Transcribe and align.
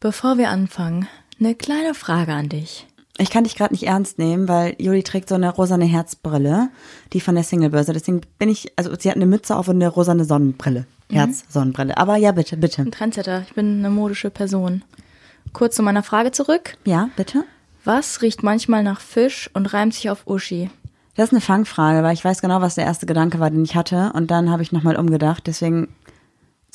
Bevor 0.00 0.38
wir 0.38 0.50
anfangen, 0.50 1.08
eine 1.40 1.56
kleine 1.56 1.92
Frage 1.92 2.32
an 2.32 2.48
dich. 2.48 2.86
Ich 3.18 3.30
kann 3.30 3.42
dich 3.42 3.56
gerade 3.56 3.74
nicht 3.74 3.82
ernst 3.82 4.20
nehmen, 4.20 4.46
weil 4.46 4.76
Juli 4.78 5.02
trägt 5.02 5.28
so 5.28 5.34
eine 5.34 5.50
rosane 5.50 5.86
Herzbrille, 5.86 6.68
die 7.12 7.20
von 7.20 7.34
der 7.34 7.42
Singlebörse. 7.42 7.92
Deswegen 7.92 8.20
bin 8.38 8.48
ich, 8.48 8.72
also 8.76 8.94
sie 8.96 9.08
hat 9.08 9.16
eine 9.16 9.26
Mütze 9.26 9.56
auf 9.56 9.66
und 9.66 9.74
eine 9.74 9.88
rosane 9.88 10.24
Sonnenbrille. 10.24 10.86
Herz-Sonnenbrille. 11.10 11.96
Aber 11.96 12.14
ja, 12.14 12.30
bitte, 12.30 12.56
bitte. 12.56 12.82
Ein 12.82 12.92
Trendsetter, 12.92 13.42
ich 13.42 13.54
bin 13.54 13.80
eine 13.80 13.90
modische 13.90 14.30
Person. 14.30 14.84
Kurz 15.52 15.74
zu 15.74 15.82
meiner 15.82 16.04
Frage 16.04 16.30
zurück. 16.30 16.76
Ja, 16.84 17.08
bitte? 17.16 17.42
Was 17.84 18.22
riecht 18.22 18.44
manchmal 18.44 18.84
nach 18.84 19.00
Fisch 19.00 19.50
und 19.52 19.72
reimt 19.72 19.94
sich 19.94 20.10
auf 20.10 20.28
Uschi? 20.28 20.70
Das 21.16 21.30
ist 21.30 21.32
eine 21.32 21.40
Fangfrage, 21.40 22.04
weil 22.04 22.14
ich 22.14 22.24
weiß 22.24 22.40
genau, 22.40 22.60
was 22.60 22.76
der 22.76 22.84
erste 22.84 23.06
Gedanke 23.06 23.40
war, 23.40 23.50
den 23.50 23.64
ich 23.64 23.74
hatte. 23.74 24.12
Und 24.14 24.30
dann 24.30 24.48
habe 24.48 24.62
ich 24.62 24.70
nochmal 24.70 24.94
umgedacht. 24.94 25.48
Deswegen 25.48 25.88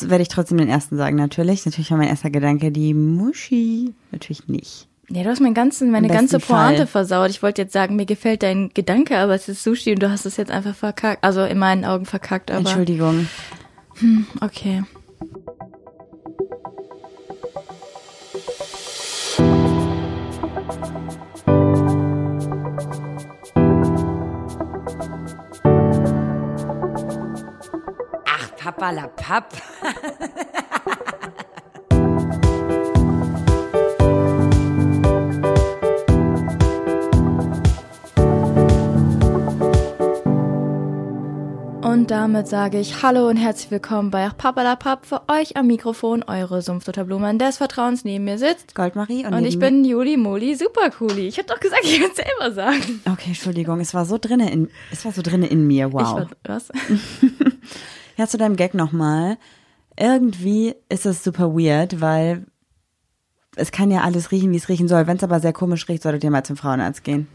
werde 0.09 0.21
ich 0.21 0.27
trotzdem 0.27 0.57
den 0.57 0.69
ersten 0.69 0.97
sagen, 0.97 1.15
natürlich. 1.15 1.65
Natürlich 1.65 1.91
war 1.91 1.97
mein 1.97 2.07
erster 2.07 2.29
Gedanke 2.29 2.71
die 2.71 2.93
Muschi. 2.93 3.93
Natürlich 4.11 4.47
nicht. 4.47 4.87
Ja, 5.09 5.23
du 5.23 5.29
hast 5.29 5.41
mein 5.41 5.53
ganzen, 5.53 5.91
meine 5.91 6.07
ganze 6.07 6.37
besten 6.37 6.53
Fall. 6.53 6.67
Pointe 6.69 6.87
versaut. 6.87 7.29
Ich 7.29 7.43
wollte 7.43 7.61
jetzt 7.61 7.73
sagen, 7.73 7.95
mir 7.95 8.05
gefällt 8.05 8.41
dein 8.41 8.69
Gedanke, 8.73 9.17
aber 9.17 9.35
es 9.35 9.49
ist 9.49 9.63
Sushi 9.63 9.91
und 9.91 10.01
du 10.01 10.09
hast 10.09 10.25
es 10.25 10.37
jetzt 10.37 10.51
einfach 10.51 10.75
verkackt. 10.75 11.23
Also 11.23 11.43
in 11.43 11.59
meinen 11.59 11.85
Augen 11.85 12.05
verkackt, 12.05 12.51
aber 12.51 12.61
Entschuldigung. 12.61 13.27
okay. 14.41 14.83
Papalapap. 28.83 29.53
Und 41.81 42.11
damit 42.11 42.49
sage 42.49 42.77
ich 42.77 43.01
Hallo 43.01 43.29
und 43.29 43.37
herzlich 43.37 43.71
willkommen 43.71 44.11
bei 44.11 44.27
Papalapap 44.27 45.05
für 45.05 45.21
euch 45.29 45.55
am 45.55 45.67
Mikrofon, 45.67 46.21
eure 46.23 46.61
Sumpfdotterblumen 46.61 47.39
des 47.39 47.59
Vertrauens 47.59 48.03
neben 48.03 48.25
mir 48.25 48.37
sitzt. 48.37 48.75
Goldmarie 48.75 49.25
und, 49.25 49.33
Und 49.33 49.45
ich 49.45 49.59
bin 49.59 49.85
Juli 49.85 50.17
Moli 50.17 50.55
Supercooli. 50.55 51.29
Ich 51.29 51.39
hab 51.39 51.47
doch 51.47 51.61
gesagt, 51.61 51.85
ich 51.85 52.01
kann 52.01 52.11
selber 52.13 52.53
sagen. 52.53 53.01
Okay, 53.09 53.27
Entschuldigung. 53.29 53.79
Es 53.79 53.93
war 53.93 54.03
so 54.03 54.17
drinne 54.19 54.51
in, 54.51 54.69
es 54.91 55.05
war 55.05 55.13
so 55.13 55.21
drinne 55.21 55.47
in 55.47 55.65
mir. 55.65 55.87
Ich 55.87 55.93
Wow. 55.93 56.15
war, 56.15 56.27
was? 56.43 56.69
Ja, 58.17 58.27
zu 58.27 58.37
deinem 58.37 58.55
Gag 58.55 58.73
nochmal. 58.73 59.37
Irgendwie 59.99 60.75
ist 60.89 61.05
es 61.05 61.23
super 61.23 61.53
weird, 61.53 62.01
weil 62.01 62.45
es 63.55 63.71
kann 63.71 63.91
ja 63.91 64.01
alles 64.01 64.31
riechen, 64.31 64.51
wie 64.51 64.57
es 64.57 64.69
riechen 64.69 64.87
soll. 64.87 65.05
Wenn 65.07 65.17
es 65.17 65.23
aber 65.23 65.39
sehr 65.39 65.53
komisch 65.53 65.87
riecht, 65.87 66.03
solltet 66.03 66.23
ihr 66.23 66.31
mal 66.31 66.43
zum 66.43 66.57
Frauenarzt 66.57 67.03
gehen. 67.03 67.27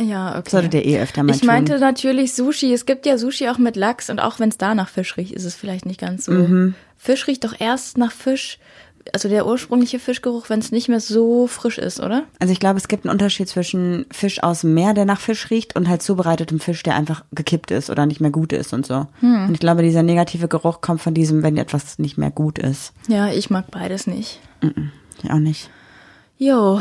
Ja, 0.00 0.36
okay. 0.36 0.50
Solltet 0.50 0.74
ihr 0.74 0.84
eh 0.84 1.00
öfter 1.00 1.22
mal 1.22 1.32
Ich 1.32 1.40
tun. 1.40 1.46
meinte 1.46 1.78
natürlich 1.78 2.34
Sushi. 2.34 2.72
Es 2.72 2.84
gibt 2.84 3.06
ja 3.06 3.16
Sushi 3.16 3.48
auch 3.48 3.58
mit 3.58 3.76
Lachs 3.76 4.10
und 4.10 4.18
auch 4.18 4.40
wenn 4.40 4.48
es 4.48 4.58
da 4.58 4.74
nach 4.74 4.88
Fisch 4.88 5.16
riecht, 5.16 5.32
ist 5.32 5.44
es 5.44 5.54
vielleicht 5.54 5.86
nicht 5.86 6.00
ganz 6.00 6.24
so. 6.24 6.32
Mhm. 6.32 6.74
Fisch 6.96 7.28
riecht 7.28 7.44
doch 7.44 7.54
erst 7.60 7.96
nach 7.96 8.10
Fisch, 8.10 8.58
also 9.12 9.28
der 9.28 9.46
ursprüngliche 9.46 9.98
Fischgeruch, 9.98 10.48
wenn 10.48 10.60
es 10.60 10.72
nicht 10.72 10.88
mehr 10.88 11.00
so 11.00 11.46
frisch 11.46 11.78
ist, 11.78 12.00
oder? 12.00 12.24
Also 12.38 12.52
ich 12.52 12.60
glaube, 12.60 12.78
es 12.78 12.88
gibt 12.88 13.04
einen 13.04 13.12
Unterschied 13.12 13.48
zwischen 13.48 14.06
Fisch 14.10 14.42
aus 14.42 14.62
dem 14.62 14.74
Meer, 14.74 14.94
der 14.94 15.04
nach 15.04 15.20
Fisch 15.20 15.50
riecht, 15.50 15.76
und 15.76 15.88
halt 15.88 16.02
zubereitetem 16.02 16.60
Fisch, 16.60 16.82
der 16.82 16.94
einfach 16.94 17.24
gekippt 17.32 17.70
ist 17.70 17.90
oder 17.90 18.06
nicht 18.06 18.20
mehr 18.20 18.30
gut 18.30 18.52
ist 18.52 18.72
und 18.72 18.86
so. 18.86 19.06
Hm. 19.20 19.48
Und 19.48 19.54
ich 19.54 19.60
glaube, 19.60 19.82
dieser 19.82 20.02
negative 20.02 20.48
Geruch 20.48 20.80
kommt 20.80 21.00
von 21.00 21.14
diesem, 21.14 21.42
wenn 21.42 21.56
etwas 21.56 21.98
nicht 21.98 22.18
mehr 22.18 22.30
gut 22.30 22.58
ist. 22.58 22.92
Ja, 23.08 23.28
ich 23.28 23.50
mag 23.50 23.70
beides 23.70 24.06
nicht. 24.06 24.40
Ich 25.22 25.30
auch 25.30 25.38
nicht. 25.38 25.70
Jo, 26.38 26.80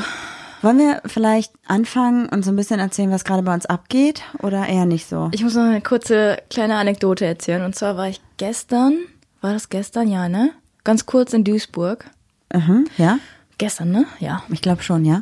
Wollen 0.61 0.79
wir 0.79 1.01
vielleicht 1.05 1.53
anfangen 1.67 2.27
und 2.29 2.43
so 2.43 2.51
ein 2.51 2.55
bisschen 2.55 2.79
erzählen, 2.79 3.11
was 3.11 3.23
gerade 3.23 3.43
bei 3.43 3.53
uns 3.53 3.67
abgeht? 3.67 4.23
Oder 4.41 4.67
eher 4.67 4.85
nicht 4.85 5.07
so? 5.07 5.29
ich 5.31 5.43
muss 5.43 5.53
noch 5.53 5.63
eine 5.63 5.81
kurze 5.81 6.37
kleine 6.49 6.77
Anekdote 6.77 7.25
erzählen. 7.25 7.63
Und 7.63 7.75
zwar 7.75 7.95
war 7.95 8.09
ich 8.09 8.21
gestern, 8.37 8.97
war 9.41 9.53
das 9.53 9.69
gestern? 9.69 10.07
Ja, 10.07 10.29
ne? 10.29 10.51
Ganz 10.83 11.05
kurz 11.05 11.33
in 11.33 11.43
Duisburg. 11.43 12.05
Mhm, 12.53 12.85
ja, 12.97 13.19
Gestern, 13.57 13.91
ne? 13.91 14.05
Ja. 14.19 14.43
ich 14.49 14.61
glaube 14.61 14.83
schon, 14.83 15.03
ja. 15.03 15.21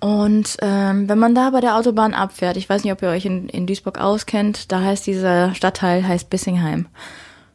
Und 0.00 0.58
ähm, 0.60 1.08
wenn 1.08 1.18
man 1.18 1.34
da 1.34 1.48
bei 1.50 1.60
der 1.62 1.76
Autobahn 1.76 2.12
abfährt, 2.12 2.58
ich 2.58 2.68
weiß 2.68 2.84
nicht, 2.84 2.92
ob 2.92 3.00
ihr 3.00 3.08
euch 3.08 3.24
in, 3.24 3.48
in 3.48 3.66
Duisburg 3.66 3.98
auskennt, 3.98 4.70
da 4.70 4.82
heißt 4.82 5.06
dieser 5.06 5.54
Stadtteil 5.54 6.06
heißt 6.06 6.28
Bissingheim. 6.28 6.86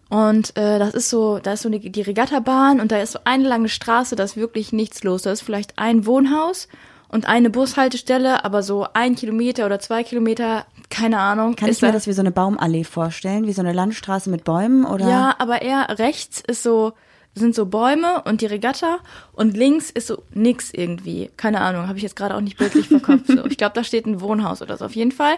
Und 0.10 0.58
äh, 0.58 0.80
das 0.80 0.96
ist 0.96 1.12
so, 1.12 1.38
da 1.38 1.54
ist 1.54 1.62
so 1.62 1.70
die, 1.70 1.92
die 1.92 2.02
Regattabahn 2.02 2.80
und 2.82 2.92
da 2.92 2.98
ist 2.98 3.12
so 3.12 3.20
eine 3.26 3.48
lange 3.48 3.70
Straße, 3.70 4.16
da 4.16 4.24
ist 4.24 4.36
wirklich 4.36 4.74
nichts 4.74 5.04
los. 5.04 5.22
Da 5.22 5.32
ist 5.32 5.42
vielleicht 5.44 5.78
ein 5.78 6.08
Wohnhaus 6.08 6.68
und 7.10 7.28
eine 7.30 7.52
Bushaltestelle, 7.52 8.44
aber 8.44 8.64
so 8.64 8.88
ein 8.94 9.14
Kilometer 9.16 9.68
oder 9.68 9.80
zwei 9.80 10.02
Kilometer, 10.04 10.66
keine 10.90 11.20
Ahnung. 11.20 11.56
Kann 11.56 11.70
ich 11.70 11.84
mir 11.84 11.90
da- 11.90 11.94
das 11.94 12.08
wie 12.08 12.14
so 12.14 12.22
eine 12.22 12.32
Baumallee 12.32 12.84
vorstellen? 12.86 13.46
Wie 13.46 13.54
so 13.54 13.62
eine 13.62 13.74
Landstraße 13.74 14.32
mit 14.32 14.44
Bäumen? 14.44 14.86
Oder? 14.86 15.08
Ja, 15.08 15.36
aber 15.38 15.62
eher 15.62 16.00
rechts 16.00 16.42
ist 16.48 16.64
so, 16.64 16.94
sind 17.40 17.56
so 17.56 17.66
Bäume 17.66 18.22
und 18.26 18.42
die 18.42 18.46
Regatta 18.46 19.00
und 19.34 19.58
links 19.58 19.90
ist 19.90 20.08
so 20.08 20.24
nix 20.34 20.72
irgendwie. 20.72 21.32
Keine 21.38 21.62
Ahnung, 21.62 21.88
habe 21.88 21.98
ich 21.98 22.04
jetzt 22.04 22.16
gerade 22.16 22.36
auch 22.36 22.42
nicht 22.42 22.58
bildlich 22.58 22.90
vor 22.90 23.02
Kopf. 23.02 23.22
So. 23.28 23.46
Ich 23.46 23.58
glaube, 23.58 23.74
da 23.74 23.84
steht 23.84 24.06
ein 24.06 24.22
Wohnhaus 24.22 24.62
oder 24.62 24.78
so. 24.78 24.86
Auf 24.86 24.96
jeden 24.96 25.12
Fall 25.12 25.36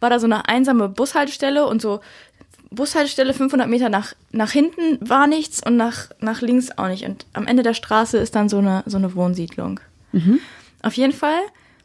war 0.00 0.10
da 0.10 0.18
so 0.18 0.26
eine 0.26 0.48
einsame 0.48 0.88
Bushaltestelle 0.88 1.66
und 1.66 1.80
so 1.80 2.00
Bushaltestelle 2.70 3.32
500 3.32 3.68
Meter 3.68 3.88
nach, 3.88 4.14
nach 4.32 4.50
hinten 4.50 4.98
war 5.00 5.26
nichts 5.26 5.64
und 5.64 5.76
nach, 5.76 6.08
nach 6.20 6.40
links 6.40 6.70
auch 6.76 6.88
nicht. 6.88 7.04
Und 7.04 7.26
am 7.32 7.46
Ende 7.46 7.62
der 7.62 7.74
Straße 7.74 8.18
ist 8.18 8.34
dann 8.34 8.48
so 8.48 8.58
eine, 8.58 8.82
so 8.86 8.96
eine 8.96 9.14
Wohnsiedlung. 9.14 9.80
Auf 10.82 10.94
jeden 10.94 11.12
Fall 11.12 11.38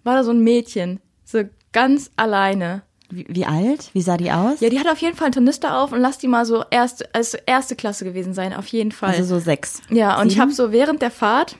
war 0.03 0.15
da 0.15 0.23
so 0.23 0.31
ein 0.31 0.43
Mädchen, 0.43 0.99
so 1.23 1.43
ganz 1.71 2.11
alleine. 2.15 2.81
Wie, 3.11 3.25
wie 3.29 3.45
alt? 3.45 3.89
Wie 3.93 4.01
sah 4.01 4.17
die 4.17 4.31
aus? 4.31 4.59
Ja, 4.61 4.69
die 4.69 4.79
hat 4.79 4.87
auf 4.87 4.99
jeden 4.99 5.15
Fall 5.15 5.25
einen 5.25 5.33
Tornister 5.33 5.77
auf 5.77 5.91
und 5.91 5.99
lass 5.99 6.17
die 6.17 6.27
mal 6.27 6.45
so 6.45 6.63
erste, 6.69 7.07
also 7.13 7.37
erste 7.45 7.75
Klasse 7.75 8.05
gewesen 8.05 8.33
sein, 8.33 8.53
auf 8.53 8.67
jeden 8.67 8.91
Fall. 8.91 9.11
also 9.11 9.23
so 9.23 9.39
sechs. 9.39 9.81
ja, 9.89 10.19
und 10.19 10.27
ich 10.27 10.33
sieben? 10.33 10.41
habe 10.41 10.53
so 10.53 10.71
während 10.71 11.01
der 11.01 11.11
Fahrt, 11.11 11.57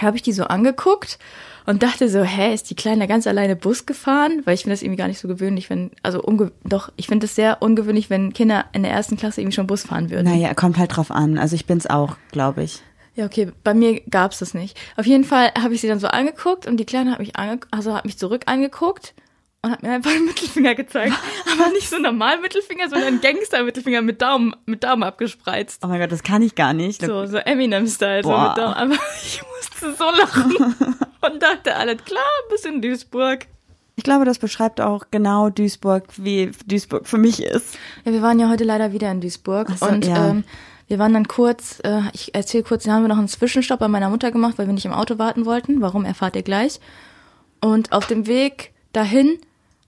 habe 0.00 0.16
ich 0.16 0.22
die 0.22 0.32
so 0.32 0.44
angeguckt 0.44 1.18
und 1.66 1.82
dachte 1.82 2.08
so, 2.08 2.22
hä, 2.22 2.54
ist 2.54 2.70
die 2.70 2.74
Kleine 2.74 3.06
ganz 3.06 3.26
alleine 3.26 3.56
Bus 3.56 3.86
gefahren? 3.86 4.42
Weil 4.44 4.54
ich 4.54 4.62
finde 4.62 4.74
das 4.74 4.82
irgendwie 4.82 4.98
gar 4.98 5.08
nicht 5.08 5.20
so 5.20 5.28
gewöhnlich, 5.28 5.70
wenn, 5.70 5.90
also 6.02 6.22
unge 6.22 6.52
doch, 6.64 6.90
ich 6.96 7.06
finde 7.06 7.26
es 7.26 7.34
sehr 7.34 7.60
ungewöhnlich, 7.60 8.10
wenn 8.10 8.32
Kinder 8.32 8.64
in 8.72 8.82
der 8.82 8.92
ersten 8.92 9.16
Klasse 9.16 9.40
irgendwie 9.40 9.56
schon 9.56 9.66
Bus 9.66 9.84
fahren 9.84 10.10
würden. 10.10 10.26
Naja, 10.26 10.54
kommt 10.54 10.78
halt 10.78 10.96
drauf 10.96 11.10
an. 11.10 11.38
Also 11.38 11.54
ich 11.54 11.66
bin's 11.66 11.86
auch, 11.86 12.16
glaube 12.32 12.62
ich. 12.62 12.82
Ja, 13.14 13.26
okay, 13.26 13.50
bei 13.64 13.74
mir 13.74 14.00
gab's 14.08 14.38
das 14.38 14.54
nicht. 14.54 14.78
Auf 14.96 15.06
jeden 15.06 15.24
Fall 15.24 15.50
habe 15.60 15.74
ich 15.74 15.80
sie 15.80 15.88
dann 15.88 16.00
so 16.00 16.06
angeguckt 16.06 16.66
und 16.66 16.78
die 16.78 16.86
Kleine 16.86 17.12
hat 17.12 17.18
mich 17.18 17.36
ange 17.36 17.60
also 17.70 17.94
hat 17.94 18.04
mich 18.04 18.18
zurück 18.18 18.42
angeguckt 18.46 19.14
und 19.62 19.70
hat 19.72 19.82
mir 19.82 19.90
einfach 19.90 20.10
einen 20.10 20.24
Mittelfinger 20.24 20.74
gezeigt. 20.74 21.14
Aber 21.52 21.70
nicht 21.70 21.88
so 21.88 21.98
normalen 21.98 22.40
Mittelfinger, 22.40 22.88
sondern 22.88 23.08
einen 23.08 23.20
Gangster-Mittelfinger 23.20 24.00
mit 24.00 24.22
Daumen, 24.22 24.54
mit 24.64 24.84
Daumen 24.84 25.02
abgespreizt. 25.02 25.82
Oh 25.84 25.88
mein 25.88 26.00
Gott, 26.00 26.10
das 26.10 26.22
kann 26.22 26.40
ich 26.40 26.54
gar 26.54 26.72
nicht. 26.72 27.02
So, 27.02 27.26
so 27.26 27.36
Eminem-Style, 27.36 28.22
so 28.22 28.30
mit 28.30 28.56
Daumen. 28.56 28.74
Aber 28.74 28.94
ich 29.22 29.42
musste 29.54 29.94
so 29.94 30.04
lachen 30.04 30.54
und 31.20 31.42
dachte, 31.42 31.76
alles 31.76 32.02
klar, 32.04 32.24
bis 32.50 32.64
in 32.64 32.80
Duisburg. 32.80 33.46
Ich 33.96 34.04
glaube, 34.04 34.24
das 34.24 34.38
beschreibt 34.38 34.80
auch 34.80 35.06
genau 35.10 35.50
Duisburg, 35.50 36.04
wie 36.16 36.52
Duisburg 36.66 37.06
für 37.06 37.18
mich 37.18 37.42
ist. 37.42 37.76
Ja, 38.06 38.12
wir 38.12 38.22
waren 38.22 38.38
ja 38.38 38.48
heute 38.48 38.64
leider 38.64 38.92
wieder 38.92 39.10
in 39.10 39.20
Duisburg 39.20 39.68
so, 39.76 39.84
und 39.84 40.06
ja. 40.06 40.30
ähm, 40.30 40.44
wir 40.88 40.98
waren 40.98 41.12
dann 41.12 41.28
kurz, 41.28 41.80
äh, 41.84 42.00
ich 42.14 42.34
erzähle 42.34 42.64
kurz, 42.64 42.84
da 42.84 42.92
haben 42.92 43.02
wir 43.02 43.08
noch 43.08 43.18
einen 43.18 43.28
Zwischenstopp 43.28 43.78
bei 43.78 43.88
meiner 43.88 44.08
Mutter 44.08 44.32
gemacht, 44.32 44.54
weil 44.56 44.66
wir 44.66 44.72
nicht 44.72 44.86
im 44.86 44.94
Auto 44.94 45.18
warten 45.18 45.44
wollten. 45.44 45.82
Warum, 45.82 46.06
erfahrt 46.06 46.34
ihr 46.34 46.42
gleich. 46.42 46.80
Und 47.60 47.92
auf 47.92 48.06
dem 48.06 48.26
Weg 48.26 48.72
dahin 48.94 49.38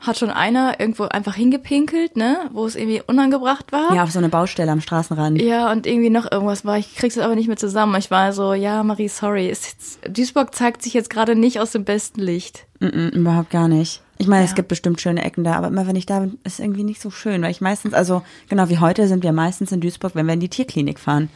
hat 0.03 0.19
schon 0.19 0.31
einer 0.31 0.79
irgendwo 0.81 1.05
einfach 1.05 1.35
hingepinkelt, 1.35 2.17
ne, 2.17 2.51
wo 2.53 2.67
es 2.67 2.77
irgendwie 2.77 3.01
unangebracht 3.07 3.73
war. 3.73 3.95
Ja, 3.95 4.03
auf 4.03 4.11
so 4.11 4.19
eine 4.19 4.29
Baustelle 4.29 4.71
am 4.71 4.81
Straßenrand. 4.81 5.41
Ja, 5.41 5.71
und 5.73 5.87
irgendwie 5.87 6.11
noch 6.11 6.31
irgendwas 6.31 6.65
war. 6.65 6.77
Ich 6.77 6.95
krieg's 6.97 7.15
jetzt 7.15 7.25
aber 7.25 7.37
nicht 7.37 7.47
mehr 7.49 7.57
zusammen. 7.57 7.95
Ich 7.99 8.11
war 8.11 8.33
so, 8.33 8.53
ja, 8.53 8.83
Marie, 8.83 9.09
sorry. 9.09 9.49
Ist 9.49 9.67
jetzt, 9.67 10.01
Duisburg 10.17 10.55
zeigt 10.55 10.83
sich 10.83 10.93
jetzt 10.93 11.09
gerade 11.09 11.35
nicht 11.37 11.61
aus 11.61 11.71
dem 11.73 11.85
besten 11.85 12.21
Licht. 12.21 12.67
Mm 12.81 12.87
-mm, 12.87 13.09
überhaupt 13.11 13.51
gar 13.51 13.69
nicht. 13.69 14.03
Ich 14.19 14.27
meine, 14.29 14.45
es 14.45 14.51
Ja. 14.51 14.57
gibt 14.57 14.69
bestimmt 14.69 15.01
schöne 15.01 15.25
Ecken 15.25 15.43
da, 15.45 15.55
aber 15.55 15.69
immer 15.69 15.87
wenn 15.87 15.97
ich 15.97 16.07
da 16.07 16.21
bin, 16.21 16.39
ist 16.45 16.61
irgendwie 16.61 16.85
nicht 16.85 17.01
so 17.01 17.11
schön, 17.11 17.43
weil 17.43 17.51
ich 17.51 17.61
meistens, 17.61 17.95
also 17.95 18.23
genau 18.49 18.69
wie 18.69 18.79
heute 18.79 19.09
sind 19.09 19.23
wir 19.25 19.33
meistens 19.33 19.73
in 19.73 19.81
Duisburg, 19.81 20.15
wenn 20.15 20.27
wir 20.27 20.35
in 20.35 20.41
die 20.41 20.49
Tierklinik 20.49 20.99
fahren. 21.01 21.29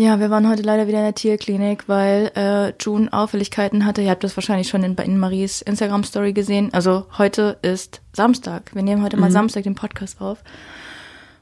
Ja, 0.00 0.18
wir 0.18 0.30
waren 0.30 0.48
heute 0.48 0.62
leider 0.62 0.86
wieder 0.86 0.96
in 0.96 1.04
der 1.04 1.14
Tierklinik, 1.14 1.86
weil 1.86 2.32
äh, 2.34 2.72
June 2.80 3.12
Auffälligkeiten 3.12 3.84
hatte. 3.84 4.00
Ihr 4.00 4.08
habt 4.08 4.24
das 4.24 4.34
wahrscheinlich 4.34 4.70
schon 4.70 4.82
in, 4.82 4.94
in 4.94 5.18
Maries 5.18 5.60
Instagram-Story 5.60 6.32
gesehen. 6.32 6.72
Also 6.72 7.04
heute 7.18 7.58
ist 7.60 8.00
Samstag. 8.14 8.74
Wir 8.74 8.80
nehmen 8.80 9.02
heute 9.02 9.18
mal 9.18 9.30
Samstag 9.30 9.64
den 9.64 9.74
Podcast 9.74 10.22
auf. 10.22 10.42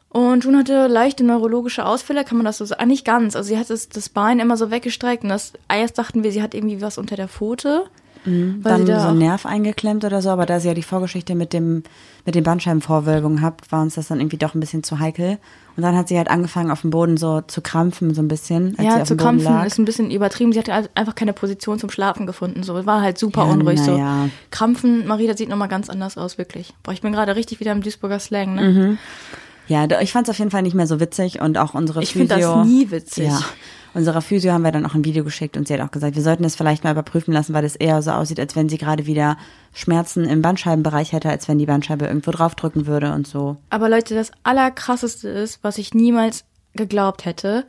Und 0.08 0.42
June 0.42 0.58
hatte 0.58 0.88
leichte 0.88 1.22
neurologische 1.22 1.86
Ausfälle, 1.86 2.24
kann 2.24 2.36
man 2.36 2.46
das 2.46 2.58
so 2.58 2.64
sagen? 2.64 2.82
Ah, 2.82 2.86
nicht 2.86 3.04
ganz. 3.04 3.36
Also 3.36 3.46
sie 3.46 3.58
hat 3.58 3.70
das, 3.70 3.90
das 3.90 4.08
Bein 4.08 4.40
immer 4.40 4.56
so 4.56 4.72
weggestreckt 4.72 5.22
und 5.22 5.28
das 5.28 5.52
erst 5.68 5.96
dachten 5.96 6.24
wir, 6.24 6.32
sie 6.32 6.42
hat 6.42 6.52
irgendwie 6.52 6.82
was 6.82 6.98
unter 6.98 7.14
der 7.14 7.28
Pfote. 7.28 7.84
Mhm. 8.24 8.62
Dann 8.62 8.86
so 8.86 8.92
ein 8.92 9.18
Nerv 9.18 9.46
eingeklemmt 9.46 10.04
oder 10.04 10.20
so, 10.22 10.30
aber 10.30 10.46
da 10.46 10.60
sie 10.60 10.68
ja 10.68 10.74
die 10.74 10.82
Vorgeschichte 10.82 11.34
mit 11.34 11.52
dem 11.52 11.82
mit 12.26 12.34
den 12.34 12.44
Bandscheibenvorwölbungen 12.44 13.40
habt, 13.40 13.72
war 13.72 13.80
uns 13.80 13.94
das 13.94 14.08
dann 14.08 14.20
irgendwie 14.20 14.36
doch 14.36 14.54
ein 14.54 14.60
bisschen 14.60 14.82
zu 14.82 14.98
heikel. 14.98 15.38
Und 15.76 15.82
dann 15.82 15.96
hat 15.96 16.08
sie 16.08 16.18
halt 16.18 16.28
angefangen 16.28 16.70
auf 16.70 16.82
dem 16.82 16.90
Boden 16.90 17.16
so 17.16 17.40
zu 17.40 17.62
krampfen 17.62 18.12
so 18.12 18.20
ein 18.20 18.28
bisschen, 18.28 18.76
ja, 18.80 19.02
zu 19.04 19.16
krampfen 19.16 19.50
lag. 19.54 19.64
ist 19.64 19.78
ein 19.78 19.84
bisschen 19.84 20.10
übertrieben. 20.10 20.52
Sie 20.52 20.58
hatte 20.58 20.74
also 20.74 20.88
einfach 20.94 21.14
keine 21.14 21.32
Position 21.32 21.78
zum 21.78 21.88
Schlafen 21.88 22.26
gefunden. 22.26 22.64
So, 22.64 22.84
war 22.84 23.00
halt 23.00 23.16
super 23.16 23.46
Ja, 23.46 23.52
unruhig. 23.52 23.80
So 23.80 23.96
ja. 23.96 24.28
Krampfen, 24.50 25.06
Marie, 25.06 25.26
das 25.26 25.38
sieht 25.38 25.48
nochmal 25.48 25.68
ganz 25.68 25.88
anders 25.88 26.18
aus, 26.18 26.36
wirklich. 26.36 26.74
Boah, 26.82 26.92
ich 26.92 27.00
bin 27.00 27.12
gerade 27.12 27.34
richtig 27.36 27.60
wieder 27.60 27.72
im 27.72 27.80
Duisburger 27.80 28.18
Slang, 28.18 28.56
ne? 28.56 28.62
Mhm. 28.62 28.98
Ja, 29.68 29.86
ich 30.00 30.12
fand 30.12 30.26
es 30.28 30.30
auf 30.32 30.38
jeden 30.38 30.50
Fall 30.50 30.62
nicht 30.62 30.74
mehr 30.74 30.86
so 30.86 30.98
witzig 30.98 31.40
und 31.40 31.56
auch 31.58 31.74
unsere 31.74 32.02
Ich 32.02 32.12
Physio. 32.12 32.28
find 32.28 32.42
das 32.42 32.66
nie 32.66 32.90
witzig. 32.90 33.26
Ja. 33.28 33.40
Unserer 33.94 34.20
Physio 34.22 34.52
haben 34.52 34.62
wir 34.62 34.72
dann 34.72 34.86
auch 34.86 34.94
ein 34.94 35.04
Video 35.04 35.24
geschickt 35.24 35.56
und 35.56 35.66
sie 35.68 35.74
hat 35.74 35.80
auch 35.80 35.90
gesagt, 35.90 36.14
wir 36.16 36.22
sollten 36.22 36.44
es 36.44 36.56
vielleicht 36.56 36.84
mal 36.84 36.92
überprüfen 36.92 37.32
lassen, 37.32 37.54
weil 37.54 37.64
es 37.64 37.76
eher 37.76 38.00
so 38.02 38.10
aussieht, 38.12 38.38
als 38.40 38.54
wenn 38.56 38.68
sie 38.68 38.78
gerade 38.78 39.06
wieder 39.06 39.36
Schmerzen 39.72 40.24
im 40.24 40.42
Bandscheibenbereich 40.42 41.12
hätte, 41.12 41.30
als 41.30 41.48
wenn 41.48 41.58
die 41.58 41.66
Bandscheibe 41.66 42.06
irgendwo 42.06 42.30
draufdrücken 42.30 42.86
würde 42.86 43.12
und 43.12 43.26
so. 43.26 43.56
Aber 43.70 43.88
Leute, 43.88 44.14
das 44.14 44.30
Allerkrasseste 44.42 45.28
ist, 45.28 45.60
was 45.62 45.78
ich 45.78 45.94
niemals 45.94 46.44
geglaubt 46.74 47.24
hätte, 47.24 47.64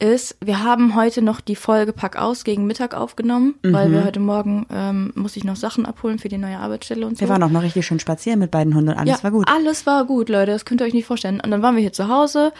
ist, 0.00 0.36
wir 0.44 0.64
haben 0.64 0.96
heute 0.96 1.22
noch 1.22 1.40
die 1.40 1.54
Folge 1.56 1.92
Pack 1.92 2.16
aus 2.16 2.42
gegen 2.44 2.66
Mittag 2.66 2.94
aufgenommen, 2.94 3.54
weil 3.62 3.88
Mhm. 3.88 3.92
wir 3.92 4.04
heute 4.04 4.20
Morgen 4.20 4.66
ähm, 4.70 5.12
musste 5.14 5.38
ich 5.38 5.44
noch 5.44 5.54
Sachen 5.56 5.86
abholen 5.86 6.18
für 6.18 6.28
die 6.28 6.36
neue 6.36 6.58
Arbeitsstelle 6.58 7.06
und 7.06 7.16
so. 7.16 7.20
Wir 7.20 7.28
waren 7.28 7.42
auch 7.44 7.48
noch 7.50 7.62
richtig 7.62 7.86
schön 7.86 8.00
spazieren 8.00 8.40
mit 8.40 8.50
beiden 8.50 8.74
Hunden 8.74 8.90
und 8.90 8.96
alles 8.98 9.18
ja, 9.18 9.22
war 9.24 9.30
gut. 9.30 9.48
Alles 9.48 9.86
war 9.86 10.04
gut, 10.04 10.28
Leute. 10.28 10.50
Das 10.50 10.64
könnt 10.64 10.80
ihr 10.80 10.86
euch 10.86 10.94
nicht 10.94 11.06
vorstellen. 11.06 11.40
Und 11.40 11.50
dann 11.52 11.62
waren 11.62 11.76
wir 11.76 11.80
hier 11.80 11.92
zu 11.92 12.08
Hause. 12.08 12.52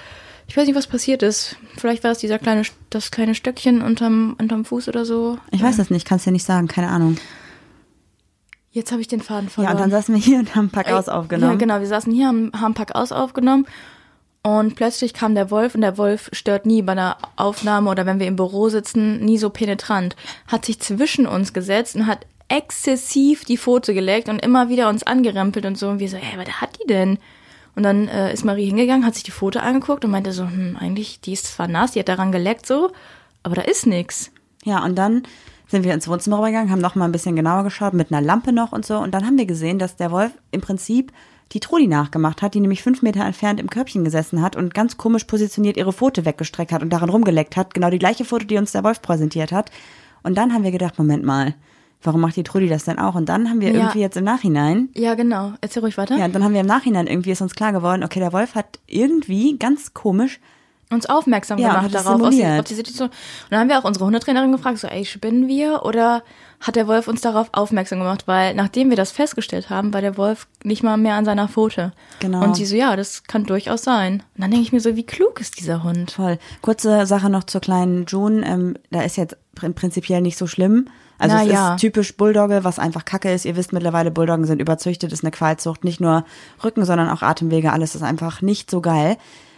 Ich 0.46 0.56
weiß 0.56 0.66
nicht, 0.66 0.76
was 0.76 0.86
passiert 0.86 1.22
ist. 1.22 1.56
Vielleicht 1.78 2.04
war 2.04 2.10
es 2.12 2.18
dieser 2.18 2.38
kleine, 2.38 2.62
das 2.90 3.10
kleine 3.10 3.34
Stöckchen 3.34 3.82
unterm, 3.82 4.36
unterm 4.38 4.64
Fuß 4.64 4.88
oder 4.88 5.04
so. 5.04 5.38
Ich 5.50 5.62
weiß 5.62 5.76
das 5.78 5.90
nicht, 5.90 6.06
kannst 6.06 6.26
dir 6.26 6.32
nicht 6.32 6.44
sagen, 6.44 6.68
keine 6.68 6.88
Ahnung. 6.88 7.16
Jetzt 8.70 8.90
habe 8.92 9.00
ich 9.00 9.08
den 9.08 9.20
Faden 9.22 9.46
Ja, 9.46 9.50
verloren. 9.50 9.72
und 9.74 9.80
dann 9.80 9.90
saßen 9.90 10.14
wir 10.14 10.20
hier 10.20 10.38
und 10.38 10.54
haben 10.54 10.68
Pack 10.70 10.90
aus 10.90 11.08
aufgenommen. 11.08 11.52
Ja, 11.52 11.58
genau. 11.58 11.80
Wir 11.80 11.86
saßen 11.86 12.12
hier, 12.12 12.26
haben, 12.26 12.50
haben 12.60 12.74
Pack 12.74 12.94
aus 12.94 13.12
aufgenommen. 13.12 13.66
Und 14.42 14.74
plötzlich 14.74 15.14
kam 15.14 15.34
der 15.34 15.50
Wolf 15.50 15.74
und 15.74 15.80
der 15.80 15.96
Wolf 15.96 16.28
stört 16.32 16.66
nie 16.66 16.82
bei 16.82 16.92
einer 16.92 17.16
Aufnahme 17.36 17.88
oder 17.90 18.04
wenn 18.04 18.18
wir 18.20 18.26
im 18.26 18.36
Büro 18.36 18.68
sitzen, 18.68 19.20
nie 19.24 19.38
so 19.38 19.48
penetrant. 19.48 20.16
Hat 20.48 20.66
sich 20.66 20.80
zwischen 20.80 21.26
uns 21.26 21.52
gesetzt 21.54 21.94
und 21.96 22.06
hat 22.06 22.26
exzessiv 22.48 23.44
die 23.44 23.56
Pfote 23.56 23.94
gelegt 23.94 24.28
und 24.28 24.44
immer 24.44 24.68
wieder 24.68 24.88
uns 24.90 25.02
angerempelt 25.02 25.64
und 25.64 25.78
so. 25.78 25.88
Und 25.88 25.98
wir 26.00 26.08
so, 26.10 26.16
ey, 26.16 26.36
was 26.36 26.60
hat 26.60 26.78
die 26.82 26.86
denn? 26.86 27.18
Und 27.76 27.82
dann 27.82 28.08
äh, 28.08 28.32
ist 28.32 28.44
Marie 28.44 28.66
hingegangen, 28.66 29.04
hat 29.04 29.14
sich 29.14 29.24
die 29.24 29.32
Pfote 29.32 29.62
angeguckt 29.62 30.04
und 30.04 30.10
meinte 30.10 30.32
so, 30.32 30.44
hm, 30.44 30.76
eigentlich, 30.78 31.20
die 31.20 31.32
ist 31.32 31.46
zwar 31.46 31.68
nass, 31.68 31.92
die 31.92 32.00
hat 32.00 32.08
daran 32.08 32.32
geleckt 32.32 32.66
so, 32.66 32.92
aber 33.42 33.56
da 33.56 33.62
ist 33.62 33.86
nix. 33.86 34.30
Ja, 34.64 34.84
und 34.84 34.96
dann 34.96 35.22
sind 35.66 35.84
wir 35.84 35.92
ins 35.92 36.08
Wohnzimmer 36.08 36.38
rübergegangen, 36.38 36.70
haben 36.70 36.80
noch 36.80 36.94
mal 36.94 37.06
ein 37.06 37.12
bisschen 37.12 37.36
genauer 37.36 37.64
geschaut, 37.64 37.94
mit 37.94 38.12
einer 38.12 38.24
Lampe 38.24 38.52
noch 38.52 38.72
und 38.72 38.86
so. 38.86 38.98
Und 38.98 39.12
dann 39.12 39.26
haben 39.26 39.38
wir 39.38 39.46
gesehen, 39.46 39.78
dass 39.78 39.96
der 39.96 40.10
Wolf 40.10 40.32
im 40.50 40.60
Prinzip 40.60 41.12
die 41.52 41.60
Trudi 41.60 41.86
nachgemacht 41.86 42.42
hat, 42.42 42.54
die 42.54 42.60
nämlich 42.60 42.82
fünf 42.82 43.02
Meter 43.02 43.24
entfernt 43.24 43.60
im 43.60 43.70
Körbchen 43.70 44.04
gesessen 44.04 44.40
hat 44.40 44.56
und 44.56 44.74
ganz 44.74 44.96
komisch 44.96 45.24
positioniert 45.24 45.76
ihre 45.76 45.92
Pfote 45.92 46.24
weggestreckt 46.24 46.72
hat 46.72 46.82
und 46.82 46.90
daran 46.90 47.10
rumgeleckt 47.10 47.56
hat. 47.56 47.74
Genau 47.74 47.90
die 47.90 47.98
gleiche 47.98 48.24
Foto, 48.24 48.46
die 48.46 48.56
uns 48.56 48.72
der 48.72 48.84
Wolf 48.84 49.02
präsentiert 49.02 49.52
hat. 49.52 49.70
Und 50.22 50.36
dann 50.36 50.52
haben 50.52 50.64
wir 50.64 50.70
gedacht, 50.70 50.98
Moment 50.98 51.24
mal, 51.24 51.54
warum 52.04 52.20
macht 52.20 52.36
die 52.36 52.44
Trudi 52.44 52.68
das 52.68 52.84
denn 52.84 52.98
auch? 52.98 53.14
Und 53.16 53.28
dann 53.28 53.50
haben 53.50 53.60
wir 53.60 53.70
Ja. 53.72 53.80
irgendwie 53.80 54.00
jetzt 54.00 54.16
im 54.16 54.24
Nachhinein, 54.24 54.88
Ja, 54.94 55.14
genau. 55.14 55.52
Erzähl 55.60 55.80
ruhig 55.82 55.98
weiter. 55.98 56.16
ja, 56.16 56.28
dann 56.28 56.44
haben 56.44 56.52
wir 56.54 56.60
im 56.60 56.66
Nachhinein 56.66 57.06
irgendwie 57.08 57.30
ist 57.32 57.40
uns 57.42 57.54
klar 57.54 57.72
geworden, 57.72 58.04
okay, 58.04 58.20
der 58.20 58.32
Wolf 58.32 58.54
hat 58.54 58.78
irgendwie 58.86 59.58
ganz 59.58 59.92
komisch 59.94 60.38
uns 60.90 61.06
aufmerksam 61.06 61.58
Ja, 61.58 61.74
gemacht 61.74 61.94
darauf, 61.94 62.20
auf 62.22 62.30
die, 62.30 62.44
auf 62.44 62.64
die 62.66 62.74
Situation. 62.74 63.08
Und 63.08 63.14
dann 63.50 63.58
haben 63.60 63.68
wir 63.68 63.78
auch 63.78 63.84
unsere 63.84 64.04
Hundetrainerin 64.04 64.52
gefragt, 64.52 64.78
so, 64.78 64.86
ey, 64.86 65.04
spinnen 65.04 65.48
wir? 65.48 65.82
Oder 65.84 66.22
hat 66.60 66.76
der 66.76 66.86
Wolf 66.86 67.08
uns 67.08 67.20
darauf 67.22 67.48
aufmerksam 67.52 67.98
gemacht? 67.98 68.24
Weil 68.28 68.54
nachdem 68.54 68.90
wir 68.90 68.96
das 68.96 69.10
festgestellt 69.10 69.70
haben, 69.70 69.92
war 69.92 70.02
der 70.02 70.16
Wolf 70.18 70.46
nicht 70.62 70.82
mal 70.84 70.96
mehr 70.96 71.14
an 71.14 71.24
seiner 71.24 71.48
Pfote. 71.48 71.92
Genau. 72.20 72.44
Und 72.44 72.54
sie 72.54 72.66
so, 72.66 72.76
ja, 72.76 72.94
das 72.94 73.24
kann 73.24 73.44
durchaus 73.44 73.82
sein. 73.82 74.22
Und 74.36 74.42
dann 74.42 74.50
denke 74.50 74.62
ich 74.66 74.72
mir 74.72 74.80
so, 74.80 74.94
wie 74.94 75.04
klug 75.06 75.40
ist 75.40 75.58
dieser 75.58 75.82
Hund? 75.82 76.12
Voll. 76.12 76.38
Kurze 76.60 77.06
Sache 77.06 77.30
noch 77.30 77.44
zur 77.44 77.62
kleinen 77.62 78.04
June. 78.06 78.46
Ähm, 78.46 78.76
da 78.92 79.00
ist 79.02 79.16
jetzt 79.16 79.36
pr- 79.56 79.72
prinzipiell 79.72 80.20
nicht 80.20 80.38
so 80.38 80.46
schlimm. 80.46 80.88
Also 81.18 81.36
Na 81.36 81.42
es 81.44 81.52
ja. 81.52 81.74
ist 81.74 81.80
typisch 81.80 82.16
Bulldogge, 82.16 82.64
was 82.64 82.78
einfach 82.78 83.04
Kacke 83.04 83.32
ist. 83.32 83.44
Ihr 83.44 83.56
wisst 83.56 83.72
mittlerweile, 83.72 84.10
Bulldoggen 84.10 84.44
sind 84.46 84.60
überzüchtet, 84.60 85.12
ist 85.12 85.22
eine 85.22 85.30
Qualzucht. 85.30 85.84
Nicht 85.84 86.00
nur 86.00 86.24
Rücken, 86.62 86.84
sondern 86.84 87.08
auch 87.08 87.22
Atemwege. 87.22 87.72
Alles 87.72 87.94
ist 87.94 88.02
einfach 88.02 88.42
nicht 88.42 88.70
so 88.70 88.80
geil. 88.80 89.16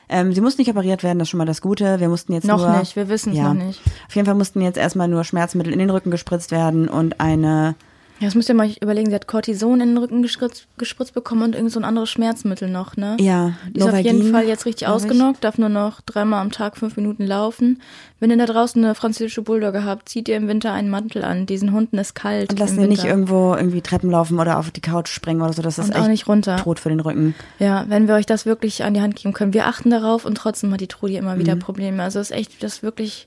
Ähm, 0.08 0.32
sie 0.32 0.40
mussten 0.40 0.60
nicht 0.60 0.70
operiert 0.70 1.02
werden, 1.02 1.18
das 1.18 1.26
ist 1.26 1.30
schon 1.30 1.38
mal 1.38 1.46
das 1.46 1.60
Gute. 1.60 1.98
Wir 1.98 2.08
mussten 2.08 2.32
jetzt 2.32 2.46
Noch 2.46 2.58
nur, 2.58 2.78
nicht, 2.78 2.94
wir 2.94 3.08
wissen's 3.08 3.36
ja, 3.36 3.52
noch 3.52 3.64
nicht. 3.64 3.80
Auf 4.06 4.14
jeden 4.14 4.26
Fall 4.26 4.36
mussten 4.36 4.60
jetzt 4.60 4.76
erstmal 4.76 5.08
nur 5.08 5.24
Schmerzmittel 5.24 5.72
in 5.72 5.80
den 5.80 5.90
Rücken 5.90 6.10
gespritzt 6.10 6.52
werden 6.52 6.88
und 6.88 7.20
eine 7.20 7.74
Ja, 8.18 8.28
das 8.28 8.34
müsst 8.34 8.48
ihr 8.48 8.54
mal 8.54 8.70
überlegen. 8.80 9.10
Sie 9.10 9.14
hat 9.14 9.26
Cortison 9.26 9.80
in 9.80 9.88
den 9.90 9.98
Rücken 9.98 10.22
gespritzt, 10.22 10.66
gespritzt 10.78 11.12
bekommen 11.12 11.42
und 11.42 11.54
irgend 11.54 11.70
so 11.70 11.78
ein 11.78 11.84
anderes 11.84 12.08
Schmerzmittel 12.08 12.68
noch, 12.70 12.96
ne? 12.96 13.16
Ja, 13.20 13.52
Die 13.74 13.80
ist 13.80 13.86
auf 13.86 13.98
jeden 13.98 14.32
Fall 14.32 14.46
jetzt 14.46 14.64
richtig 14.64 14.82
ich. 14.82 14.88
ausgenockt, 14.88 15.44
darf 15.44 15.58
nur 15.58 15.68
noch 15.68 16.00
dreimal 16.00 16.40
am 16.40 16.50
Tag 16.50 16.78
fünf 16.78 16.96
Minuten 16.96 17.26
laufen. 17.26 17.82
Wenn 18.18 18.30
ihr 18.30 18.38
da 18.38 18.46
draußen 18.46 18.82
eine 18.82 18.94
französische 18.94 19.42
Bulldogge 19.42 19.84
habt, 19.84 20.08
zieht 20.08 20.28
ihr 20.30 20.36
im 20.36 20.48
Winter 20.48 20.72
einen 20.72 20.88
Mantel 20.88 21.24
an. 21.24 21.44
Diesen 21.44 21.72
Hunden 21.72 21.98
ist 21.98 22.14
kalt. 22.14 22.50
Und 22.50 22.58
lasst 22.58 22.78
ihr 22.78 22.86
nicht 22.86 23.04
irgendwo 23.04 23.54
irgendwie 23.54 23.82
Treppen 23.82 24.10
laufen 24.10 24.38
oder 24.40 24.58
auf 24.58 24.70
die 24.70 24.80
Couch 24.80 25.08
springen 25.08 25.42
oder 25.42 25.52
so. 25.52 25.60
Das 25.60 25.78
ist 25.78 25.88
Und 25.90 25.96
auch 25.96 26.00
echt 26.00 26.08
nicht 26.08 26.26
runter. 26.26 26.56
tot 26.56 26.80
für 26.80 26.88
den 26.88 27.00
Rücken. 27.00 27.34
Ja, 27.58 27.84
wenn 27.88 28.08
wir 28.08 28.14
euch 28.14 28.24
das 28.26 28.46
wirklich 28.46 28.82
an 28.84 28.94
die 28.94 29.02
Hand 29.02 29.16
geben 29.16 29.34
können. 29.34 29.52
Wir 29.52 29.66
achten 29.66 29.90
darauf 29.90 30.24
und 30.24 30.36
trotzdem 30.36 30.72
hat 30.72 30.80
die 30.80 30.86
Trudi 30.86 31.16
immer 31.16 31.34
Mhm. 31.34 31.40
wieder 31.40 31.56
Probleme. 31.56 32.02
Also 32.02 32.18
es 32.20 32.30
ist 32.30 32.36
echt, 32.36 32.62
das 32.62 32.76
ist 32.76 32.82
wirklich, 32.82 33.26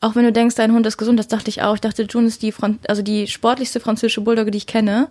auch 0.00 0.14
wenn 0.14 0.24
du 0.24 0.32
denkst, 0.32 0.56
dein 0.56 0.72
Hund 0.72 0.86
ist 0.86 0.98
gesund, 0.98 1.18
das 1.18 1.28
dachte 1.28 1.48
ich 1.48 1.62
auch. 1.62 1.74
Ich 1.74 1.80
dachte, 1.80 2.06
June 2.08 2.26
ist 2.26 2.42
die, 2.42 2.52
Fran 2.52 2.78
also 2.88 3.02
die 3.02 3.26
sportlichste 3.26 3.80
französische 3.80 4.20
Bulldogge, 4.20 4.50
die 4.50 4.58
ich 4.58 4.66
kenne. 4.66 5.08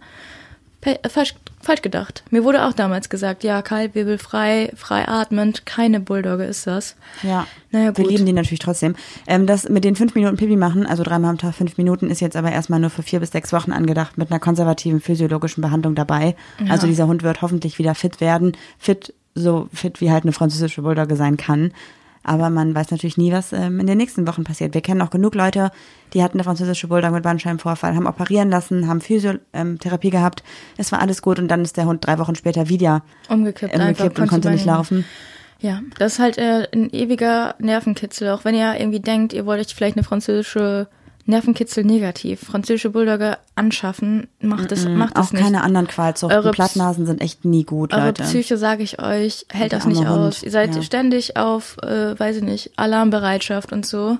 Pe 0.82 1.04
äh, 1.04 1.10
falsch, 1.10 1.34
falsch 1.62 1.82
gedacht. 1.82 2.24
Mir 2.30 2.44
wurde 2.44 2.64
auch 2.66 2.74
damals 2.74 3.10
gesagt, 3.10 3.44
ja, 3.44 3.64
kaltwirbelfrei, 3.64 4.72
frei 4.76 5.08
atmend, 5.08 5.66
keine 5.66 6.00
Bulldogge 6.00 6.44
ist 6.44 6.68
das. 6.68 6.96
Ja. 7.24 7.48
Naja, 7.72 7.98
Wir 7.98 8.04
gut. 8.04 8.12
lieben 8.12 8.26
die 8.28 8.34
natürlich 8.34 8.60
trotzdem. 8.60 8.96
Ähm, 9.26 9.48
das 9.48 9.68
mit 9.68 9.84
den 9.84 9.96
fünf 9.96 10.14
Minuten 10.14 10.38
Pipi 10.38 10.56
machen, 10.56 10.86
also 10.86 11.02
dreimal 11.02 11.32
am 11.32 11.38
Tag 11.40 11.56
fünf 11.56 11.78
Minuten, 11.78 12.12
ist 12.12 12.22
jetzt 12.22 12.36
aber 12.36 12.52
erstmal 12.52 12.80
nur 12.80 12.92
für 12.92 13.02
vier 13.02 13.20
bis 13.20 13.32
sechs 13.32 13.52
Wochen 13.52 13.72
angedacht 13.72 14.20
mit 14.20 14.30
einer 14.30 14.40
konservativen 14.40 15.02
physiologischen 15.02 15.62
Behandlung 15.62 15.96
dabei. 15.96 16.36
Also 16.70 16.86
dieser 16.86 17.08
Hund 17.08 17.24
wird 17.24 17.42
hoffentlich 17.42 17.80
wieder 17.80 17.96
fit 17.96 18.22
werden. 18.22 18.56
Fit, 18.78 19.14
so 19.34 19.68
fit 19.74 20.02
wie 20.02 20.12
halt 20.12 20.24
eine 20.24 20.34
französische 20.34 20.84
Bulldogge 20.84 21.16
sein 21.16 21.36
kann. 21.38 21.72
Aber 22.28 22.50
man 22.50 22.74
weiß 22.74 22.90
natürlich 22.90 23.18
nie, 23.18 23.32
was 23.32 23.54
ähm, 23.54 23.80
in 23.80 23.86
den 23.86 23.98
nächsten 23.98 24.28
Wochen 24.28 24.44
passiert. 24.44 24.74
Wir 24.74 24.82
kennen 24.82 25.02
auch 25.02 25.12
genug 25.12 25.36
Leute, 25.36 25.72
die 26.14 26.24
hatten 26.24 26.38
eine 26.38 26.44
französische 26.44 26.88
Bulldogge 26.88 27.14
mit 27.14 27.24
Bandscheibenvorfall, 27.24 27.96
haben 27.96 28.08
operieren 28.08 28.50
lassen, 28.50 28.88
haben 28.88 29.00
Physiotherapie 29.00 30.10
gehabt. 30.10 30.44
Es 30.76 30.92
war 30.92 31.02
alles 31.02 31.22
gut 31.22 31.38
und 31.38 31.48
dann 31.48 31.62
ist 31.62 31.78
der 31.78 31.86
Hund 31.86 32.04
drei 32.06 32.18
Wochen 32.18 32.36
später 32.36 32.68
wieder 32.68 33.04
Umgekippt, 33.30 33.76
umgekippt 33.76 34.00
und 34.02 34.16
konntest 34.16 34.30
konnte 34.32 34.50
nicht 34.50 34.66
laufen. 34.66 35.06
Ja, 35.60 35.82
das 36.00 36.14
ist 36.14 36.20
halt 36.20 36.38
äh, 36.38 36.68
ein 36.74 36.92
ewiger 36.92 37.56
Nervenkitzel. 37.60 38.30
Auch 38.32 38.44
wenn 38.44 38.56
ihr 38.56 38.76
irgendwie 38.78 39.00
denkt, 39.00 39.32
ihr 39.32 39.46
wollt 39.46 39.60
euch 39.62 39.74
vielleicht 39.74 39.96
eine 39.96 40.04
französische 40.04 40.88
Nervenkitzel 41.28 41.84
negativ, 41.84 42.42
französische 42.42 42.92
Bulldogge 42.92 43.38
anschaffen, 43.56 44.28
macht 44.40 44.72
es, 44.72 44.86
macht 44.88 45.18
es 45.18 45.28
Auch 45.28 45.32
nicht. 45.32 45.44
keine 45.44 45.64
anderen 45.64 45.88
Qualzuchten. 45.88 46.38
Eure 46.38 46.52
Plattnasen 46.52 47.06
sind 47.08 47.20
echt 47.22 47.46
nie 47.46 47.64
gut, 47.64 47.94
Eure 47.94 48.08
Leute. 48.08 48.24
Psyche, 48.24 48.58
sage 48.58 48.84
ich 48.84 49.02
euch, 49.02 49.46
hält 49.50 49.74
das 49.74 49.86
nicht 49.86 50.06
aus. 50.06 50.36
Hund, 50.38 50.44
Ihr 50.44 50.52
seid 50.52 50.76
ja. 50.76 50.82
ständig 50.84 51.36
auf, 51.36 51.78
äh, 51.82 52.18
weiß 52.20 52.38
ich 52.38 52.44
nicht, 52.44 52.72
Alarmbereitschaft 52.76 53.72
und 53.72 53.86
so. 53.88 54.18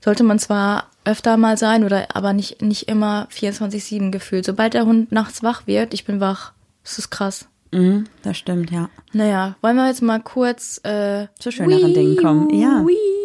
Sollte 0.00 0.22
man 0.22 0.38
zwar 0.38 0.84
öfter 1.04 1.36
mal 1.36 1.56
sein, 1.58 1.82
oder 1.82 2.06
aber 2.14 2.32
nicht, 2.32 2.62
nicht 2.62 2.88
immer 2.88 3.26
24-7 3.32 4.12
gefühlt. 4.12 4.44
Sobald 4.44 4.74
der 4.74 4.86
Hund 4.86 5.10
nachts 5.10 5.42
wach 5.42 5.66
wird, 5.66 5.92
ich 5.92 6.04
bin 6.04 6.20
wach. 6.20 6.52
Das 6.84 6.98
ist 6.98 7.10
krass. 7.10 7.46
Mhm, 7.72 8.04
das 8.22 8.38
stimmt, 8.38 8.70
ja. 8.70 8.88
Naja, 9.12 9.56
wollen 9.60 9.76
wir 9.76 9.88
jetzt 9.88 10.02
mal 10.02 10.20
kurz 10.20 10.80
äh, 10.84 11.26
Zu 11.38 11.50
schöneren 11.50 11.92
Dingen 11.94 12.16
kommen, 12.16 12.50
ja. 12.54 12.84
Wiiu. 12.86 13.17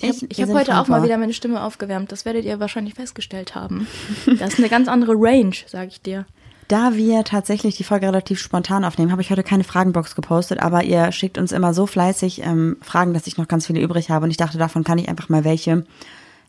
Ich 0.00 0.22
Ich- 0.30 0.40
habe 0.42 0.54
heute 0.54 0.78
auch 0.78 0.88
mal 0.88 1.02
wieder 1.02 1.18
meine 1.18 1.32
Stimme 1.32 1.62
aufgewärmt. 1.62 2.12
Das 2.12 2.24
werdet 2.24 2.44
ihr 2.44 2.60
wahrscheinlich 2.60 2.94
festgestellt 2.94 3.54
haben. 3.54 3.86
Das 4.38 4.54
ist 4.54 4.58
eine 4.58 4.68
ganz 4.68 4.88
andere 4.88 5.12
Range, 5.16 5.54
sage 5.66 5.88
ich 5.88 6.00
dir. 6.02 6.24
Da 6.68 6.94
wir 6.94 7.24
tatsächlich 7.24 7.76
die 7.78 7.84
Folge 7.84 8.06
relativ 8.06 8.38
spontan 8.38 8.84
aufnehmen, 8.84 9.10
habe 9.10 9.22
ich 9.22 9.30
heute 9.30 9.42
keine 9.42 9.64
Fragenbox 9.64 10.14
gepostet, 10.14 10.60
aber 10.60 10.84
ihr 10.84 11.10
schickt 11.12 11.38
uns 11.38 11.50
immer 11.50 11.72
so 11.72 11.86
fleißig 11.86 12.42
ähm, 12.42 12.76
Fragen, 12.82 13.14
dass 13.14 13.26
ich 13.26 13.38
noch 13.38 13.48
ganz 13.48 13.66
viele 13.66 13.80
übrig 13.80 14.10
habe 14.10 14.24
und 14.24 14.30
ich 14.30 14.36
dachte, 14.36 14.58
davon 14.58 14.84
kann 14.84 14.98
ich 14.98 15.08
einfach 15.08 15.30
mal 15.30 15.44
welche 15.44 15.86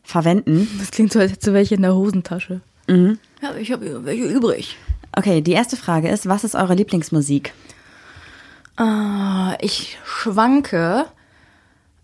verwenden. 0.04 0.68
Das 0.78 0.90
klingt 0.90 1.10
so, 1.12 1.18
als 1.20 1.32
hättest 1.32 1.46
du 1.46 1.54
welche 1.54 1.74
in 1.74 1.82
der 1.82 1.94
Hosentasche. 1.94 2.60
Mhm. 2.86 3.18
Ja, 3.40 3.54
ich 3.56 3.72
habe 3.72 4.04
welche 4.04 4.24
übrig. 4.24 4.76
Okay, 5.16 5.40
die 5.40 5.52
erste 5.52 5.76
Frage 5.76 6.08
ist, 6.10 6.28
was 6.28 6.44
ist 6.44 6.54
eure 6.54 6.74
Lieblingsmusik? 6.74 7.54
Ah, 8.76 9.56
ich 9.60 9.98
schwanke. 10.04 11.06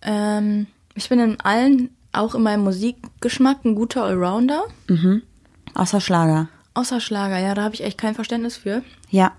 Ähm, 0.02 0.66
ich 0.96 1.08
bin 1.08 1.20
in 1.20 1.40
allen, 1.40 1.90
auch 2.12 2.34
in 2.34 2.42
meinem 2.42 2.64
Musikgeschmack, 2.64 3.64
ein 3.64 3.74
guter 3.74 4.04
Allrounder. 4.04 4.64
Außer 5.74 6.00
Schlager. 6.00 6.48
Außer 6.74 7.00
Schlager, 7.00 7.38
ja, 7.38 7.54
da 7.54 7.62
habe 7.62 7.74
ich 7.74 7.84
echt 7.84 7.98
kein 7.98 8.14
Verständnis 8.14 8.56
für. 8.56 8.82
Ja. 9.10 9.32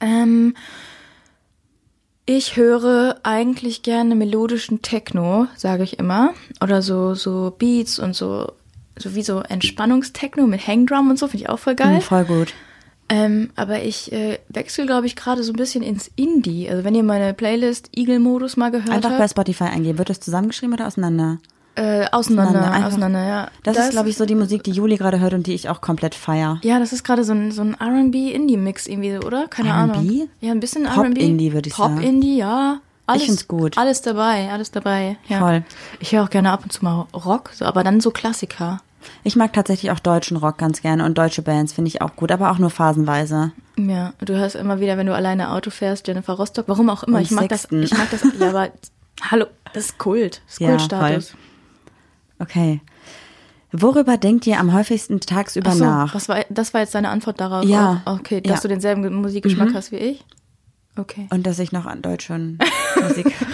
Ähm, 0.00 0.56
ich 2.24 2.56
höre 2.56 3.20
eigentlich 3.22 3.82
gerne 3.82 4.14
melodischen 4.14 4.82
Techno, 4.82 5.48
sage 5.56 5.82
ich 5.82 5.98
immer. 5.98 6.34
Oder 6.60 6.82
so, 6.82 7.14
so 7.14 7.54
Beats 7.58 7.98
und 7.98 8.14
so 8.14 8.52
so 8.96 9.14
wie 9.14 9.22
so 9.22 9.40
Entspannungstechno 9.40 10.46
mit 10.46 10.66
Hangdrum 10.66 11.10
und 11.10 11.18
so, 11.18 11.26
finde 11.26 11.44
ich 11.44 11.48
auch 11.48 11.58
voll 11.58 11.74
geil. 11.74 11.96
Mhm, 11.96 12.00
voll 12.02 12.24
gut. 12.24 12.54
Ähm, 13.14 13.50
aber 13.56 13.82
ich 13.82 14.10
äh, 14.10 14.38
wechsle, 14.48 14.86
glaube 14.86 15.06
ich, 15.06 15.16
gerade 15.16 15.42
so 15.42 15.52
ein 15.52 15.56
bisschen 15.56 15.82
ins 15.82 16.10
Indie. 16.16 16.70
Also 16.70 16.82
wenn 16.82 16.94
ihr 16.94 17.02
meine 17.02 17.34
Playlist 17.34 17.90
Eagle-Modus 17.94 18.56
mal 18.56 18.70
gehört 18.70 18.88
Einfach 18.88 19.10
bei 19.10 19.18
habt. 19.18 19.30
Spotify 19.30 19.64
eingeben. 19.64 19.98
Wird 19.98 20.08
das 20.08 20.20
zusammengeschrieben 20.20 20.72
oder 20.72 20.86
auseinander? 20.86 21.38
Äh, 21.74 22.06
auseinander, 22.10 22.70
Einfach- 22.70 22.88
auseinander, 22.88 23.22
ja. 23.26 23.48
Das, 23.64 23.76
ist, 23.76 23.90
glaube 23.90 24.08
ich, 24.08 24.16
so 24.16 24.24
die 24.24 24.34
Musik, 24.34 24.62
die 24.64 24.70
Juli 24.72 24.96
gerade 24.96 25.20
hört 25.20 25.34
und 25.34 25.46
die 25.46 25.52
ich 25.52 25.68
auch 25.68 25.82
komplett 25.82 26.14
feier. 26.14 26.58
Ja, 26.62 26.78
das 26.78 26.92
ist 26.94 27.04
gerade 27.04 27.22
so 27.24 27.32
ein, 27.34 27.50
so 27.50 27.60
ein 27.62 27.74
R&B-Indie-Mix 27.78 28.86
irgendwie, 28.86 29.16
oder? 29.18 29.46
Keine 29.48 29.68
R&B? 29.70 29.92
Ahnung. 29.98 30.28
Ja, 30.40 30.52
ein 30.52 30.60
bisschen 30.60 30.84
Pop 30.84 31.04
R&B. 31.04 31.20
Indie, 31.20 31.52
würde 31.52 31.68
ich 31.68 31.74
sagen. 31.74 31.96
Pop-Indie, 31.96 32.38
ja. 32.38 32.80
Alles, 33.06 33.24
find's 33.24 33.48
gut. 33.48 33.76
Alles 33.76 34.00
dabei, 34.00 34.50
alles 34.50 34.70
dabei. 34.70 35.16
Ja. 35.28 35.38
Voll. 35.40 35.64
Ich 36.00 36.12
höre 36.12 36.24
auch 36.24 36.30
gerne 36.30 36.50
ab 36.50 36.60
und 36.62 36.72
zu 36.72 36.84
mal 36.84 37.06
Rock, 37.12 37.50
so, 37.54 37.64
aber 37.66 37.84
dann 37.84 38.00
so 38.00 38.10
Klassiker. 38.10 38.80
Ich 39.24 39.36
mag 39.36 39.52
tatsächlich 39.52 39.90
auch 39.90 39.98
deutschen 39.98 40.36
Rock 40.36 40.58
ganz 40.58 40.82
gerne 40.82 41.04
und 41.04 41.16
deutsche 41.18 41.42
Bands 41.42 41.72
finde 41.72 41.88
ich 41.88 42.02
auch 42.02 42.16
gut, 42.16 42.30
aber 42.32 42.50
auch 42.50 42.58
nur 42.58 42.70
phasenweise. 42.70 43.52
Ja, 43.78 44.12
du 44.20 44.34
hörst 44.36 44.54
immer 44.56 44.80
wieder, 44.80 44.96
wenn 44.98 45.06
du 45.06 45.14
alleine 45.14 45.50
Auto 45.52 45.70
fährst, 45.70 46.06
Jennifer 46.08 46.34
Rostock, 46.34 46.66
warum 46.68 46.90
auch 46.90 47.02
immer. 47.04 47.18
Und 47.18 47.22
ich 47.24 47.30
mag 47.30 47.48
Sixten. 47.50 47.80
das, 47.82 47.92
ich 47.92 47.98
mag 47.98 48.10
das, 48.10 48.22
ja, 48.38 48.48
aber 48.50 48.70
hallo, 49.30 49.46
das 49.72 49.86
ist 49.86 49.98
Kult. 49.98 50.42
Das 50.46 50.54
ist 50.54 50.60
Ja, 50.60 50.68
Kultstatus. 50.70 51.34
Okay. 52.38 52.80
Worüber 53.72 54.18
denkt 54.18 54.46
ihr 54.46 54.60
am 54.60 54.74
häufigsten 54.74 55.20
tagsüber 55.20 55.70
so, 55.72 55.84
nach? 55.84 56.14
Was 56.14 56.28
war, 56.28 56.44
das 56.50 56.74
war 56.74 56.82
jetzt 56.82 56.94
deine 56.94 57.08
Antwort 57.08 57.40
darauf? 57.40 57.64
Ja. 57.64 58.02
auch? 58.04 58.18
Okay, 58.18 58.40
dass 58.42 58.50
Ja. 58.50 58.56
Mhm. 58.56 58.62
du 58.62 58.68
denselben 58.68 59.14
Musikgeschmack 59.22 59.72
hast 59.74 59.92
wie 59.92 59.96
ich? 59.96 60.24
Okay. 60.96 61.26
Und 61.30 61.46
dass 61.46 61.58
ich 61.58 61.72
noch 61.72 61.86
an 61.86 62.02
deutschen 62.02 62.58
Musik. 63.00 63.32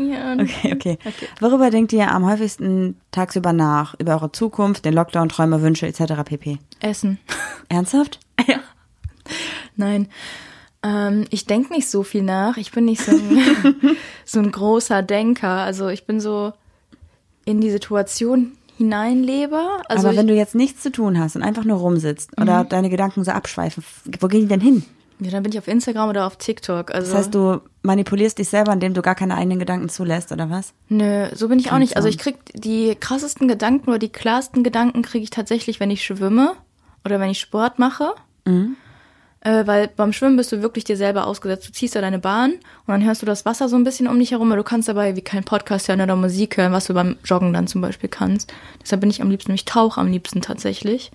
Ja, 0.00 0.34
Okay, 0.34 0.76
okay. 0.76 0.96
Worüber 1.40 1.70
denkt 1.70 1.92
ihr 1.92 2.08
am 2.12 2.24
häufigsten 2.24 3.00
tagsüber 3.10 3.52
nach? 3.52 3.96
Über 3.98 4.12
eure 4.12 4.30
Zukunft, 4.30 4.84
den 4.84 4.94
Lockdown, 4.94 5.28
Träume, 5.28 5.60
Wünsche 5.60 5.88
etc. 5.88 6.22
pp. 6.24 6.58
Essen. 6.78 7.18
Ernsthaft? 7.68 8.20
Ja. 8.46 8.60
Nein. 9.74 10.06
Ähm, 10.84 11.24
ich 11.30 11.46
denke 11.46 11.72
nicht 11.72 11.88
so 11.90 12.04
viel 12.04 12.22
nach. 12.22 12.58
Ich 12.58 12.70
bin 12.70 12.84
nicht 12.84 13.02
so 13.02 13.10
ein, 13.10 13.96
so 14.24 14.38
ein 14.38 14.52
großer 14.52 15.02
Denker. 15.02 15.48
Also 15.48 15.88
ich 15.88 16.06
bin 16.06 16.20
so 16.20 16.52
in 17.44 17.60
die 17.60 17.70
Situation 17.70 18.52
hineinlebe. 18.76 19.60
Also 19.88 20.06
Aber 20.06 20.16
wenn 20.16 20.20
ich, 20.20 20.22
Mhm. 20.26 20.28
du 20.28 20.34
jetzt 20.36 20.54
nichts 20.54 20.80
zu 20.80 20.92
tun 20.92 21.18
hast 21.18 21.34
und 21.34 21.42
einfach 21.42 21.64
nur 21.64 21.78
rumsitzt 21.78 22.40
oder 22.40 22.62
deine 22.62 22.88
Gedanken 22.88 23.24
so 23.24 23.32
abschweifen, 23.32 23.82
wo 24.20 24.28
gehen 24.28 24.42
die 24.42 24.46
denn 24.46 24.60
hin? 24.60 24.84
Ja, 25.20 25.30
dann 25.30 25.42
bin 25.42 25.52
ich 25.52 25.58
auf 25.58 25.68
Instagram 25.68 26.08
oder 26.08 26.26
auf 26.26 26.36
TikTok. 26.36 26.92
Also 26.92 27.10
Das 27.10 27.18
heißt, 27.18 27.34
du 27.34 27.60
manipulierst 27.82 28.38
dich 28.38 28.48
selber, 28.48 28.72
indem 28.72 28.94
du 28.94 29.02
gar 29.02 29.14
keine 29.14 29.36
eigenen 29.36 29.58
Gedanken 29.58 29.88
zulässt, 29.88 30.32
oder 30.32 30.50
was? 30.50 30.72
Nö, 30.88 31.28
so 31.34 31.48
bin 31.48 31.58
ich 31.58 31.72
auch 31.72 31.78
nicht. 31.78 31.96
Also 31.96 32.08
so. 32.08 32.10
ich 32.10 32.18
krieg 32.18 32.36
die 32.54 32.94
krassesten 32.94 33.48
Gedanken 33.48 33.90
oder 33.90 33.98
die 33.98 34.10
klarsten 34.10 34.62
Gedanken 34.62 35.02
kriege 35.02 35.24
ich 35.24 35.30
tatsächlich, 35.30 35.80
wenn 35.80 35.90
ich 35.90 36.04
schwimme 36.04 36.54
oder 37.04 37.20
wenn 37.20 37.30
ich 37.30 37.40
Sport 37.40 37.78
mache. 37.78 38.14
Äh, 39.40 39.66
weil 39.66 39.88
beim 39.88 40.12
Schwimmen 40.12 40.36
bist 40.36 40.50
du 40.50 40.62
wirklich 40.62 40.84
dir 40.84 40.96
selber 40.96 41.26
ausgesetzt. 41.26 41.68
Du 41.68 41.72
ziehst 41.72 41.94
da 41.94 42.00
deine 42.00 42.18
Bahn 42.18 42.52
und 42.52 42.60
dann 42.88 43.04
hörst 43.04 43.22
du 43.22 43.26
das 43.26 43.44
Wasser 43.44 43.68
so 43.68 43.76
ein 43.76 43.84
bisschen 43.84 44.08
um 44.08 44.18
dich 44.18 44.32
herum, 44.32 44.48
aber 44.48 44.56
du 44.56 44.64
kannst 44.64 44.88
dabei 44.88 45.14
wie 45.14 45.22
kein 45.22 45.44
Podcast 45.44 45.88
hören 45.88 46.00
oder 46.00 46.16
Musik 46.16 46.56
hören, 46.56 46.72
was 46.72 46.86
du 46.86 46.94
beim 46.94 47.16
Joggen 47.24 47.52
dann 47.52 47.68
zum 47.68 47.80
Beispiel 47.80 48.08
kannst. 48.08 48.52
Deshalb 48.82 49.00
bin 49.00 49.10
ich 49.10 49.22
am 49.22 49.30
liebsten, 49.30 49.52
ich 49.52 49.64
tauche 49.64 50.00
am 50.00 50.08
liebsten 50.08 50.42
tatsächlich. 50.42 51.12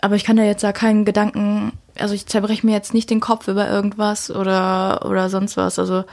Aber 0.00 0.16
ich 0.16 0.24
kann 0.24 0.36
da 0.36 0.42
jetzt 0.42 0.62
da 0.62 0.72
keinen 0.72 1.04
Gedanken, 1.04 1.72
also 1.98 2.14
ich 2.14 2.26
zerbreche 2.26 2.66
mir 2.66 2.72
jetzt 2.72 2.94
nicht 2.94 3.10
den 3.10 3.20
Kopf 3.20 3.48
über 3.48 3.68
irgendwas 3.68 4.30
oder, 4.30 5.06
oder 5.06 5.28
sonst 5.28 5.56
was. 5.56 5.78
Also 5.78 6.04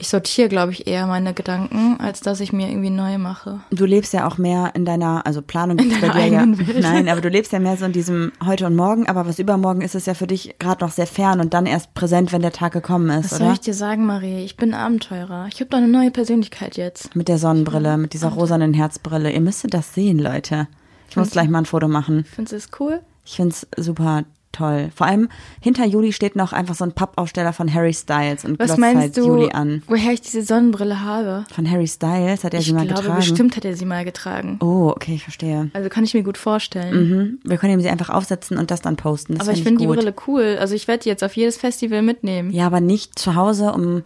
ich 0.00 0.08
sortiere, 0.08 0.48
glaube 0.48 0.70
ich, 0.70 0.86
eher 0.86 1.06
meine 1.06 1.34
Gedanken, 1.34 1.98
als 2.00 2.20
dass 2.20 2.38
ich 2.38 2.52
mir 2.52 2.68
irgendwie 2.68 2.90
neu 2.90 3.18
mache. 3.18 3.60
Du 3.70 3.84
lebst 3.84 4.12
ja 4.12 4.28
auch 4.28 4.38
mehr 4.38 4.70
in 4.74 4.84
deiner, 4.84 5.26
also 5.26 5.42
Planung 5.42 5.76
gibt's 5.76 6.00
bei 6.00 6.08
deiner 6.08 6.46
dir 6.46 6.62
ja. 6.62 6.68
Welt. 6.68 6.80
Nein, 6.82 7.08
aber 7.08 7.20
du 7.20 7.28
lebst 7.28 7.52
ja 7.52 7.58
mehr 7.58 7.76
so 7.76 7.84
in 7.84 7.92
diesem 7.92 8.30
heute 8.46 8.66
und 8.66 8.76
morgen, 8.76 9.08
aber 9.08 9.26
was 9.26 9.40
übermorgen 9.40 9.80
ist, 9.80 9.96
ist 9.96 10.06
ja 10.06 10.14
für 10.14 10.28
dich 10.28 10.54
gerade 10.60 10.84
noch 10.84 10.92
sehr 10.92 11.08
fern 11.08 11.40
und 11.40 11.52
dann 11.52 11.66
erst 11.66 11.94
präsent, 11.94 12.32
wenn 12.32 12.42
der 12.42 12.52
Tag 12.52 12.72
gekommen 12.72 13.10
ist, 13.10 13.32
Was 13.32 13.38
soll 13.38 13.46
oder? 13.48 13.54
ich 13.54 13.60
dir 13.60 13.74
sagen, 13.74 14.06
Marie? 14.06 14.44
Ich 14.44 14.56
bin 14.56 14.72
Abenteurer. 14.72 15.46
Ich 15.52 15.60
habe 15.60 15.70
doch 15.70 15.78
eine 15.78 15.88
neue 15.88 16.12
Persönlichkeit 16.12 16.76
jetzt. 16.76 17.16
Mit 17.16 17.26
der 17.26 17.38
Sonnenbrille, 17.38 17.96
mit 17.96 18.12
dieser 18.12 18.28
rosanen 18.28 18.74
Herzbrille. 18.74 19.32
Ihr 19.32 19.40
müsstet 19.40 19.74
das 19.74 19.94
sehen, 19.94 20.20
Leute. 20.20 20.68
Ich 21.10 21.16
muss 21.16 21.30
gleich 21.30 21.48
mal 21.48 21.58
ein 21.58 21.66
Foto 21.66 21.88
machen. 21.88 22.24
Findest 22.24 22.52
du 22.52 22.56
es 22.56 22.80
cool? 22.80 23.00
Ich 23.24 23.36
find's 23.36 23.66
super 23.76 24.24
toll. 24.58 24.90
Vor 24.94 25.06
allem 25.06 25.28
hinter 25.60 25.86
Juli 25.86 26.12
steht 26.12 26.36
noch 26.36 26.52
einfach 26.52 26.74
so 26.74 26.84
ein 26.84 26.92
Pappaufsteller 26.92 27.52
von 27.52 27.72
Harry 27.72 27.94
Styles 27.94 28.44
und 28.44 28.58
Was 28.58 28.66
glotzt 28.66 28.78
meinst 28.80 29.00
halt 29.00 29.16
du, 29.16 29.26
Juli 29.26 29.50
an. 29.52 29.82
woher 29.86 30.12
ich 30.12 30.20
diese 30.20 30.42
Sonnenbrille 30.42 31.00
habe? 31.02 31.44
Von 31.52 31.70
Harry 31.70 31.86
Styles 31.86 32.44
hat 32.44 32.54
er 32.54 32.60
ich 32.60 32.66
sie 32.66 32.72
mal 32.72 32.86
glaube, 32.86 33.02
getragen. 33.02 33.16
bestimmt 33.20 33.56
hat 33.56 33.64
er 33.64 33.76
sie 33.76 33.84
mal 33.86 34.04
getragen. 34.04 34.58
Oh, 34.60 34.92
okay, 34.94 35.14
ich 35.14 35.22
verstehe. 35.22 35.70
Also 35.72 35.88
kann 35.88 36.04
ich 36.04 36.14
mir 36.14 36.22
gut 36.22 36.38
vorstellen. 36.38 37.08
Mhm. 37.08 37.38
Wir 37.44 37.56
können 37.58 37.74
ihm 37.74 37.80
sie 37.80 37.88
einfach 37.88 38.10
aufsetzen 38.10 38.58
und 38.58 38.70
das 38.70 38.80
dann 38.82 38.96
posten. 38.96 39.34
Das 39.38 39.46
Aber 39.48 39.56
ich 39.56 39.62
finde 39.62 39.80
die. 39.80 39.86
Brille 39.86 40.14
cool. 40.26 40.56
Also 40.60 40.74
ich 40.74 40.88
werde 40.88 41.04
die 41.04 41.08
jetzt 41.08 41.24
auf 41.24 41.34
jedes 41.36 41.56
Festival 41.56 42.02
mitnehmen. 42.02 42.50
Ja, 42.50 42.66
aber 42.66 42.80
nicht 42.80 43.18
zu 43.18 43.34
Hause 43.34 43.72
um 43.72 44.02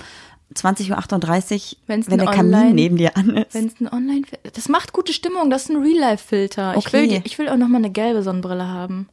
20.38 0.54 1.72
Uhr, 1.72 1.78
wenn 1.86 2.02
der 2.18 2.26
Kamin 2.28 2.54
Online- 2.54 2.74
neben 2.74 2.96
dir 2.96 3.16
an 3.16 3.30
ist. 3.36 3.54
Wenn 3.54 3.66
es 3.68 3.80
ein 3.80 3.88
Online 3.92 4.22
Das 4.54 4.68
macht 4.68 4.92
gute 4.92 5.12
Stimmung, 5.12 5.50
das 5.50 5.64
ist 5.64 5.70
ein 5.70 5.82
Real-Life-Filter. 5.82 6.74
Ich, 6.76 6.92
will, 6.92 7.04
Okay. 7.04 7.22
ich 7.24 7.38
will 7.38 7.48
auch 7.48 7.56
nochmal 7.56 7.80
eine 7.80 7.90
gelbe 7.90 8.22
Sonnenbrille 8.22 8.66
haben. 8.68 9.08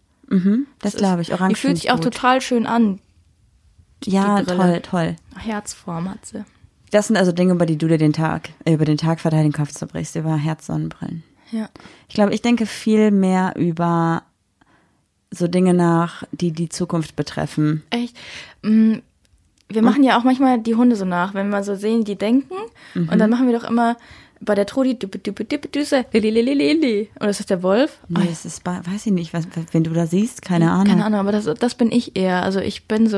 Das 0.79 0.95
glaube 0.95 1.21
ich. 1.21 1.33
Orange 1.33 1.55
Die 1.55 1.59
fühlt 1.59 1.77
sich 1.77 1.91
auch 1.91 1.99
total 1.99 2.39
schön 2.41 2.65
an. 2.67 2.99
Ja, 4.05 4.41
toll, 4.43 4.79
toll. 4.81 5.15
Herzform 5.37 6.09
hat 6.09 6.25
sie. 6.25 6.43
Das 6.91 7.07
sind 7.07 7.17
also 7.17 7.31
Dinge, 7.31 7.53
über 7.53 7.65
die 7.65 7.77
du 7.77 7.87
dir 7.87 7.97
den 7.97 8.13
Tag, 8.13 8.49
äh, 8.65 8.73
über 8.73 8.85
den 8.85 8.97
Tag 8.97 9.19
verteilt 9.19 9.43
den 9.45 9.53
Kopf 9.53 9.71
zerbrichst, 9.71 10.15
über 10.15 10.35
Herzsonnenbrillen. 10.35 11.23
Ja. 11.51 11.69
Ich 12.07 12.15
glaube, 12.15 12.33
ich 12.33 12.41
denke 12.41 12.65
viel 12.65 13.11
mehr 13.11 13.53
über 13.55 14.23
so 15.31 15.47
Dinge 15.47 15.73
nach, 15.73 16.23
die 16.31 16.51
die 16.51 16.69
Zukunft 16.69 17.15
betreffen. 17.15 17.83
Echt. 17.89 18.15
Mm, 18.63 18.95
Wir 19.71 19.83
machen 19.83 20.03
ja 20.03 20.17
auch 20.17 20.23
manchmal 20.23 20.59
die 20.59 20.73
Hunde 20.73 20.95
so 20.95 21.05
nach, 21.05 21.35
wenn 21.35 21.49
wir 21.49 21.63
so 21.63 21.75
sehen, 21.75 22.03
die 22.03 22.15
denken. 22.15 22.55
Und 22.95 23.11
Mhm. 23.13 23.17
dann 23.19 23.29
machen 23.29 23.47
wir 23.47 23.59
doch 23.59 23.69
immer 23.69 23.97
bei 24.41 24.55
der 24.55 24.65
Trudi 24.65 24.97
düse. 24.97 26.05
Oder 26.11 27.29
ist 27.29 27.39
das 27.39 27.45
der 27.47 27.61
Wolf? 27.63 27.99
Nee, 28.07 28.29
es 28.31 28.45
ist, 28.45 28.63
bei- 28.63 28.79
weiß 28.85 29.05
ich 29.07 29.11
nicht, 29.11 29.33
was, 29.33 29.45
wenn 29.71 29.83
du 29.83 29.91
da 29.91 30.05
siehst, 30.07 30.41
keine 30.41 30.71
Ahnung. 30.71 30.85
Keine 30.87 31.05
Ahnung, 31.05 31.19
aber 31.19 31.31
das, 31.31 31.45
das 31.59 31.75
bin 31.75 31.91
ich 31.91 32.15
eher. 32.15 32.43
Also 32.43 32.59
ich 32.59 32.87
bin 32.87 33.07
so, 33.07 33.17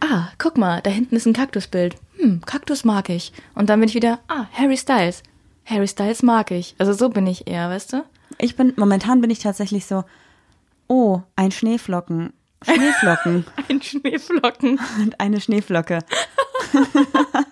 ah, 0.00 0.28
guck 0.38 0.58
mal, 0.58 0.80
da 0.82 0.90
hinten 0.90 1.16
ist 1.16 1.26
ein 1.26 1.32
Kaktusbild. 1.32 1.96
Hm, 2.18 2.42
Kaktus 2.44 2.84
mag 2.84 3.08
ich. 3.08 3.32
Und 3.54 3.70
dann 3.70 3.80
bin 3.80 3.88
ich 3.88 3.94
wieder, 3.94 4.20
ah, 4.28 4.46
Harry 4.52 4.76
Styles. 4.76 5.22
Harry 5.64 5.88
Styles 5.88 6.22
mag 6.22 6.50
ich. 6.50 6.74
Also 6.78 6.92
so 6.92 7.08
bin 7.08 7.26
ich 7.26 7.46
eher, 7.46 7.68
weißt 7.70 7.92
du? 7.94 8.04
Ich 8.38 8.56
bin, 8.56 8.72
momentan 8.76 9.20
bin 9.20 9.30
ich 9.30 9.38
tatsächlich 9.40 9.86
so, 9.86 10.04
oh, 10.88 11.20
ein 11.36 11.52
Schneeflocken. 11.52 12.32
Schneeflocken 12.62 13.46
Ein 13.70 13.80
Schneeflocken. 13.80 14.78
und 15.00 15.18
eine 15.20 15.40
Schneeflocke. 15.40 16.00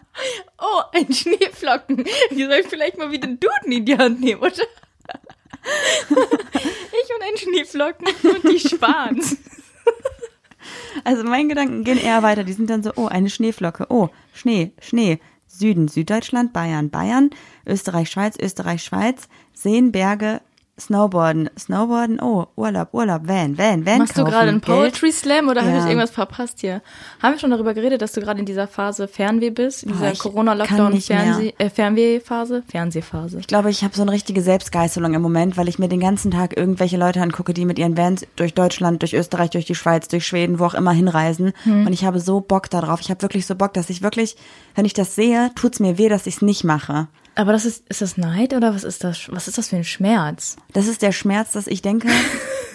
Oh, 0.61 0.83
ein 0.93 1.13
Schneeflocken. 1.13 2.05
Die 2.33 2.45
soll 2.45 2.61
ich 2.61 2.67
vielleicht 2.67 2.99
mal 2.99 3.13
wieder 3.13 3.29
Duden 3.29 3.71
in 3.71 3.85
die 3.85 3.97
Hand 3.97 4.21
nehmen, 4.21 4.41
oder? 4.41 4.51
Ich 6.11 7.15
und 7.15 7.23
ein 7.23 7.37
Schneeflocken 7.37 8.09
und 8.25 8.53
die 8.53 8.59
Schwans. 8.59 9.37
Also 11.05 11.25
meine 11.25 11.49
Gedanken 11.49 11.85
gehen 11.85 11.99
eher 11.99 12.23
weiter. 12.23 12.43
Die 12.43 12.53
sind 12.53 12.71
dann 12.71 12.83
so, 12.83 12.93
oh, 12.97 13.07
eine 13.07 13.31
Schneeflocke. 13.31 13.87
Oh, 13.91 14.09
Schnee, 14.35 14.73
Schnee. 14.81 15.21
Süden, 15.47 15.89
Süddeutschland, 15.89 16.53
Bayern, 16.53 16.91
Bayern, 16.91 17.31
Österreich, 17.67 18.11
Schweiz, 18.11 18.37
Österreich, 18.39 18.83
Schweiz, 18.83 19.29
Seen, 19.53 19.93
Berge, 19.93 20.41
Snowboarden, 20.79 21.51
Snowboarden, 21.59 22.21
oh, 22.21 22.47
Urlaub, 22.57 22.89
Urlaub, 22.93 23.27
Van, 23.27 23.59
Van, 23.59 23.85
Van 23.85 23.99
Machst 23.99 24.17
du 24.17 24.23
kaufen, 24.23 24.33
gerade 24.33 24.49
einen. 24.51 24.61
Poetry 24.61 25.11
Slam 25.13 25.49
oder 25.49 25.63
habe 25.63 25.73
Ja. 25.73 25.79
ich 25.79 25.87
irgendwas 25.87 26.11
verpasst 26.11 26.61
hier? 26.61 26.83
Haben 27.23 27.35
wir 27.35 27.39
schon 27.41 27.51
darüber 27.51 27.75
geredet, 27.75 28.01
dass 28.03 28.13
du 28.13 28.21
gerade 28.21 28.41
in 28.41 28.47
dieser 28.47 28.69
Phase 28.69 29.09
Fernweh 29.09 29.51
bist? 29.51 29.83
In 29.83 29.93
dieser 29.93 30.13
ich 30.13 30.19
kann 30.21 30.31
nicht 30.31 30.35
Corona-Lockdown-Fernweh- 30.35 31.55
äh, 31.59 31.71
Fernweh-Phase? 31.71 32.63
Fernsehphase. 32.69 33.39
Ich 33.41 33.47
glaube, 33.47 33.71
ich 33.71 33.83
habe 33.85 33.95
so 33.95 34.03
eine 34.03 34.13
richtige 34.13 34.43
Selbstgeißelung 34.43 35.15
im 35.15 35.23
Moment, 35.23 35.57
weil 35.57 35.69
ich 35.69 35.79
mir 35.79 35.89
den 35.89 36.01
ganzen 36.01 36.31
Tag 36.31 36.57
irgendwelche 36.57 36.97
Leute 36.97 37.21
angucke, 37.21 37.55
die 37.55 37.65
mit 37.65 37.79
ihren 37.79 37.97
Vans 37.97 38.27
durch 38.37 38.55
Deutschland, 38.55 39.03
durch 39.03 39.15
Österreich, 39.15 39.51
durch 39.51 39.65
die 39.67 39.75
Schweiz, 39.75 40.09
durch 40.09 40.27
Schweden, 40.27 40.59
wo 40.59 40.65
auch 40.65 40.75
immer 40.75 40.93
hinreisen. 40.93 41.53
Und 41.65 41.93
ich 41.93 42.05
habe 42.05 42.21
so 42.21 42.41
Bock 42.41 42.71
darauf. 42.71 43.01
Ich 43.01 43.11
habe 43.11 43.23
wirklich 43.23 43.47
so 43.47 43.55
Bock, 43.55 43.73
dass 43.75 43.91
ich 43.91 44.03
wirklich, 44.03 44.37
wenn 44.75 44.85
ich 44.85 44.95
das 44.95 45.15
sehe, 45.15 45.51
tut's 45.55 45.81
mir 45.81 45.99
weh, 45.99 46.09
dass 46.09 46.27
ich 46.27 46.37
es 46.37 46.43
nicht 46.43 46.65
mache. 46.65 47.09
Aber 47.39 47.53
das 47.53 47.65
ist, 47.65 47.89
ist 47.89 48.03
das 48.03 48.17
Neid 48.17 48.53
oder 48.53 48.75
was 48.75 48.83
ist 48.83 49.05
das? 49.05 49.31
Was 49.31 49.47
ist 49.47 49.59
das 49.59 49.69
für 49.69 49.77
ein 49.77 49.85
Schmerz? 49.85 50.57
Das 50.73 50.89
ist 50.89 51.03
der 51.03 51.13
Schmerz, 51.13 51.53
dass 51.53 51.69
ich 51.69 51.83
denke, 51.83 52.09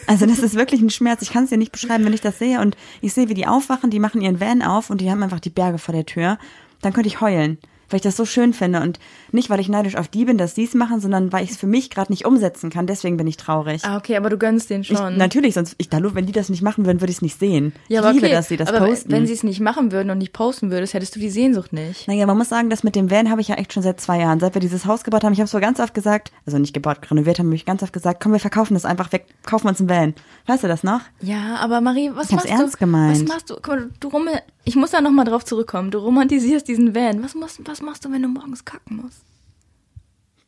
also 0.07 0.25
das 0.25 0.39
ist 0.39 0.55
wirklich 0.55 0.79
ein 0.79 0.89
Schmerz. 0.89 1.21
Ich 1.21 1.33
kann 1.33 1.43
es 1.43 1.49
dir 1.49 1.57
nicht 1.57 1.73
beschreiben, 1.73 2.05
wenn 2.05 2.13
ich 2.13 2.21
das 2.21 2.39
sehe 2.39 2.61
und 2.61 2.77
ich 3.01 3.13
sehe, 3.13 3.27
wie 3.27 3.33
die 3.33 3.45
aufwachen, 3.45 3.89
die 3.89 3.99
machen 3.99 4.21
ihren 4.21 4.39
Van 4.39 4.61
auf 4.61 4.89
und 4.89 5.01
die 5.01 5.11
haben 5.11 5.21
einfach 5.21 5.41
die 5.41 5.49
Berge 5.49 5.79
vor 5.79 5.93
der 5.93 6.05
Tür. 6.05 6.37
Dann 6.79 6.93
könnte 6.93 7.09
ich 7.09 7.19
heulen. 7.19 7.57
Weil 7.93 7.97
ich 7.97 8.01
das 8.01 8.17
so 8.17 8.25
schön 8.25 8.53
finde 8.53 8.81
und 8.81 8.99
nicht, 9.31 9.49
weil 9.51 9.59
ich 9.59 9.69
neidisch 9.69 9.95
auf 9.95 10.07
die 10.07 10.25
bin, 10.25 10.37
dass 10.39 10.55
die 10.55 10.63
es 10.63 10.73
machen, 10.73 10.99
sondern 10.99 11.31
weil 11.31 11.43
ich 11.43 11.51
es 11.51 11.57
für 11.57 11.67
mich 11.67 11.91
gerade 11.91 12.11
nicht 12.11 12.25
umsetzen 12.25 12.71
kann. 12.71 12.87
Deswegen 12.87 13.17
bin 13.17 13.27
ich 13.27 13.37
traurig. 13.37 13.85
Ah, 13.85 13.97
okay, 13.97 14.17
aber 14.17 14.29
du 14.31 14.37
gönnst 14.37 14.69
den 14.71 14.81
Ich, 14.81 14.87
schon. 14.87 15.15
natürlich, 15.17 15.53
sonst, 15.53 15.75
ich, 15.77 15.89
wenn 15.91 16.25
die 16.25 16.31
das 16.31 16.49
nicht 16.49 16.63
machen 16.63 16.85
würden, 16.87 17.01
würde 17.01 17.11
ich 17.11 17.17
es 17.17 17.21
nicht 17.21 17.39
sehen. 17.39 17.71
ja, 17.87 17.99
ich 17.99 18.05
aber 18.05 18.13
liebe 18.13 18.25
okay, 18.25 18.35
dass 18.35 18.47
sie 18.47 18.57
das 18.57 18.67
aber 18.69 18.85
posten. 18.87 19.11
wenn 19.11 19.27
sie 19.27 19.33
es 19.33 19.43
nicht 19.43 19.59
machen 19.59 19.91
würden 19.91 20.09
und 20.09 20.17
nicht 20.17 20.33
posten 20.33 20.71
würdest, 20.71 20.95
hättest 20.95 21.15
du 21.15 21.19
die 21.19 21.29
Sehnsucht 21.29 21.71
nicht. 21.71 22.07
naja, 22.07 22.25
man 22.25 22.37
muss 22.37 22.49
sagen, 22.49 22.69
das 22.71 22.83
mit 22.83 22.95
dem 22.95 23.11
Van 23.11 23.29
habe 23.29 23.41
ich 23.41 23.47
ja 23.49 23.55
echt 23.55 23.73
schon 23.73 23.83
seit 23.83 24.01
zwei 24.01 24.19
Jahren. 24.19 24.39
Seit 24.39 24.55
wir 24.55 24.61
dieses 24.61 24.85
Haus 24.87 25.03
gebaut 25.03 25.23
haben, 25.23 25.33
ich 25.33 25.39
habe 25.39 25.45
es 25.45 25.51
so 25.51 25.59
ganz 25.59 25.79
oft 25.79 25.93
gesagt, 25.93 26.31
also 26.47 26.57
nicht 26.57 26.73
gebaut, 26.73 26.97
renoviert 27.11 27.37
haben, 27.37 27.45
habe 27.47 27.55
ich 27.55 27.65
ganz 27.65 27.83
oft 27.83 27.93
gesagt, 27.93 28.21
komm, 28.23 28.31
wir 28.31 28.39
verkaufen 28.39 28.73
das 28.73 28.85
einfach 28.85 29.11
weg, 29.11 29.27
kaufen 29.45 29.67
uns 29.67 29.79
einen 29.79 29.89
Van. 29.89 30.13
Weißt 30.47 30.63
du 30.63 30.67
das 30.67 30.83
noch? 30.83 31.01
Ja, 31.21 31.57
aber 31.59 31.79
Marie, 31.81 32.09
was 32.15 32.27
Ich 32.27 32.33
hab's 32.33 32.45
machst 32.45 32.59
ernst 32.59 32.73
du? 32.75 32.79
gemeint. 32.79 33.21
Was 33.21 33.27
machst 33.27 33.49
du? 33.49 33.55
Guck 33.55 33.67
mal, 33.67 33.89
du 33.99 34.07
rum, 34.07 34.27
ich 34.65 34.75
muss 34.75 34.91
da 34.91 35.01
noch 35.01 35.11
mal 35.11 35.25
drauf 35.25 35.45
zurückkommen. 35.45 35.91
Du 35.91 35.99
romantisierst 35.99 36.67
diesen 36.67 36.95
Van. 36.95 37.23
Was, 37.23 37.35
musst, 37.35 37.59
was 37.65 37.81
machst 37.81 38.05
du, 38.05 38.11
wenn 38.11 38.21
du 38.21 38.27
morgens 38.27 38.65
kacken 38.65 38.97
musst? 38.97 39.23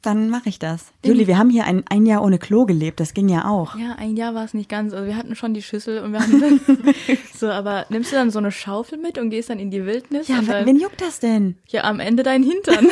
Dann 0.01 0.29
mache 0.29 0.49
ich 0.49 0.59
das. 0.59 0.93
Juli, 1.03 1.25
wir 1.25 1.39
haben 1.39 1.49
hier 1.49 1.65
ein, 1.65 1.83
ein 1.89 2.05
Jahr 2.05 2.23
ohne 2.23 2.37
Klo 2.37 2.65
gelebt, 2.65 2.99
das 2.99 3.15
ging 3.15 3.27
ja 3.27 3.49
auch. 3.49 3.75
Ja, 3.75 3.93
ein 3.93 4.15
Jahr 4.15 4.35
war 4.35 4.45
es 4.45 4.53
nicht 4.53 4.69
ganz. 4.69 4.93
Also 4.93 5.07
wir 5.07 5.17
hatten 5.17 5.35
schon 5.35 5.55
die 5.55 5.63
Schüssel 5.63 6.03
und 6.03 6.13
wir 6.13 6.19
haben 6.19 6.39
dann 6.39 6.59
so, 7.35 7.49
aber 7.49 7.87
nimmst 7.89 8.11
du 8.11 8.15
dann 8.15 8.29
so 8.29 8.37
eine 8.37 8.51
Schaufel 8.51 8.99
mit 8.99 9.17
und 9.17 9.31
gehst 9.31 9.49
dann 9.49 9.57
in 9.57 9.71
die 9.71 9.83
Wildnis? 9.83 10.27
Ja, 10.27 10.43
dann, 10.43 10.67
wen 10.67 10.79
juckt 10.79 11.01
das 11.01 11.19
denn? 11.19 11.57
ja, 11.69 11.85
am 11.85 11.99
Ende 11.99 12.21
dein 12.21 12.43
Hintern. 12.43 12.87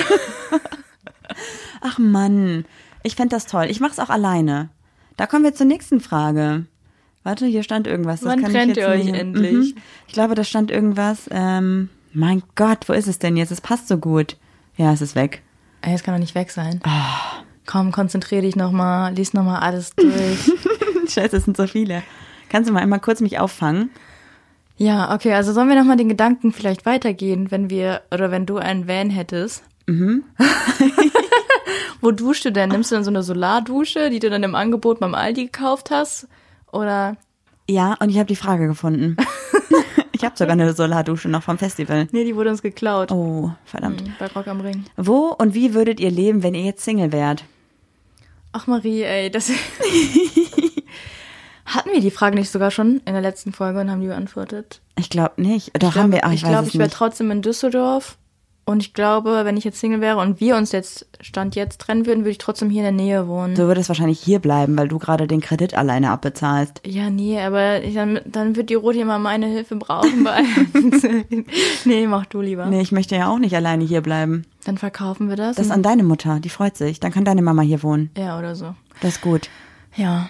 Ach 1.81 1.99
Mann, 1.99 2.65
ich 3.03 3.15
fände 3.15 3.35
das 3.35 3.45
toll. 3.45 3.67
Ich 3.69 3.79
mache 3.79 3.91
es 3.91 3.99
auch 3.99 4.09
alleine. 4.09 4.71
Da 5.15 5.27
kommen 5.27 5.43
wir 5.43 5.53
zur 5.53 5.67
nächsten 5.67 5.99
Frage. 5.99 6.65
Warte, 7.23 7.45
hier 7.45 7.63
stand 7.63 7.87
irgendwas. 7.87 8.21
Das 8.21 8.29
Wann 8.29 8.41
kann 8.41 8.51
ich 8.51 8.57
trennt 8.57 8.77
ihr 8.77 8.87
euch 8.87 9.07
endlich? 9.07 9.75
Mhm. 9.75 9.81
Ich 10.07 10.13
glaube, 10.13 10.35
da 10.35 10.43
stand 10.43 10.71
irgendwas. 10.71 11.29
Ähm, 11.31 11.89
mein 12.11 12.43
Gott, 12.55 12.89
wo 12.89 12.93
ist 12.93 13.07
es 13.07 13.19
denn 13.19 13.37
jetzt? 13.37 13.51
Es 13.51 13.61
passt 13.61 13.87
so 13.87 13.97
gut. 13.97 14.37
Ja, 14.75 14.91
es 14.91 15.01
ist 15.01 15.15
weg. 15.15 15.41
Ey, 15.81 15.93
es 15.93 16.03
kann 16.03 16.13
doch 16.13 16.19
nicht 16.19 16.35
weg 16.35 16.51
sein. 16.51 16.79
Ah. 16.83 17.43
Komm, 17.65 17.91
konzentrier 17.91 18.41
dich 18.41 18.55
noch 18.55 18.71
mal, 18.71 19.13
lies 19.13 19.33
noch 19.33 19.43
mal 19.43 19.59
alles 19.59 19.95
durch. 19.95 20.51
Scheiße, 21.07 21.37
es 21.37 21.45
sind 21.45 21.55
so 21.55 21.65
viele. 21.65 22.03
Kannst 22.49 22.69
du 22.69 22.73
mal 22.73 22.81
einmal 22.81 22.99
kurz 22.99 23.21
mich 23.21 23.39
auffangen? 23.39 23.89
ja, 24.77 25.13
okay, 25.13 25.33
also 25.33 25.53
sollen 25.53 25.69
wir 25.69 25.75
noch 25.75 25.85
mal 25.85 25.95
den 25.97 26.09
Gedanken 26.09 26.51
vielleicht 26.51 26.85
weitergehen, 26.85 27.51
wenn 27.51 27.69
wir 27.69 28.01
oder 28.11 28.31
wenn 28.31 28.45
du 28.45 28.57
einen 28.57 28.87
Van 28.87 29.09
hättest? 29.09 29.63
Mhm. 29.87 30.23
Wo 32.01 32.11
duschst 32.11 32.45
du 32.45 32.51
denn? 32.51 32.69
Nimmst 32.69 32.91
du 32.91 32.95
dann 32.95 33.03
so 33.03 33.11
eine 33.11 33.23
Solardusche, 33.23 34.09
die 34.09 34.19
du 34.19 34.29
dann 34.29 34.43
im 34.43 34.55
Angebot 34.55 34.99
beim 34.99 35.15
Aldi 35.15 35.45
gekauft 35.45 35.89
hast? 35.89 36.27
Oder 36.73 37.15
Ja, 37.69 37.95
und 37.99 38.09
ich 38.09 38.17
habe 38.17 38.27
die 38.27 38.35
Frage 38.35 38.67
gefunden. 38.67 39.15
ich 40.11 40.23
habe 40.25 40.35
sogar 40.37 40.53
eine 40.53 40.73
Solardusche 40.73 41.29
noch 41.29 41.43
vom 41.43 41.57
Festival. 41.57 42.07
nee, 42.11 42.23
die 42.25 42.35
wurde 42.35 42.49
uns 42.49 42.61
geklaut. 42.61 43.11
Oh, 43.11 43.51
verdammt. 43.65 44.03
Bei 44.19 44.27
Rock 44.27 44.47
am 44.47 44.61
Ring. 44.61 44.83
Wo 44.97 45.27
und 45.27 45.53
wie 45.53 45.73
würdet 45.73 45.99
ihr 45.99 46.11
leben, 46.11 46.43
wenn 46.43 46.55
ihr 46.55 46.63
jetzt 46.63 46.83
Single 46.83 47.11
wärt? 47.11 47.45
Ach 48.51 48.67
Marie, 48.67 49.03
ey, 49.03 49.31
das 49.31 49.49
hatten 51.65 51.91
wir 51.91 52.01
die 52.01 52.11
Frage 52.11 52.35
nicht 52.35 52.51
sogar 52.51 52.71
schon 52.71 53.01
in 53.05 53.13
der 53.13 53.21
letzten 53.21 53.53
Folge 53.53 53.79
und 53.79 53.89
haben 53.89 54.01
die 54.01 54.07
beantwortet? 54.07 54.81
Ich 54.97 55.09
glaube 55.09 55.41
nicht. 55.41 55.71
Doch 55.81 55.91
Ich 55.91 55.95
haben 55.97 56.11
glaub- 56.11 56.21
wir. 56.21 56.25
Ach, 56.27 56.33
ich, 56.33 56.43
ich 56.43 56.49
glaube, 56.49 56.67
ich 56.67 56.77
wäre 56.77 56.89
trotzdem 56.89 57.31
in 57.31 57.41
Düsseldorf. 57.41 58.17
Und 58.65 58.81
ich 58.81 58.93
glaube, 58.93 59.41
wenn 59.43 59.57
ich 59.57 59.65
jetzt 59.65 59.79
Single 59.79 59.99
wäre 59.99 60.17
und 60.17 60.39
wir 60.39 60.55
uns 60.55 60.71
jetzt 60.71 61.05
Stand 61.19 61.55
jetzt 61.55 61.81
trennen 61.81 62.05
würden, 62.05 62.19
würde 62.21 62.31
ich 62.31 62.37
trotzdem 62.37 62.69
hier 62.69 62.87
in 62.87 62.95
der 62.95 63.05
Nähe 63.05 63.27
wohnen. 63.27 63.55
Du 63.55 63.63
würdest 63.63 63.89
wahrscheinlich 63.89 64.19
hier 64.21 64.39
bleiben, 64.39 64.77
weil 64.77 64.87
du 64.87 64.99
gerade 64.99 65.27
den 65.27 65.41
Kredit 65.41 65.73
alleine 65.73 66.11
abbezahlst. 66.11 66.81
Ja, 66.85 67.09
nee, 67.09 67.41
aber 67.41 67.83
ich, 67.83 67.93
dann, 67.93 68.21
dann 68.25 68.55
wird 68.55 68.69
die 68.69 68.75
Roti 68.75 69.01
immer 69.01 69.19
meine 69.19 69.47
Hilfe 69.47 69.75
brauchen. 69.75 70.23
Bei 70.23 70.43
nee, 71.85 72.07
mach 72.07 72.25
du 72.25 72.39
lieber. 72.39 72.67
Nee, 72.67 72.81
ich 72.81 72.93
möchte 72.93 73.15
ja 73.17 73.27
auch 73.29 73.39
nicht 73.39 73.55
alleine 73.55 73.83
hier 73.83 74.01
bleiben. 74.01 74.45
Dann 74.63 74.77
verkaufen 74.77 75.27
wir 75.27 75.35
das. 75.35 75.57
Das 75.57 75.65
ist 75.65 75.71
an 75.71 75.83
deine 75.83 76.03
Mutter, 76.03 76.39
die 76.39 76.49
freut 76.49 76.77
sich. 76.77 77.01
Dann 77.01 77.11
kann 77.11 77.25
deine 77.25 77.41
Mama 77.41 77.63
hier 77.63 77.83
wohnen. 77.83 78.11
ja, 78.17 78.39
oder 78.39 78.55
so. 78.55 78.75
Das 79.01 79.15
ist 79.15 79.21
gut. 79.21 79.49
Ja. 79.95 80.29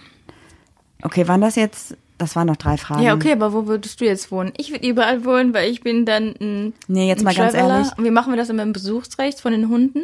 Okay, 1.03 1.27
waren 1.27 1.41
das 1.41 1.55
jetzt, 1.55 1.97
das 2.23 2.35
waren 2.35 2.47
noch 2.47 2.55
drei 2.57 2.77
Fragen. 2.77 3.03
Ja, 3.03 3.13
okay, 3.13 3.31
aber 3.33 3.53
wo 3.53 3.67
würdest 3.67 4.01
du 4.01 4.05
jetzt 4.05 4.31
wohnen? 4.31 4.51
Ich 4.57 4.71
würde 4.71 4.87
überall 4.87 5.25
wohnen, 5.25 5.53
weil 5.53 5.69
ich 5.71 5.81
bin 5.81 6.05
dann 6.05 6.33
ein. 6.41 6.73
Nee, 6.87 7.07
jetzt 7.07 7.19
ein 7.21 7.25
mal 7.25 7.35
ganz 7.35 7.53
Traveler. 7.53 7.75
ehrlich. 7.77 7.97
Und 7.97 8.03
wie 8.05 8.11
machen 8.11 8.31
wir 8.33 8.37
das 8.37 8.49
immer 8.49 8.63
im 8.63 8.73
Besuchsrecht 8.73 9.39
von 9.41 9.51
den 9.51 9.69
Hunden? 9.69 10.03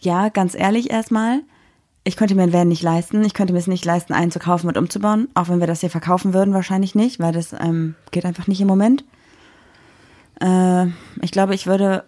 Ja, 0.00 0.28
ganz 0.30 0.54
ehrlich 0.54 0.90
erstmal. 0.90 1.40
Ich 2.04 2.16
könnte 2.16 2.34
mir 2.34 2.42
ein 2.44 2.52
Van 2.54 2.68
nicht 2.68 2.82
leisten. 2.82 3.22
Ich 3.24 3.34
könnte 3.34 3.52
mir 3.52 3.58
es 3.58 3.66
nicht 3.66 3.84
leisten, 3.84 4.14
einen 4.14 4.30
zu 4.30 4.38
kaufen 4.38 4.66
und 4.68 4.78
umzubauen. 4.78 5.28
Auch 5.34 5.48
wenn 5.48 5.60
wir 5.60 5.66
das 5.66 5.80
hier 5.80 5.90
verkaufen 5.90 6.32
würden, 6.32 6.54
wahrscheinlich 6.54 6.94
nicht, 6.94 7.20
weil 7.20 7.32
das 7.32 7.52
ähm, 7.52 7.96
geht 8.12 8.24
einfach 8.24 8.46
nicht 8.46 8.60
im 8.62 8.66
Moment. 8.68 9.04
Äh, 10.40 10.86
ich 11.20 11.32
glaube, 11.32 11.54
ich 11.54 11.66
würde 11.66 12.04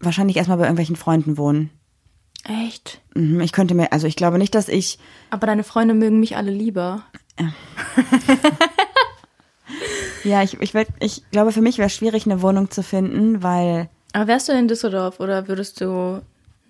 wahrscheinlich 0.00 0.36
erstmal 0.36 0.58
bei 0.58 0.64
irgendwelchen 0.64 0.96
Freunden 0.96 1.36
wohnen. 1.36 1.70
Echt? 2.44 3.00
Mhm, 3.14 3.40
Ich 3.40 3.50
könnte 3.52 3.74
mir, 3.74 3.92
also 3.92 4.06
ich 4.06 4.14
glaube 4.14 4.38
nicht, 4.38 4.54
dass 4.54 4.68
ich 4.68 4.98
Aber 5.30 5.46
deine 5.48 5.64
Freunde 5.64 5.94
mögen 5.94 6.20
mich 6.20 6.36
alle 6.36 6.52
lieber. 6.52 7.02
Ja, 10.24 10.42
ich, 10.42 10.60
ich, 10.60 10.74
würd, 10.74 10.88
ich 11.00 11.22
glaube, 11.30 11.52
für 11.52 11.60
mich 11.60 11.78
wäre 11.78 11.86
es 11.86 11.94
schwierig, 11.94 12.26
eine 12.26 12.42
Wohnung 12.42 12.70
zu 12.70 12.82
finden, 12.82 13.42
weil 13.42 13.88
Aber 14.12 14.26
wärst 14.26 14.48
du 14.48 14.52
in 14.52 14.68
Düsseldorf 14.68 15.20
oder 15.20 15.48
würdest 15.48 15.80
du 15.80 16.20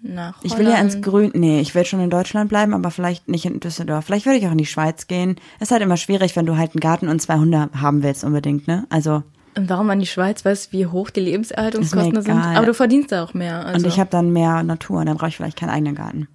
nach 0.03 0.35
ich 0.43 0.57
will 0.59 0.69
ja 0.69 0.77
ins 0.77 0.95
Holland? 0.95 1.05
Grün. 1.05 1.31
Nee, 1.35 1.61
ich 1.61 1.75
will 1.75 1.85
schon 1.85 2.01
in 2.01 2.11
Deutschland 2.11 2.49
bleiben, 2.49 2.75
aber 2.75 2.91
vielleicht 2.91 3.29
nicht 3.29 3.47
in 3.47 3.61
Düsseldorf. 3.61 4.05
Vielleicht 4.05 4.27
würde 4.27 4.39
ich 4.39 4.47
auch 4.47 4.53
in 4.53 4.59
die 4.59 4.67
Schweiz 4.67 5.07
gehen. 5.07 5.37
Es 5.59 5.69
ist 5.69 5.71
halt 5.73 5.83
immer 5.83 5.97
schwierig, 5.97 6.37
wenn 6.37 6.47
du 6.47 6.57
halt 6.57 6.75
einen 6.75 6.81
Garten 6.81 7.09
und 7.09 7.21
zwei 7.21 7.37
Hunde 7.37 7.71
haben 7.81 8.03
willst, 8.03 8.25
unbedingt, 8.25 8.69
ne? 8.69 8.87
Also, 8.91 9.23
Und 9.57 9.71
warum 9.71 9.89
an 9.91 10.01
die 10.01 10.07
Schweiz? 10.07 10.45
Weißt 10.45 10.73
du, 10.73 10.79
wie 10.79 10.87
hoch 10.87 11.11
die 11.11 11.21
Lebenserhaltungskosten 11.21 12.23
sind? 12.23 12.39
Aber 12.39 12.67
du 12.67 12.75
verdienst 12.75 13.11
da 13.11 13.25
auch 13.25 13.33
mehr. 13.33 13.65
Also. 13.65 13.79
und 13.79 13.87
ich 13.87 13.99
habe 13.99 14.11
dann 14.11 14.33
mehr 14.33 14.63
Natur 14.63 15.01
und 15.01 15.07
dann 15.07 15.17
brauche 15.17 15.29
ich 15.29 15.37
vielleicht 15.37 15.59
keinen 15.59 15.71
eigenen 15.71 15.95
Garten. 15.95 16.29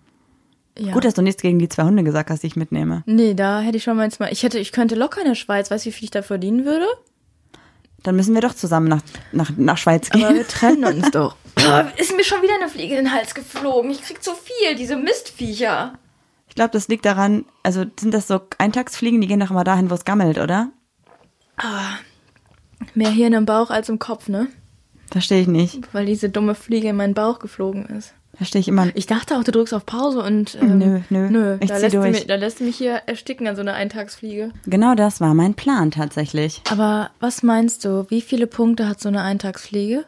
Ja. 0.77 0.93
Gut, 0.93 1.03
dass 1.03 1.13
du 1.13 1.21
nichts 1.21 1.41
gegen 1.41 1.59
die 1.59 1.69
zwei 1.69 1.83
Hunde 1.83 2.03
gesagt 2.03 2.29
hast, 2.29 2.43
die 2.43 2.47
ich 2.47 2.55
mitnehme. 2.55 3.03
Nee, 3.05 3.33
da 3.33 3.59
hätte 3.59 3.77
ich 3.77 3.83
schon 3.83 3.97
mal 3.97 4.05
jetzt 4.05 4.19
mal. 4.19 4.31
Ich 4.31 4.43
hätte, 4.43 4.57
ich 4.59 4.71
könnte 4.71 4.95
locker 4.95 5.21
in 5.21 5.27
der 5.27 5.35
Schweiz. 5.35 5.69
Weißt 5.69 5.85
du, 5.85 5.89
wie 5.89 5.93
viel 5.93 6.05
ich 6.05 6.11
da 6.11 6.21
verdienen 6.21 6.65
würde? 6.65 6.85
Dann 8.03 8.15
müssen 8.15 8.33
wir 8.33 8.41
doch 8.41 8.55
zusammen 8.55 8.87
nach, 8.87 9.01
nach, 9.31 9.51
nach 9.57 9.77
Schweiz 9.77 10.09
gehen. 10.09 10.23
Aber 10.23 10.35
wir 10.35 10.47
trennen 10.47 10.85
uns 10.85 11.11
doch. 11.11 11.35
Ist 11.97 12.15
mir 12.15 12.23
schon 12.23 12.41
wieder 12.41 12.55
eine 12.59 12.69
Fliege 12.69 12.95
in 12.95 13.05
den 13.05 13.13
Hals 13.13 13.35
geflogen. 13.35 13.91
Ich 13.91 14.01
krieg 14.01 14.23
zu 14.23 14.31
viel, 14.33 14.75
diese 14.75 14.95
Mistviecher. 14.95 15.93
Ich 16.47 16.55
glaube, 16.55 16.71
das 16.71 16.87
liegt 16.87 17.05
daran, 17.05 17.45
also 17.63 17.85
sind 17.99 18.13
das 18.13 18.27
so 18.27 18.41
Eintagsfliegen, 18.57 19.21
die 19.21 19.27
gehen 19.27 19.39
doch 19.39 19.51
immer 19.51 19.63
dahin, 19.63 19.89
wo 19.89 19.93
es 19.93 20.03
gammelt, 20.05 20.37
oder? 20.37 20.69
Mehr 22.95 23.09
Hirn 23.09 23.33
im 23.33 23.45
Bauch 23.45 23.69
als 23.69 23.87
im 23.89 23.99
Kopf, 23.99 24.27
ne? 24.27 24.47
Verstehe 25.11 25.41
ich 25.41 25.47
nicht. 25.47 25.93
Weil 25.93 26.05
diese 26.05 26.29
dumme 26.29 26.55
Fliege 26.55 26.89
in 26.89 26.95
meinen 26.95 27.13
Bauch 27.13 27.39
geflogen 27.39 27.85
ist. 27.85 28.13
Verstehe 28.41 28.59
ich 28.59 28.67
immer. 28.67 28.87
Ich 28.95 29.05
dachte 29.05 29.37
auch, 29.37 29.43
du 29.43 29.51
drückst 29.51 29.71
auf 29.75 29.85
Pause 29.85 30.23
und. 30.23 30.57
Ähm, 30.59 30.79
Nö, 30.79 30.99
nö. 31.11 31.29
Nö, 31.29 31.57
Ich 31.59 31.69
da, 31.69 31.75
zieh 31.75 31.81
lässt 31.83 31.93
du 31.95 31.99
durch. 31.99 32.11
mich, 32.11 32.25
da 32.25 32.33
lässt 32.33 32.59
du 32.59 32.63
mich 32.63 32.75
hier 32.75 32.93
ersticken 33.05 33.45
an 33.47 33.55
so 33.55 33.61
einer 33.61 33.75
Eintagsfliege. 33.75 34.49
Genau 34.65 34.95
das 34.95 35.21
war 35.21 35.35
mein 35.35 35.53
Plan 35.53 35.91
tatsächlich. 35.91 36.63
Aber 36.71 37.11
was 37.19 37.43
meinst 37.43 37.85
du? 37.85 38.07
Wie 38.09 38.21
viele 38.21 38.47
Punkte 38.47 38.87
hat 38.87 38.99
so 38.99 39.09
eine 39.09 39.21
Eintagsfliege? 39.21 40.05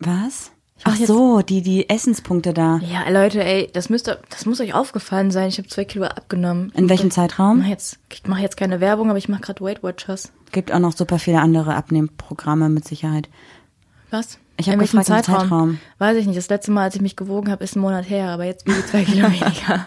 Was? 0.00 0.50
Ach, 0.86 0.96
so, 0.96 1.40
die, 1.40 1.62
die 1.62 1.88
Essenspunkte 1.88 2.52
da. 2.52 2.78
Ja, 2.92 3.08
Leute, 3.08 3.42
ey, 3.42 3.70
das 3.72 3.88
müsste, 3.88 4.20
das 4.28 4.44
muss 4.44 4.60
euch 4.60 4.74
aufgefallen 4.74 5.30
sein. 5.30 5.48
Ich 5.48 5.56
habe 5.56 5.66
zwei 5.68 5.86
Kilo 5.86 6.04
abgenommen. 6.04 6.72
In 6.76 6.90
welchem 6.90 7.06
Ich 7.08 7.16
mach 7.16 7.22
Zeitraum? 7.22 7.64
jetzt, 7.64 7.98
ich 8.12 8.26
mache 8.26 8.42
jetzt 8.42 8.58
keine 8.58 8.80
Werbung, 8.80 9.08
aber 9.08 9.16
ich 9.16 9.30
mache 9.30 9.40
gerade 9.40 9.64
Weight 9.64 9.82
Watchers. 9.82 10.30
Gibt 10.52 10.72
auch 10.72 10.78
noch 10.78 10.92
super 10.94 11.18
viele 11.18 11.40
andere 11.40 11.74
Abnehmprogramme 11.74 12.68
mit 12.68 12.86
Sicherheit. 12.86 13.30
Was? 14.10 14.38
Ich 14.56 14.68
hab 14.68 14.74
In 14.74 14.80
welchem 14.80 14.98
gefragt, 14.98 15.28
im 15.28 15.34
Zeitraum. 15.34 15.78
Weiß 15.98 16.16
ich 16.16 16.26
nicht. 16.26 16.36
Das 16.36 16.48
letzte 16.48 16.70
Mal, 16.70 16.84
als 16.84 16.94
ich 16.94 17.00
mich 17.00 17.16
gewogen 17.16 17.50
habe, 17.50 17.64
ist 17.64 17.74
ein 17.76 17.80
Monat 17.80 18.08
her, 18.08 18.28
aber 18.28 18.44
jetzt 18.44 18.64
bin 18.64 18.74
ich 18.78 18.86
zwei 18.86 19.04
Kilo 19.04 19.26
weniger. 19.26 19.86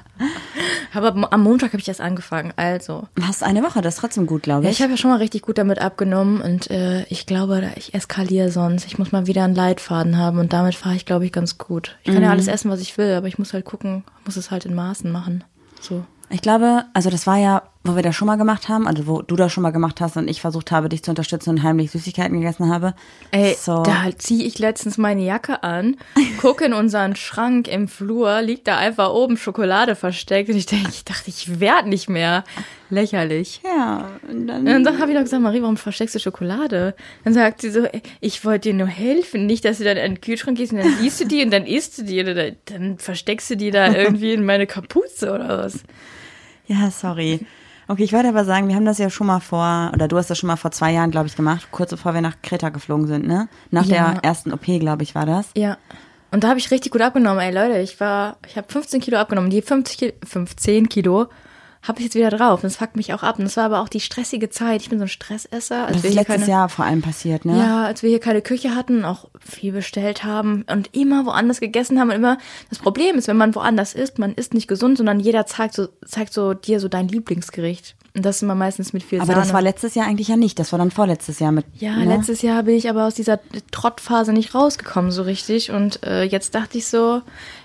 Aber 0.94 1.32
am 1.32 1.44
Montag 1.44 1.74
habe 1.74 1.82
ich 1.82 1.88
erst 1.88 2.02
angefangen. 2.02 2.54
Also, 2.56 3.08
Hast 3.22 3.44
eine 3.44 3.64
Woche, 3.64 3.82
das 3.82 3.96
ist 3.96 4.02
trotzdem 4.02 4.26
gut, 4.26 4.44
glaube 4.44 4.64
ja, 4.64 4.70
ich. 4.70 4.78
ich 4.78 4.82
habe 4.82 4.92
ja 4.92 4.98
schon 4.98 5.12
mal 5.12 5.18
richtig 5.18 5.44
gut 5.44 5.58
damit 5.58 5.80
abgenommen 5.80 6.42
und 6.42 6.72
äh, 6.72 7.04
ich 7.04 7.26
glaube, 7.26 7.70
ich 7.76 7.94
eskaliere 7.94 8.52
sonst. 8.52 8.86
Ich 8.86 8.98
muss 8.98 9.12
mal 9.12 9.28
wieder 9.28 9.44
einen 9.44 9.56
Leitfaden 9.56 10.18
haben 10.18 10.40
und 10.40 10.54
damit 10.54 10.76
fahre 10.76 10.96
ich, 10.96 11.06
glaube 11.06 11.26
ich, 11.26 11.32
ganz 11.32 11.58
gut. 11.58 11.98
Ich 12.04 12.14
kann 12.14 12.24
ja 12.24 12.32
alles 12.32 12.48
essen, 12.48 12.72
was 12.72 12.82
ich 12.82 12.98
will, 12.98 13.14
aber 13.14 13.28
ich 13.28 13.38
muss 13.38 13.54
halt 13.54 13.66
gucken, 13.66 14.04
muss 14.26 14.38
es 14.38 14.50
halt 14.52 14.66
in 14.66 14.74
Maßen 14.74 15.12
machen. 15.12 15.44
So. 15.80 16.04
Ich 16.30 16.42
glaube, 16.42 16.86
also 16.94 17.10
das 17.10 17.26
war 17.28 17.38
ja, 17.38 17.64
wo 17.84 17.96
wir 17.96 18.04
das 18.04 18.16
schon 18.16 18.26
mal 18.26 18.36
gemacht 18.36 18.70
haben, 18.70 18.88
also 18.88 19.08
wo 19.08 19.22
du 19.22 19.36
das 19.36 19.52
schon 19.52 19.64
mal 19.64 19.72
gemacht 19.72 20.02
hast 20.02 20.18
und 20.18 20.28
ich 20.28 20.42
versucht 20.42 20.72
habe, 20.72 20.90
dich 20.90 21.04
zu 21.04 21.12
unterstützen 21.12 21.52
und 21.52 21.64
heimlich 21.64 21.92
Süßigkeiten 21.92 22.40
gegessen 22.40 22.70
habe. 22.70 22.94
Ey, 23.32 23.56
so. 23.60 23.84
da 23.84 24.06
ziehe 24.18 24.46
ich 24.46 24.60
letztens 24.60 24.98
meine 24.98 25.24
Jacke 25.24 25.64
an, 25.64 25.96
gucke 26.42 26.66
in 26.66 26.74
unseren 26.74 27.16
Schrank 27.16 27.68
im 27.68 27.88
Flur, 27.88 28.42
liegt 28.42 28.68
da 28.68 28.78
einfach 28.78 29.12
oben 29.12 29.38
Schokolade 29.38 29.96
versteckt 29.96 30.50
und 30.50 30.58
ich 30.58 30.66
denke, 30.66 30.90
ich 30.90 31.06
dachte, 31.06 31.30
ich 31.30 31.60
werde 31.60 31.90
nicht 31.90 32.10
mehr. 32.10 32.44
Lächerlich. 32.90 33.62
Ja, 33.66 34.10
und 34.30 34.48
dann, 34.48 34.66
Und 34.66 34.84
dann 34.84 35.00
habe 35.00 35.12
ich 35.12 35.16
noch 35.16 35.24
gesagt, 35.24 35.44
Marie, 35.44 35.62
warum 35.62 35.76
versteckst 35.76 36.16
du 36.16 36.20
Schokolade? 36.20 36.96
Dann 37.26 37.34
sagt 37.34 37.62
sie 37.62 37.70
so, 37.70 37.86
ich 38.22 38.46
wollte 38.46 38.70
dir 38.70 38.76
nur 38.76 38.88
helfen, 38.88 39.46
nicht, 39.46 39.66
dass 39.66 39.80
du 39.80 39.84
dann 39.84 39.98
in 39.98 40.16
den 40.16 40.22
Kühlschrank 40.22 40.58
gehst 40.58 40.72
und 40.72 40.80
dann 40.80 40.96
siehst 41.02 41.20
du 41.20 41.26
die 41.26 41.44
und 41.44 41.52
dann 41.52 41.66
isst 41.66 41.98
du 41.98 42.04
die 42.04 42.22
oder 42.22 42.52
dann 42.66 42.98
versteckst 42.98 43.50
du 43.50 43.58
die 43.58 43.72
da 43.72 43.94
irgendwie 43.94 44.34
in 44.34 44.46
meine 44.46 44.68
Kapuze 44.68 45.34
oder 45.34 45.58
was. 45.58 45.84
ja, 46.68 46.90
sorry. 46.92 47.42
Okay, 47.90 48.04
ich 48.04 48.12
wollte 48.14 48.28
aber 48.30 48.44
sagen, 48.44 48.68
wir 48.68 48.76
haben 48.76 48.86
das 48.86 48.98
ja 48.98 49.10
schon 49.10 49.28
mal 49.28 49.40
vor, 49.40 49.92
oder 49.94 50.08
du 50.08 50.18
hast 50.18 50.30
das 50.30 50.38
schon 50.38 50.48
mal 50.48 50.58
vor 50.58 50.72
zwei 50.72 50.92
Jahren, 50.92 51.10
glaube 51.12 51.28
ich, 51.28 51.36
gemacht, 51.36 51.68
kurz 51.72 51.92
bevor 51.92 52.14
wir 52.14 52.22
nach 52.22 52.36
Kreta 52.42 52.70
geflogen 52.70 53.08
sind, 53.08 53.26
ne? 53.26 53.48
Nach 53.72 53.86
Ja. 53.86 54.12
der 54.14 54.24
ersten 54.24 54.52
OP, 54.52 54.66
glaube 54.80 55.04
ich, 55.04 55.16
war 55.16 55.26
das. 55.26 55.50
Ja. 55.56 55.78
Und 56.32 56.44
da 56.44 56.50
habe 56.50 56.60
ich 56.60 56.70
richtig 56.72 56.92
gut 56.92 57.02
abgenommen, 57.02 57.40
ey 57.40 57.54
Leute. 57.54 57.80
Ich 57.80 58.00
war, 58.02 58.36
ich 58.46 58.58
habe 58.58 58.68
15 58.70 59.00
Kilo 59.00 59.18
abgenommen. 59.18 59.50
Die 59.50 59.62
50 59.62 59.98
Kilo, 59.98 60.12
15 60.26 60.90
Kilo 60.90 61.28
habe 61.82 62.00
ich 62.00 62.06
jetzt 62.06 62.16
wieder 62.16 62.30
drauf. 62.30 62.64
Und 62.64 62.66
das 62.66 62.78
fuckt 62.78 62.96
mich 62.96 63.14
auch 63.14 63.24
ab. 63.24 63.40
Und 63.40 63.46
das 63.46 63.58
war 63.58 63.66
aber 63.66 63.82
auch 63.82 63.90
die 63.90 64.00
stressige 64.00 64.50
Zeit. 64.50 64.82
Ich 64.82 64.90
bin 64.90 65.00
so 65.00 65.06
ein 65.06 65.10
Stressesser. 65.10 65.88
Als 65.88 65.98
Das 65.98 66.04
wir 66.04 66.10
ist 66.10 66.16
letztes 66.16 66.36
keine, 66.36 66.48
Jahr 66.50 66.70
vor 66.70 66.86
allem 66.86 67.02
passiert, 67.02 67.46
ne? 67.46 67.58
Ja, 67.58 67.86
als 67.86 68.04
wir 68.04 68.10
hier 68.10 68.20
keine 68.20 68.42
Küche 68.42 68.76
hatten, 68.76 69.06
auch 69.06 69.30
viel 69.40 69.72
bestellt 69.72 70.24
haben 70.24 70.64
und 70.72 70.96
immer 70.96 71.26
woanders 71.26 71.60
gegessen 71.60 72.00
haben 72.00 72.10
und 72.10 72.16
immer. 72.16 72.38
Das 72.70 72.80
Problem 72.80 73.18
ist, 73.18 73.28
wenn 73.28 73.38
man 73.38 73.56
woanders 73.56 73.94
isst, 73.94 74.20
man 74.20 74.34
isst 74.34 74.54
nicht 74.54 74.68
gesund, 74.68 74.98
sondern 74.98 75.20
jeder 75.20 75.46
zeigt 75.46 75.74
so, 75.74 75.88
zeigt 76.06 76.34
so 76.34 76.54
dir 76.54 76.80
so 76.80 76.88
dein 76.88 77.08
Lieblingsgericht. 77.08 77.96
Und 78.18 78.26
das 78.26 78.38
ist 78.38 78.42
immer 78.42 78.56
meistens 78.56 78.94
mit 78.94 79.04
viel 79.04 79.20
Aber 79.20 79.28
Sahne. 79.28 79.42
das 79.42 79.54
war 79.54 79.62
letztes 79.62 79.94
Jahr 79.94 80.08
eigentlich 80.08 80.30
ja 80.30 80.38
nicht. 80.38 80.58
Das 80.58 80.72
war 80.72 80.80
dann 80.80 80.90
vorletztes 80.90 81.38
Jahr 81.38 81.52
mit. 81.52 81.66
Ja, 81.76 81.98
ne? 81.98 82.06
letztes 82.06 82.42
Jahr 82.42 82.64
bin 82.64 82.74
ich 82.74 82.90
aber 82.90 83.06
aus 83.06 83.14
dieser 83.14 83.40
Trottphase 83.70 84.34
nicht 84.34 84.56
rausgekommen 84.56 85.12
so 85.12 85.22
richtig. 85.22 85.70
Und 85.70 86.04
äh, 86.04 86.24
jetzt 86.24 86.56
dachte 86.56 86.80
ich 86.80 86.88
so, 86.88 87.22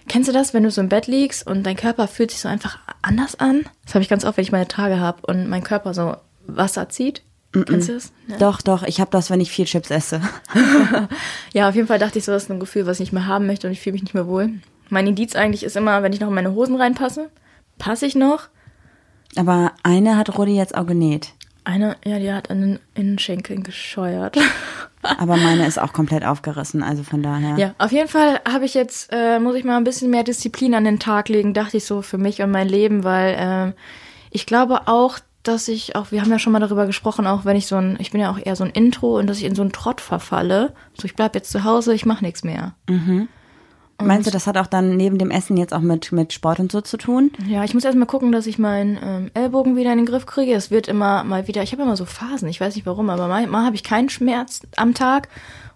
kennst 0.08 0.28
du 0.28 0.32
das, 0.34 0.52
wenn 0.52 0.62
du 0.62 0.70
so 0.70 0.82
im 0.82 0.90
Bett 0.90 1.06
liegst 1.06 1.46
und 1.46 1.64
dein 1.64 1.76
Körper 1.76 2.06
fühlt 2.06 2.32
sich 2.32 2.40
so 2.40 2.50
einfach 2.50 2.78
anders 3.00 3.40
an? 3.40 3.64
Das 3.86 3.94
habe 3.94 4.02
ich 4.02 4.10
ganz 4.10 4.26
oft, 4.26 4.36
wenn 4.36 4.44
ich 4.44 4.52
meine 4.52 4.68
Tage 4.68 5.00
habe 5.00 5.26
und 5.26 5.48
mein 5.48 5.64
Körper 5.64 5.94
so 5.94 6.16
Wasser 6.46 6.90
zieht. 6.90 7.22
Kennst 7.52 7.88
du 7.88 7.94
das? 7.94 8.12
Ja. 8.28 8.36
Doch, 8.36 8.60
doch, 8.60 8.82
ich 8.82 9.00
habe 9.00 9.10
das, 9.10 9.30
wenn 9.30 9.40
ich 9.40 9.50
viel 9.50 9.64
Chips 9.64 9.90
esse. 9.90 10.20
ja, 11.54 11.66
auf 11.70 11.74
jeden 11.74 11.88
Fall 11.88 11.98
dachte 11.98 12.18
ich 12.18 12.26
so, 12.26 12.32
das 12.32 12.42
ist 12.42 12.50
ein 12.50 12.60
Gefühl, 12.60 12.84
was 12.84 12.96
ich 12.96 13.00
nicht 13.00 13.12
mehr 13.14 13.26
haben 13.26 13.46
möchte 13.46 13.66
und 13.66 13.72
ich 13.72 13.80
fühle 13.80 13.94
mich 13.94 14.02
nicht 14.02 14.14
mehr 14.14 14.26
wohl. 14.26 14.50
Mein 14.90 15.06
Indiz 15.06 15.34
eigentlich 15.34 15.64
ist 15.64 15.78
immer, 15.78 16.02
wenn 16.02 16.12
ich 16.12 16.20
noch 16.20 16.28
in 16.28 16.34
meine 16.34 16.52
Hosen 16.52 16.76
reinpasse, 16.76 17.30
passe 17.78 18.04
ich 18.04 18.14
noch. 18.14 18.48
Aber 19.37 19.73
eine 19.83 20.16
hat 20.16 20.37
Rudi 20.38 20.57
jetzt 20.57 20.77
auch 20.77 20.87
genäht. 20.87 21.33
Eine, 21.64 21.97
ja, 22.05 22.18
die 22.18 22.33
hat 22.33 22.51
an 22.51 22.61
den 22.61 22.79
Innenschenkeln 22.95 23.62
gescheuert. 23.62 24.37
Aber 25.03 25.37
meine 25.37 25.66
ist 25.66 25.81
auch 25.81 25.92
komplett 25.92 26.25
aufgerissen, 26.25 26.83
also 26.83 27.03
von 27.03 27.23
daher. 27.23 27.57
Ja, 27.57 27.75
auf 27.79 27.92
jeden 27.92 28.09
Fall 28.09 28.40
habe 28.49 28.64
ich 28.64 28.75
jetzt, 28.75 29.11
äh, 29.12 29.38
muss 29.40 29.57
ich 29.57 29.64
mal 29.64 29.77
ein 29.77 29.85
bisschen 29.85 30.11
mehr 30.11 30.23
Disziplin 30.23 30.75
an 30.75 30.85
den 30.85 31.01
Tag 31.01 31.29
legen, 31.29 31.55
dachte 31.55 31.77
ich 31.77 31.85
so 31.85 32.03
für 32.03 32.18
mich 32.18 32.40
und 32.42 32.51
mein 32.51 32.68
Leben, 32.68 33.03
weil 33.03 33.37
ähm, 33.38 33.73
ich 34.31 34.47
glaube 34.47 34.87
auch, 34.87 35.18
dass 35.42 35.66
ich 35.66 35.97
auch, 35.97 36.12
wir 36.12 36.21
haben 36.21 36.31
ja 36.31 36.38
schon 36.38 36.53
mal 36.53 36.61
darüber 36.61 36.87
gesprochen, 36.87 37.27
auch 37.27 37.45
wenn 37.45 37.57
ich 37.57 37.66
so 37.66 37.77
ein, 37.77 37.97
ich 37.99 38.12
bin 38.12 38.21
ja 38.21 38.31
auch 38.31 38.38
eher 38.38 38.55
so 38.55 38.62
ein 38.62 38.71
Intro 38.71 39.18
und 39.18 39.27
dass 39.27 39.38
ich 39.38 39.45
in 39.45 39.57
so 39.57 39.62
einen 39.62 39.73
Trott 39.73 40.01
verfalle. 40.01 40.73
So, 40.95 41.05
ich 41.05 41.16
bleib 41.16 41.35
jetzt 41.35 41.51
zu 41.51 41.64
Hause, 41.64 41.95
ich 41.95 42.07
mache 42.07 42.25
nichts 42.25 42.45
mehr. 42.45 42.75
Meinst 44.00 44.26
du, 44.26 44.31
das 44.31 44.46
hat 44.46 44.57
auch 44.57 44.66
dann 44.66 44.96
neben 44.96 45.18
dem 45.18 45.31
Essen 45.31 45.57
jetzt 45.57 45.72
auch 45.72 45.81
mit, 45.81 46.12
mit 46.12 46.33
Sport 46.33 46.61
und 46.61 46.72
so 46.72 46.81
zu 46.81 46.96
tun? 46.96 47.31
Ja, 47.46 47.64
ich 47.64 47.74
muss 47.74 47.85
erst 47.85 47.96
mal 47.96 48.07
gucken, 48.07 48.33
dass 48.33 48.46
ich 48.46 48.59
meinen 48.59 48.98
ähm, 49.02 49.31
Ellbogen 49.35 49.76
wieder 49.76 49.92
in 49.92 49.98
den 49.98 50.07
Griff 50.07 50.26
kriege. 50.26 50.52
Es 50.55 50.70
wird 50.70 50.88
immer 50.88 51.24
mal 51.24 51.46
wieder, 51.46 51.62
ich 51.62 51.72
habe 51.72 51.83
immer 51.83 51.96
so 51.96 52.05
Phasen, 52.05 52.48
ich 52.48 52.61
weiß 52.61 52.74
nicht 52.74 52.87
warum, 52.87 53.11
aber 53.11 53.28
mal, 53.28 53.46
mal 53.46 53.64
habe 53.64 53.76
ich 53.76 53.85
keinen 53.85 54.09
Schmerz 54.09 54.62
am 54.76 54.94
Tag 54.94 55.28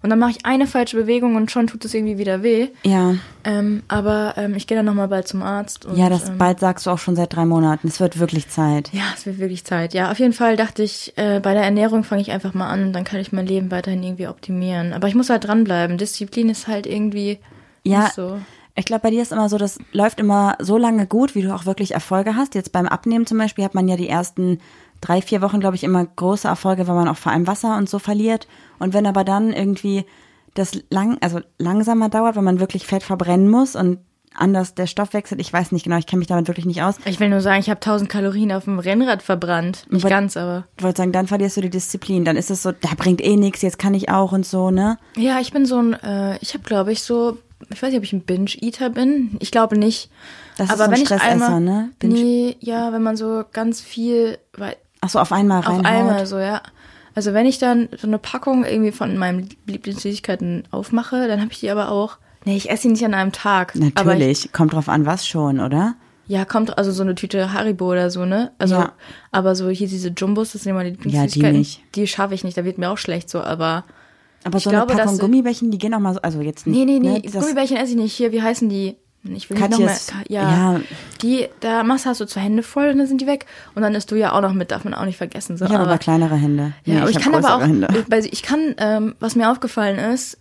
und 0.03 0.11
dann 0.11 0.19
mache 0.19 0.33
ich 0.33 0.47
eine 0.47 0.67
falsche 0.67 0.97
Bewegung 0.97 1.37
und 1.37 1.51
schon 1.51 1.67
tut 1.67 1.85
es 1.85 1.95
irgendwie 1.95 2.19
wieder 2.19 2.43
weh. 2.43 2.69
Ja. 2.85 3.15
Ähm, 3.45 3.83
aber 3.89 4.35
ähm, 4.37 4.55
ich 4.55 4.67
gehe 4.67 4.77
dann 4.77 4.87
nochmal 4.87 5.09
bald 5.09 5.27
zum 5.27 5.43
Arzt. 5.43 5.85
Und, 5.87 5.97
Ja, 5.97 6.09
das 6.09 6.29
ähm, 6.29 6.39
bald 6.39 6.61
sagst 6.61 6.87
du 6.87 6.91
auch 6.91 6.99
schon 6.99 7.17
seit 7.17 7.35
drei 7.35 7.45
Monaten. 7.45 7.89
Es 7.89 7.99
wird 7.99 8.19
wirklich 8.19 8.49
Zeit. 8.49 8.91
Ja, 8.93 9.03
es 9.17 9.27
wird 9.27 9.39
wirklich 9.39 9.65
Zeit. 9.65 9.95
Ja, 9.95 10.11
auf 10.11 10.19
jeden 10.19 10.33
Fall 10.33 10.57
dachte 10.57 10.83
ich, 10.83 11.13
äh, 11.17 11.41
bei 11.41 11.55
der 11.55 11.65
Ernährung 11.65 12.05
fange 12.05 12.23
ich 12.23 12.31
einfach 12.31 12.55
mal 12.55 12.69
an 12.69 12.85
und 12.87 12.93
dann 12.93 13.05
kann 13.05 13.21
ich 13.21 13.33
mein 13.33 13.47
Leben 13.47 13.71
weiterhin 13.71 14.03
irgendwie 14.03 14.29
optimieren. 14.29 14.93
Aber 14.93 15.09
ich 15.09 15.15
muss 15.15 15.31
halt 15.31 15.45
dranbleiben. 15.45 15.99
Disziplin 15.99 16.51
ist 16.51 16.69
halt 16.69 16.87
irgendwie 16.87 17.39
Ja, 17.89 18.11
so. 18.15 18.39
ich 18.75 18.85
glaube, 18.85 19.03
bei 19.03 19.11
dir 19.11 19.23
ist 19.23 19.33
immer 19.33 19.49
so, 19.49 19.59
das 19.59 19.79
läuft 19.93 20.21
immer 20.21 20.57
so 20.61 20.77
lange 20.77 21.07
gut, 21.07 21.35
wie 21.35 21.43
du 21.43 21.55
auch 21.55 21.67
wirklich 21.67 21.93
Erfolge 21.95 22.37
hast. 22.37 22.55
Jetzt 22.55 22.73
beim 22.73 22.87
Abnehmen 22.87 23.27
zum 23.27 23.39
Beispiel 23.39 23.65
hat 23.65 23.75
man 23.75 23.89
ja 23.89 23.97
die 23.97 24.09
ersten 24.09 24.59
drei, 25.01 25.21
vier 25.23 25.43
Wochen, 25.43 25.61
glaube 25.61 25.77
ich, 25.77 25.85
immer 25.85 26.05
große 26.05 26.49
Erfolge, 26.49 26.89
weil 26.89 26.95
man 26.95 27.09
auch 27.09 27.17
vor 27.17 27.33
allem 27.33 27.47
Wasser 27.47 27.77
und 27.77 27.89
so 27.89 27.99
verliert. 27.99 28.47
Und 28.79 28.95
wenn 28.95 29.07
aber 29.07 29.25
dann 29.25 29.53
irgendwie 29.53 30.05
das 30.55 30.73
lang, 30.91 31.19
also 31.21 31.41
langsamer 31.59 32.09
dauert, 32.09 32.37
weil 32.37 32.43
man 32.43 32.61
wirklich 32.61 32.87
Fett 32.87 33.03
verbrennen 33.03 33.51
muss 33.51 33.77
und 33.77 33.99
anders 34.39 34.75
der 34.75 34.87
Stoffwechsel, 34.87 35.41
ich 35.41 35.51
weiß 35.53 35.73
nicht 35.73 35.85
genau, 35.85 35.97
ich 35.97 36.07
kenne 36.07 36.19
mich 36.19 36.29
damit 36.29 36.49
wirklich 36.49 36.67
nicht 36.67 36.83
aus. 36.83 36.97
Ich 37.07 37.21
will 37.21 37.29
nur 37.31 37.41
sagen, 37.41 37.61
ich 37.61 37.69
habe 37.71 37.79
1000 37.81 38.09
Kalorien 38.11 38.53
auf 38.53 38.65
dem 38.65 38.79
Rennrad 38.79 39.23
verbrannt. 39.23 39.87
Nicht 39.91 40.05
Aber- 40.05 40.11
ganz, 40.15 40.37
aber. 40.37 40.67
Ich 40.79 40.85
wollte 40.85 40.99
sagen, 40.99 41.13
dann 41.13 41.27
verlierst 41.27 41.57
du 41.57 41.63
die 41.63 41.71
Disziplin. 41.71 42.25
Dann 42.25 42.37
ist 42.37 42.51
es 42.51 42.63
so, 42.63 42.73
da 42.73 42.91
bringt 42.97 43.23
eh 43.23 43.37
nichts, 43.37 43.63
jetzt 43.63 43.79
kann 43.79 43.95
ich 43.95 44.09
auch 44.11 44.33
und 44.33 44.45
so, 44.47 44.71
ne? 44.71 44.99
Ja, 45.17 45.41
ich 45.41 45.53
bin 45.53 45.65
so 45.67 45.79
ein, 45.79 45.93
äh, 45.95 46.37
ich 46.41 46.53
habe 46.55 46.65
glaube 46.65 46.93
ich 46.93 47.03
so, 47.03 47.39
ich 47.71 47.83
weiß 47.83 47.91
nicht, 47.91 47.99
ob 47.99 48.05
ich 48.05 48.13
ein 48.13 48.21
Binge-Eater 48.23 48.91
bin. 48.91 49.37
Ich 49.41 49.51
glaube 49.51 49.79
nicht. 49.79 50.11
Das 50.59 50.67
ist 50.69 50.73
aber 50.73 50.79
so 50.79 50.85
ein 50.85 50.91
wenn 50.93 51.01
ich 51.03 51.07
Stressesser, 51.09 51.31
einmal, 51.31 51.61
ne? 51.61 51.91
Binge- 52.01 52.13
Nee, 52.15 52.57
ja, 52.61 52.93
wenn 52.93 53.03
man 53.03 53.17
so 53.17 53.45
ganz 53.53 53.81
viel, 53.81 54.39
weil 54.57 54.77
Ach 55.01 55.09
so, 55.09 55.19
auf 55.19 55.33
einmal 55.33 55.61
auf 55.61 55.67
reinhaut. 55.69 55.87
einmal 55.87 56.27
so, 56.27 56.39
ja. 56.39 56.63
Also 57.15 57.33
wenn 57.33 57.47
ich 57.47 57.59
dann 57.59 57.89
so 57.97 58.07
eine 58.07 58.19
Packung 58.19 58.65
irgendwie 58.65 58.93
von 58.93 59.17
meinen 59.17 59.49
Lieblingssüßigkeiten 59.67 60.65
aufmache, 60.71 61.29
dann 61.29 61.41
habe 61.41 61.51
ich 61.53 61.61
die 61.61 61.71
aber 61.71 61.91
auch. 61.91 62.19
Nee, 62.45 62.57
ich 62.57 62.71
esse 62.71 62.83
die 62.83 62.89
nicht 62.89 63.05
an 63.05 63.15
einem 63.15 63.33
Tag. 63.33 63.73
Aber 63.75 64.13
ich, 64.13 64.19
Natürlich, 64.19 64.53
kommt 64.53 64.73
drauf 64.75 64.89
an, 64.89 65.07
was 65.07 65.27
schon, 65.27 65.61
oder? 65.61 65.95
ja, 66.29 66.45
kommt 66.45 66.77
also 66.77 66.91
so 66.91 67.03
eine 67.05 67.15
Tüte 67.15 67.53
Haribo 67.53 67.91
oder 67.93 68.11
so, 68.11 68.25
ne? 68.27 68.51
Also, 68.59 68.75
Ja. 68.75 68.93
aber 69.31 69.55
so 69.55 69.69
hier 69.71 69.87
diese 69.89 70.09
Jumbos, 70.09 70.53
das 70.53 70.63
sind 70.65 70.71
immer 70.73 70.83
die 70.83 70.91
Ja, 70.91 70.95
die 70.97 71.05
Lieblingssüßigkeiten. 71.05 71.59
nicht. 71.59 71.83
Die 71.95 72.07
schaffe 72.09 72.35
ich 72.35 72.43
nicht, 72.45 72.57
da 72.57 72.65
wird 72.65 72.79
mir 72.79 72.91
auch 72.91 72.99
schlecht 72.99 73.31
so, 73.31 73.41
aber. 73.41 73.85
Aber 74.45 74.59
Ich 74.59 74.65
so 74.65 74.71
glaube, 74.71 74.93
eine 74.93 75.03
Packung 75.03 75.19
Gummibärchen, 75.19 75.71
die 75.71 75.79
gehen 75.79 75.93
auch 75.95 75.99
mal 75.99 76.15
so, 76.15 76.21
also 76.23 76.41
jetzt 76.41 76.67
nicht. 76.67 76.77
Nee, 76.77 76.85
nee, 76.85 76.99
nee, 76.99 77.21
ne, 77.21 77.31
Gummibärchen 77.31 77.77
esse 77.77 77.93
ich 77.93 77.97
nicht. 77.97 78.15
Hier, 78.15 78.33
wie 78.33 78.43
heißen 78.43 78.69
die? 78.69 78.97
Ich 79.35 79.51
will 79.51 79.59
nicht 79.59 79.71
noch 79.71 79.79
mehr. 79.79 79.97
Ja, 80.29 80.73
ja. 80.75 80.81
Die, 81.23 81.49
da 81.61 81.83
machst 81.83 82.07
hast 82.07 82.21
du 82.21 82.27
zwei 82.27 82.41
Hände 82.41 82.63
voll 82.63 82.91
und 82.91 82.99
dann 82.99 83.07
sind 83.07 83.21
die 83.21 83.27
weg. 83.27 83.47
Und 83.75 83.83
dann 83.83 83.95
isst 83.95 84.11
du 84.11 84.15
ja 84.15 84.33
auch 84.33 84.41
noch 84.41 84.53
mit, 84.53 84.71
darf 84.71 84.85
man 84.85 84.95
auch 84.95 85.05
nicht 85.05 85.17
vergessen. 85.17 85.57
So. 85.57 85.65
Ich 85.65 85.73
habe 85.73 85.85
aber 85.85 85.99
kleinere 85.99 86.37
Hände. 86.37 86.75
Ja, 86.85 86.95
Nee, 86.95 87.01
aber 87.01 87.11
ich, 87.11 87.19
kann 87.19 87.35
aber 87.35 87.57
auch, 87.57 87.61
Hände. 87.61 87.89
ich 88.31 88.43
kann, 88.43 88.75
ähm, 88.79 89.15
was 89.19 89.35
mir 89.35 89.51
aufgefallen 89.51 89.99
ist, 89.99 90.39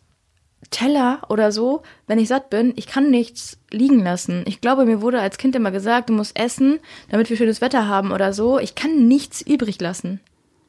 Teller 0.72 1.22
oder 1.30 1.52
so, 1.52 1.84
wenn 2.08 2.20
ich 2.20 2.28
satt 2.28 2.50
bin, 2.50 2.74
ich 2.76 2.88
kann 2.88 3.12
nichts 3.12 3.58
liegen 3.72 4.04
lassen. 4.04 4.44
Ich 4.48 4.62
glaube, 4.62 4.86
mir 4.86 5.02
wurde 5.02 5.20
als 5.20 5.38
Kind 5.38 5.56
immer 5.56 5.72
gesagt, 5.72 6.10
du 6.10 6.14
musst 6.14 6.38
essen, 6.40 6.80
damit 7.10 7.30
wir 7.30 7.38
schönes 7.38 7.62
Wetter 7.62 7.88
haben 7.88 8.12
oder 8.12 8.34
so. 8.34 8.60
Ich 8.60 8.76
kann 8.76 9.08
nichts 9.08 9.42
übrig 9.42 9.80
lassen. 9.80 10.20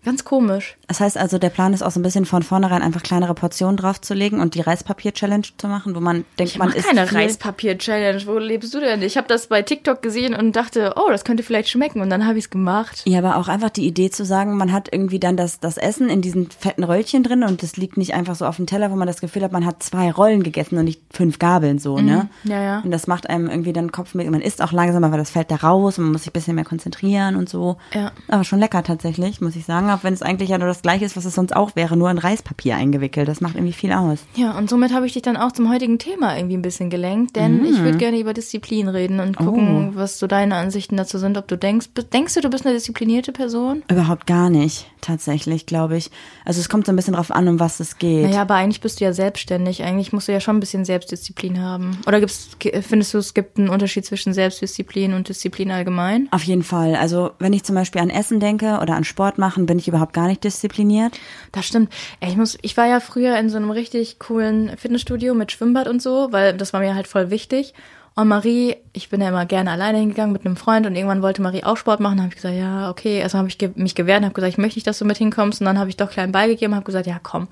Ganz 0.07 0.25
komisch. 0.25 0.77
Das 0.87 1.01
heißt 1.01 1.19
also, 1.19 1.37
der 1.37 1.51
Plan 1.51 1.75
ist 1.75 1.83
auch 1.83 1.91
so 1.91 1.99
ein 1.99 2.05
bisschen 2.05 2.27
von 2.27 2.45
vornherein 2.45 2.81
einfach 2.81 3.03
kleinere 3.03 3.35
Portionen 3.35 3.77
draufzulegen 3.77 4.39
und 4.39 4.55
die 4.55 4.61
Reispapier-Challenge 4.61 5.49
zu 5.59 5.67
machen, 5.67 5.97
wo 5.97 6.01
man 6.01 6.25
denkt, 6.39 6.53
Ich 6.53 6.59
man 6.59 6.71
isst 6.71 6.87
keine. 6.87 7.13
Reispapier-Challenge. 7.13 8.25
Wo 8.25 8.39
lebst 8.39 8.73
du 8.73 8.79
denn? 8.79 9.03
Ich 9.03 9.17
habe 9.17 9.27
das 9.27 9.49
bei 9.49 9.63
TikTok 9.63 10.03
gesehen 10.03 10.33
und 10.33 10.55
dachte, 10.55 10.95
oh, 10.95 11.11
das 11.11 11.25
könnte 11.25 11.43
vielleicht 11.43 11.71
schmecken. 11.71 12.01
Und 12.03 12.11
dann 12.11 12.25
habe 12.25 12.39
ich 12.39 12.45
es 12.45 12.51
gemacht. 12.51 13.03
Ja, 13.05 13.19
aber 13.19 13.37
auch 13.37 13.49
einfach 13.49 13.71
die 13.71 13.85
Idee 13.85 14.09
zu 14.11 14.25
sagen, 14.25 14.57
man 14.57 14.71
hat 14.71 14.89
irgendwie 14.93 15.19
dann 15.19 15.37
das, 15.37 15.59
das 15.59 15.77
Essen 15.77 16.09
in 16.09 16.23
diesen 16.23 16.51
fetten 16.51 16.85
Röllchen 16.85 17.25
drin 17.25 17.43
und 17.43 17.65
das 17.65 17.77
liegt 17.77 17.97
nicht 17.97 18.15
einfach 18.15 18.37
so 18.37 18.47
auf 18.47 18.55
dem 18.55 18.67
Teller, 18.67 18.93
wo 18.93 18.95
man 18.95 19.09
das 19.09 19.21
Gefühl 19.21 19.43
hat, 19.43 19.51
man 19.51 19.67
hat 19.67 19.83
zwei 19.83 20.13
Rollen 20.13 20.45
gegessen 20.45 20.79
und 20.79 20.85
nicht 20.85 21.01
fünf 21.11 21.41
Gabeln 21.41 21.81
so, 21.81 21.99
ne? 21.99 22.29
Mhm. 22.45 22.51
Ja, 22.53 22.63
ja. 22.63 22.81
Und 22.85 22.93
das 22.93 23.09
macht 23.09 23.29
einem 23.29 23.51
irgendwie 23.51 23.73
dann 23.73 23.91
Kopfweh. 23.91 24.31
Man 24.31 24.41
isst 24.41 24.63
auch 24.63 24.71
langsamer, 24.71 25.11
weil 25.11 25.19
das 25.19 25.31
fällt 25.31 25.51
da 25.51 25.57
raus 25.57 25.99
und 25.99 26.05
man 26.05 26.13
muss 26.13 26.23
sich 26.23 26.31
ein 26.31 26.35
bisschen 26.35 26.55
mehr 26.55 26.65
konzentrieren 26.65 27.35
und 27.35 27.49
so. 27.49 27.77
Ja. 27.93 28.13
Aber 28.29 28.45
schon 28.45 28.61
lecker 28.61 28.85
tatsächlich, 28.85 29.41
muss 29.41 29.57
ich 29.57 29.65
sagen. 29.65 29.96
Auch 29.97 30.05
wenn 30.05 30.13
es 30.13 30.21
eigentlich 30.21 30.51
ja 30.51 30.59
nur 30.59 30.69
das 30.69 30.83
gleiche 30.83 31.07
ist, 31.07 31.17
was 31.17 31.25
es 31.25 31.35
sonst 31.35 31.57
auch 31.57 31.75
wäre, 31.75 31.97
nur 31.97 32.11
in 32.11 32.19
Reispapier 32.19 32.77
eingewickelt. 32.77 33.29
Das 33.29 33.41
macht 33.41 33.55
irgendwie 33.55 33.73
viel 33.73 33.93
aus. 33.93 34.19
Ja, 34.35 34.57
und 34.59 34.69
somit 34.69 34.93
habe 34.93 35.07
ich 35.07 35.15
dich 35.15 35.23
dann 35.23 35.39
auch 35.39 35.53
zum 35.53 35.71
heutigen 35.71 35.99
Thema 35.99 36.37
irgendwie 36.37 36.57
ein 36.57 36.63
bisschen 36.63 36.91
gelenkt, 36.91 37.37
denn 37.37 37.65
ich 37.65 37.79
würde 37.81 37.97
gerne 37.97 38.19
über 38.19 38.35
Disziplin 38.35 38.89
reden 38.89 39.21
und 39.21 39.37
gucken, 39.37 39.93
was 39.95 40.19
so 40.19 40.27
deine 40.27 40.57
Ansichten 40.57 40.97
dazu 40.97 41.17
sind. 41.19 41.39
Ob 41.39 41.49
du 41.49 41.57
denkst, 41.57 41.89
denkst 42.13 42.35
du, 42.35 42.41
du 42.43 42.51
bist 42.51 42.67
eine 42.67 42.75
disziplinierte 42.75 43.33
Person? 43.33 43.83
Überhaupt 43.91 44.27
gar 44.27 44.51
nicht, 44.51 44.87
tatsächlich, 45.01 45.65
glaube 45.65 45.97
ich. 45.97 46.11
Also 46.45 46.61
es 46.61 46.69
kommt 46.69 46.87
so 46.87 46.93
ein 46.93 46.97
bisschen 46.97 47.15
drauf 47.15 47.31
an, 47.31 47.49
um 47.49 47.59
was 47.59 47.81
es 47.81 47.99
geht. 47.99 48.29
Naja, 48.29 48.43
aber 48.43 48.55
eigentlich 48.57 48.83
bist 48.83 49.01
du 49.01 49.05
ja 49.05 49.15
selbstständig. 49.15 49.83
Eigentlich 49.83 50.13
musst 50.13 50.29
du 50.29 50.33
ja 50.33 50.41
schon 50.41 50.57
ein 50.57 50.61
bisschen 50.61 50.85
Selbstdisziplin 50.85 51.63
haben. 51.63 51.99
Oder 52.07 52.21
gibt's, 52.21 52.51
findest 52.83 53.15
du, 53.15 53.19
es 53.19 53.33
gibt 53.33 53.59
einen 53.59 53.71
Unterschied 53.71 54.05
zwischen 54.05 54.35
Selbstdisziplin 54.35 55.15
und 55.15 55.29
Disziplin 55.29 55.71
allgemein? 55.71 56.29
Auf 56.33 56.43
jeden 56.43 56.63
Fall. 56.63 56.97
Also 56.97 57.31
wenn 57.39 57.53
ich 57.53 57.65
zum 57.65 57.75
Beispiel 57.75 58.03
an 58.03 58.11
Essen 58.11 58.41
denke 58.41 58.79
oder 58.83 58.95
an 58.95 59.05
Sport 59.05 59.39
machen, 59.39 59.67
bin 59.67 59.79
ich 59.79 59.86
überhaupt 59.89 60.13
gar 60.13 60.27
nicht 60.27 60.45
diszipliniert. 60.45 61.19
Das 61.53 61.67
stimmt. 61.67 61.93
Ich 62.21 62.37
muss, 62.37 62.59
ich 62.63 62.77
war 62.77 62.87
ja 62.87 63.01
früher 63.01 63.39
in 63.39 63.49
so 63.51 63.57
einem 63.57 63.71
richtig 63.71 64.19
coolen 64.19 64.77
Fitnessstudio 64.77 65.35
mit 65.35 65.53
Schwimmbad 65.53 65.89
und 65.89 66.03
so, 66.03 66.29
weil 66.31 66.57
das 66.57 66.73
war 66.73 66.81
mir 66.81 66.95
halt 66.95 67.07
voll 67.07 67.31
wichtig. 67.31 67.75
Und 68.19 68.29
Marie, 68.29 68.77
ich 68.95 69.11
bin 69.11 69.21
ja 69.21 69.29
immer 69.29 69.45
gerne 69.45 69.71
alleine 69.71 69.99
hingegangen 69.99 70.33
mit 70.33 70.47
einem 70.47 70.57
Freund 70.57 70.87
und 70.87 70.97
irgendwann 70.97 71.21
wollte 71.21 71.43
Marie 71.43 71.65
auch 71.65 71.77
Sport 71.77 72.01
machen. 72.01 72.17
Da 72.17 72.23
habe 72.23 72.31
ich 72.31 72.37
gesagt, 72.37 72.57
ja, 72.57 72.89
okay. 72.89 73.19
Erstmal 73.19 73.41
habe 73.41 73.51
ich 73.51 73.59
ge 73.59 73.71
mich 73.75 73.95
gewehrt 73.95 74.21
und 74.21 74.25
habe 74.25 74.35
gesagt, 74.35 74.55
ich 74.55 74.59
möchte 74.59 74.79
nicht, 74.79 74.87
dass 74.87 74.99
du 74.99 75.05
mit 75.05 75.19
hinkommst. 75.19 75.61
Und 75.61 75.67
dann 75.67 75.79
habe 75.79 75.91
ich 75.91 75.99
doch 75.99 76.11
klein 76.11 76.33
beigegeben 76.33 76.73
und 76.73 76.77
habe 76.77 76.87
gesagt, 76.87 77.07
ja, 77.07 77.21
komm. 77.23 77.49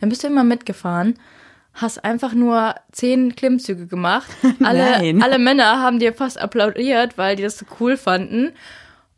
Dann 0.00 0.10
bist 0.10 0.22
du 0.22 0.26
immer 0.26 0.44
mitgefahren, 0.44 1.14
hast 1.72 2.04
einfach 2.04 2.34
nur 2.34 2.74
zehn 2.92 3.34
Klimmzüge 3.34 3.86
gemacht. 3.86 4.28
Alle, 4.62 4.90
Nein. 4.90 5.22
alle 5.22 5.38
Männer 5.38 5.80
haben 5.80 5.98
dir 5.98 6.12
fast 6.12 6.38
applaudiert, 6.38 7.16
weil 7.16 7.36
die 7.36 7.42
das 7.42 7.56
so 7.56 7.64
cool 7.80 7.96
fanden. 7.96 8.52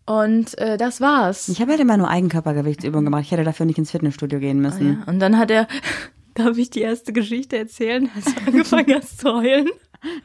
Und 0.07 0.57
äh, 0.59 0.77
das 0.77 1.01
war's. 1.01 1.49
Ich 1.49 1.61
habe 1.61 1.73
halt 1.73 1.81
immer 1.81 1.97
nur 1.97 2.09
Eigenkörpergewichtsübungen 2.09 3.05
gemacht. 3.05 3.23
Ich 3.25 3.33
hätte 3.33 3.45
dafür 3.45 3.66
nicht 3.66 3.79
ins 3.79 3.90
Fitnessstudio 3.90 4.38
gehen 4.38 4.61
müssen. 4.61 5.01
Ja, 5.01 5.12
und 5.12 5.19
dann 5.19 5.37
hat 5.37 5.51
er, 5.51 5.66
darf 6.35 6.57
ich 6.57 6.71
die 6.71 6.81
erste 6.81 7.12
Geschichte 7.12 7.59
erzählen, 7.59 8.09
als 8.14 8.27
du 8.27 8.47
angefangen 8.47 8.95
hast 8.95 9.21
zu 9.21 9.35
heulen? 9.35 9.69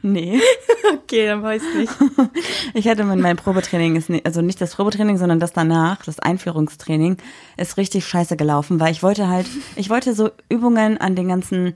Nee. 0.02 0.40
Okay, 0.94 1.26
dann 1.26 1.42
weiß 1.42 1.62
ich 1.62 1.74
nicht. 1.78 1.92
Ich 2.74 2.88
hatte 2.88 3.04
mit 3.04 3.18
meinem 3.18 3.36
Probetraining, 3.36 3.96
ist 3.96 4.10
also 4.24 4.42
nicht 4.42 4.60
das 4.60 4.74
Probetraining, 4.74 5.16
sondern 5.16 5.40
das 5.40 5.52
danach, 5.52 6.04
das 6.04 6.18
Einführungstraining, 6.18 7.16
ist 7.56 7.76
richtig 7.76 8.04
scheiße 8.06 8.36
gelaufen, 8.36 8.80
weil 8.80 8.92
ich 8.92 9.02
wollte 9.02 9.28
halt, 9.28 9.46
ich 9.76 9.90
wollte 9.90 10.14
so 10.14 10.30
Übungen 10.48 10.98
an 10.98 11.14
den 11.14 11.28
ganzen, 11.28 11.74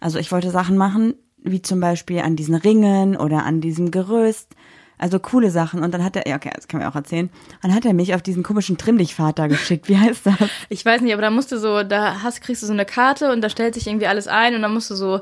also 0.00 0.18
ich 0.18 0.30
wollte 0.32 0.50
Sachen 0.50 0.76
machen, 0.76 1.14
wie 1.38 1.62
zum 1.62 1.80
Beispiel 1.80 2.20
an 2.20 2.36
diesen 2.36 2.54
Ringen 2.54 3.16
oder 3.16 3.44
an 3.44 3.60
diesem 3.60 3.90
Gerüst. 3.90 4.54
Also 5.02 5.18
coole 5.18 5.50
Sachen. 5.50 5.82
Und 5.82 5.92
dann 5.92 6.04
hat 6.04 6.14
er, 6.14 6.28
ja, 6.28 6.36
okay, 6.36 6.52
das 6.54 6.68
kann 6.68 6.78
man 6.78 6.88
auch 6.88 6.94
erzählen. 6.94 7.28
Dann 7.60 7.74
hat 7.74 7.84
er 7.84 7.92
mich 7.92 8.14
auf 8.14 8.22
diesen 8.22 8.44
komischen 8.44 8.78
Trimmlichtpfad 8.78 9.36
da 9.36 9.48
geschickt. 9.48 9.88
Wie 9.88 9.98
heißt 9.98 10.26
das? 10.26 10.34
Ich 10.68 10.84
weiß 10.84 11.00
nicht, 11.00 11.12
aber 11.12 11.22
da 11.22 11.30
musst 11.30 11.50
du 11.50 11.58
so, 11.58 11.82
da 11.82 12.22
hast, 12.22 12.40
kriegst 12.40 12.62
du 12.62 12.66
so 12.68 12.72
eine 12.72 12.84
Karte 12.84 13.32
und 13.32 13.40
da 13.40 13.48
stellt 13.50 13.74
sich 13.74 13.88
irgendwie 13.88 14.06
alles 14.06 14.28
ein 14.28 14.54
und 14.54 14.62
dann 14.62 14.72
musst 14.72 14.90
du 14.90 14.94
so, 14.94 15.20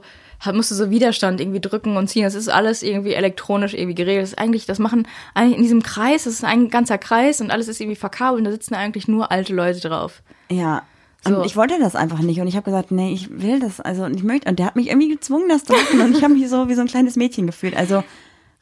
musst 0.52 0.70
du 0.70 0.74
so 0.74 0.90
Widerstand 0.90 1.40
irgendwie 1.40 1.60
drücken 1.60 1.96
und 1.96 2.08
ziehen. 2.08 2.24
Das 2.24 2.34
ist 2.34 2.48
alles 2.50 2.82
irgendwie 2.82 3.14
elektronisch 3.14 3.72
irgendwie 3.72 3.94
geregelt. 3.94 4.24
Das 4.24 4.32
ist 4.32 4.38
eigentlich, 4.38 4.66
das 4.66 4.78
machen 4.78 5.08
eigentlich 5.32 5.56
in 5.56 5.62
diesem 5.62 5.82
Kreis, 5.82 6.24
das 6.24 6.34
ist 6.34 6.44
ein 6.44 6.68
ganzer 6.68 6.98
Kreis 6.98 7.40
und 7.40 7.50
alles 7.50 7.66
ist 7.66 7.80
irgendwie 7.80 7.96
verkabelt 7.96 8.40
und 8.40 8.44
da 8.44 8.50
sitzen 8.50 8.74
eigentlich 8.74 9.08
nur 9.08 9.32
alte 9.32 9.54
Leute 9.54 9.80
drauf. 9.80 10.22
Ja. 10.50 10.82
Und 11.24 11.34
So. 11.36 11.44
ich 11.44 11.56
wollte 11.56 11.78
das 11.80 11.96
einfach 11.96 12.18
nicht. 12.20 12.40
Und 12.40 12.48
ich 12.48 12.56
habe 12.56 12.64
gesagt, 12.64 12.90
nee, 12.90 13.14
ich 13.14 13.30
will 13.30 13.60
das. 13.60 13.80
Also 13.80 14.04
und 14.04 14.14
ich 14.14 14.22
möchte. 14.22 14.48
Und 14.48 14.58
der 14.58 14.66
hat 14.66 14.76
mich 14.76 14.88
irgendwie 14.88 15.08
gezwungen, 15.08 15.48
das 15.48 15.64
zu 15.64 15.72
machen. 15.72 16.00
Und 16.02 16.16
ich 16.16 16.22
habe 16.22 16.34
mich 16.34 16.48
so 16.50 16.68
wie 16.68 16.74
so 16.74 16.82
ein 16.82 16.86
kleines 16.86 17.16
Mädchen 17.16 17.46
gefühlt. 17.46 17.74
Also 17.76 18.04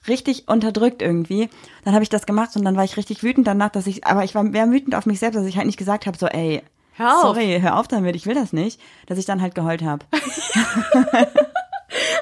richtig 0.08 0.48
unterdrückt 0.48 1.02
irgendwie. 1.02 1.48
Dann 1.84 1.94
habe 1.94 2.02
ich 2.02 2.08
das 2.08 2.26
gemacht 2.26 2.56
und 2.56 2.64
dann 2.64 2.76
war 2.76 2.84
ich 2.84 2.96
richtig 2.96 3.22
wütend 3.22 3.46
danach, 3.46 3.70
dass 3.70 3.86
ich, 3.86 4.04
aber 4.06 4.24
ich 4.24 4.34
war 4.34 4.42
mehr 4.42 4.70
wütend 4.70 4.94
auf 4.94 5.06
mich 5.06 5.18
selbst, 5.18 5.36
dass 5.36 5.46
ich 5.46 5.56
halt 5.56 5.66
nicht 5.66 5.78
gesagt 5.78 6.06
habe, 6.06 6.16
so, 6.18 6.26
ey, 6.26 6.62
Hör 6.94 7.14
auf. 7.16 7.22
sorry, 7.22 7.58
hör 7.60 7.78
auf 7.78 7.86
damit, 7.88 8.16
ich 8.16 8.26
will 8.26 8.34
das 8.34 8.52
nicht, 8.52 8.80
dass 9.06 9.18
ich 9.18 9.24
dann 9.24 9.40
halt 9.40 9.54
geheult 9.54 9.82
habe. 9.82 10.04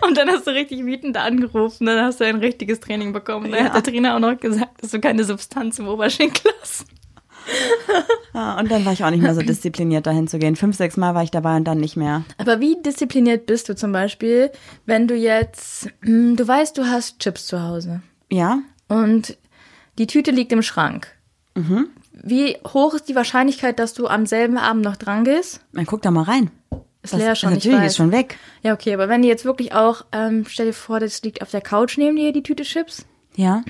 Und 0.06 0.16
dann 0.16 0.28
hast 0.28 0.46
du 0.46 0.50
richtig 0.52 0.84
wütend 0.84 1.16
angerufen, 1.16 1.86
dann 1.86 2.04
hast 2.04 2.20
du 2.20 2.24
ein 2.24 2.36
richtiges 2.36 2.78
Training 2.80 3.12
bekommen. 3.12 3.50
Dann 3.50 3.58
Ja. 3.66 3.72
hat 3.72 3.74
der 3.74 3.82
Trainer 3.92 4.14
auch 4.14 4.20
noch 4.20 4.38
gesagt, 4.38 4.82
dass 4.82 4.90
du 4.92 5.00
keine 5.00 5.24
Substanz 5.24 5.78
im 5.78 5.88
Oberschenkel 5.88 6.52
hast. 6.60 6.84
Ja, 8.34 8.56
und 8.58 8.70
dann 8.70 8.84
war 8.84 8.92
ich 8.92 9.04
auch 9.04 9.10
nicht 9.10 9.22
mehr 9.22 9.34
so 9.34 9.40
diszipliniert, 9.42 10.06
dahin 10.06 10.28
zu 10.28 10.38
gehen. 10.38 10.56
Fünf, 10.56 10.76
sechs 10.76 10.96
Mal 10.96 11.14
war 11.14 11.22
ich 11.22 11.30
dabei 11.30 11.56
und 11.56 11.64
dann 11.64 11.78
nicht 11.78 11.96
mehr. 11.96 12.24
Aber 12.38 12.60
wie 12.60 12.76
diszipliniert 12.82 13.46
bist 13.46 13.68
du 13.68 13.74
zum 13.76 13.92
Beispiel, 13.92 14.50
wenn 14.84 15.06
du 15.08 15.14
jetzt, 15.14 15.88
hm, 16.02 16.36
du 16.36 16.46
weißt, 16.46 16.76
du 16.78 16.86
hast 16.86 17.18
Chips 17.20 17.46
zu 17.46 17.62
Hause 17.62 18.02
Ja, 18.30 18.58
und 18.88 19.36
die 19.98 20.06
Tüte 20.06 20.30
liegt 20.30 20.52
im 20.52 20.62
Schrank. 20.62 21.08
Wie 22.12 22.56
hoch 22.66 22.92
ist 22.94 23.08
die 23.08 23.14
Wahrscheinlichkeit, 23.14 23.78
dass 23.78 23.94
du 23.94 24.06
am 24.08 24.26
selben 24.26 24.58
Abend 24.58 24.84
noch 24.84 24.96
dran 24.96 25.24
gehst? 25.24 25.60
dann 25.72 25.86
guck 25.86 26.02
da 26.02 26.10
mal 26.10 26.24
rein. 26.24 26.50
Ist 27.02 27.14
Das, 27.14 27.20
leer 27.20 27.34
schon, 27.34 27.50
ich 27.56 27.64
natürlich 27.64 27.86
ist 27.86 27.96
schon 27.96 28.12
weg. 28.12 28.36
Ja, 28.62 28.74
okay, 28.74 28.92
aber 28.92 29.08
wenn 29.08 29.22
die 29.22 29.28
jetzt 29.28 29.44
wirklich 29.44 29.72
auch, 29.74 30.04
ähm, 30.12 30.44
stell 30.48 30.66
dir 30.66 30.72
vor, 30.72 31.00
das 31.00 31.22
liegt 31.22 31.40
auf 31.40 31.50
der 31.50 31.60
Couch 31.62 31.96
neben 31.96 32.16
dir, 32.16 32.32
die 32.32 32.42
Tüte 32.42 32.64
Chips, 32.64 33.06
Ja. 33.36 33.62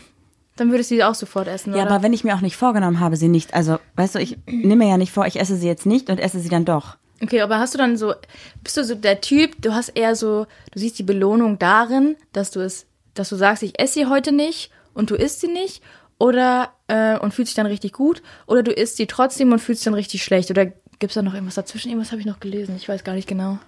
Dann 0.57 0.71
würdest 0.71 0.91
du 0.91 0.95
die 0.97 1.05
auch 1.05 1.15
sofort 1.15 1.49
essen, 1.49 1.75
Ja, 1.75 1.83
oder? 1.83 1.91
aber 1.93 2.03
wenn 2.03 2.13
ich 2.13 2.25
mir 2.25 2.35
auch 2.35 2.41
nicht 2.41 2.57
vorgenommen 2.57 3.01
habe, 3.01 3.17
sie 3.17 3.29
nicht, 3.29 3.55
also, 3.55 3.79
weißt 3.97 4.15
du, 4.17 4.19
ich 4.21 4.39
nehme 4.47 4.77
mir 4.85 4.89
ja 4.89 4.97
nicht 4.97 5.13
vor, 5.13 5.27
ich 5.27 5.39
esse 5.39 5.57
sie 5.57 5.67
jetzt 5.67 5.87
nicht 5.87 6.09
und 6.11 6.19
esse 6.19 6.41
sie 6.41 6.49
dann 6.49 6.65
doch. 6.65 6.97
Okay, 7.23 7.41
aber 7.41 7.59
hast 7.59 7.73
du 7.75 7.79
dann 7.79 7.97
so, 7.97 8.15
bist 8.63 8.77
du 8.77 8.85
so 8.85 8.95
der 8.95 9.21
Typ, 9.21 9.61
du 9.63 9.73
hast 9.75 9.91
eher 9.91 10.15
so, 10.17 10.47
du 10.73 10.79
siehst 10.79 10.99
die 10.99 11.03
Belohnung 11.03 11.59
darin, 11.59 12.17
dass 12.33 12.51
du 12.51 12.61
es, 12.61 12.87
dass 13.15 13.29
du 13.31 13.37
sagst, 13.37 13.63
ich 13.63 13.79
esse 13.81 13.95
sie 13.95 14.07
heute 14.07 14.33
nicht 14.33 14.71
und 14.93 15.11
du 15.11 15.15
isst 15.15 15.41
sie 15.41 15.49
nicht 15.49 15.83
oder 16.19 16.71
äh, 16.89 17.19
und 17.19 17.33
fühlst 17.33 17.51
dich 17.51 17.57
dann 17.57 17.67
richtig 17.67 17.93
gut 17.93 18.23
oder 18.47 18.63
du 18.63 18.71
isst 18.71 18.97
sie 18.99 19.07
trotzdem 19.07 19.53
und 19.53 19.61
fühlst 19.61 19.81
dich 19.81 19.85
dann 19.87 19.95
richtig 19.95 20.23
schlecht 20.25 20.51
oder 20.51 20.67
gibt's 20.99 21.15
da 21.15 21.23
noch 21.23 21.33
irgendwas 21.35 21.55
dazwischen? 21.55 21.89
Irgendwas 21.89 22.13
habe 22.13 22.21
ich 22.21 22.27
noch 22.27 22.41
gelesen, 22.41 22.77
ich 22.77 22.89
weiß 22.89 23.05
gar 23.05 23.15
nicht 23.15 23.29
genau. 23.29 23.59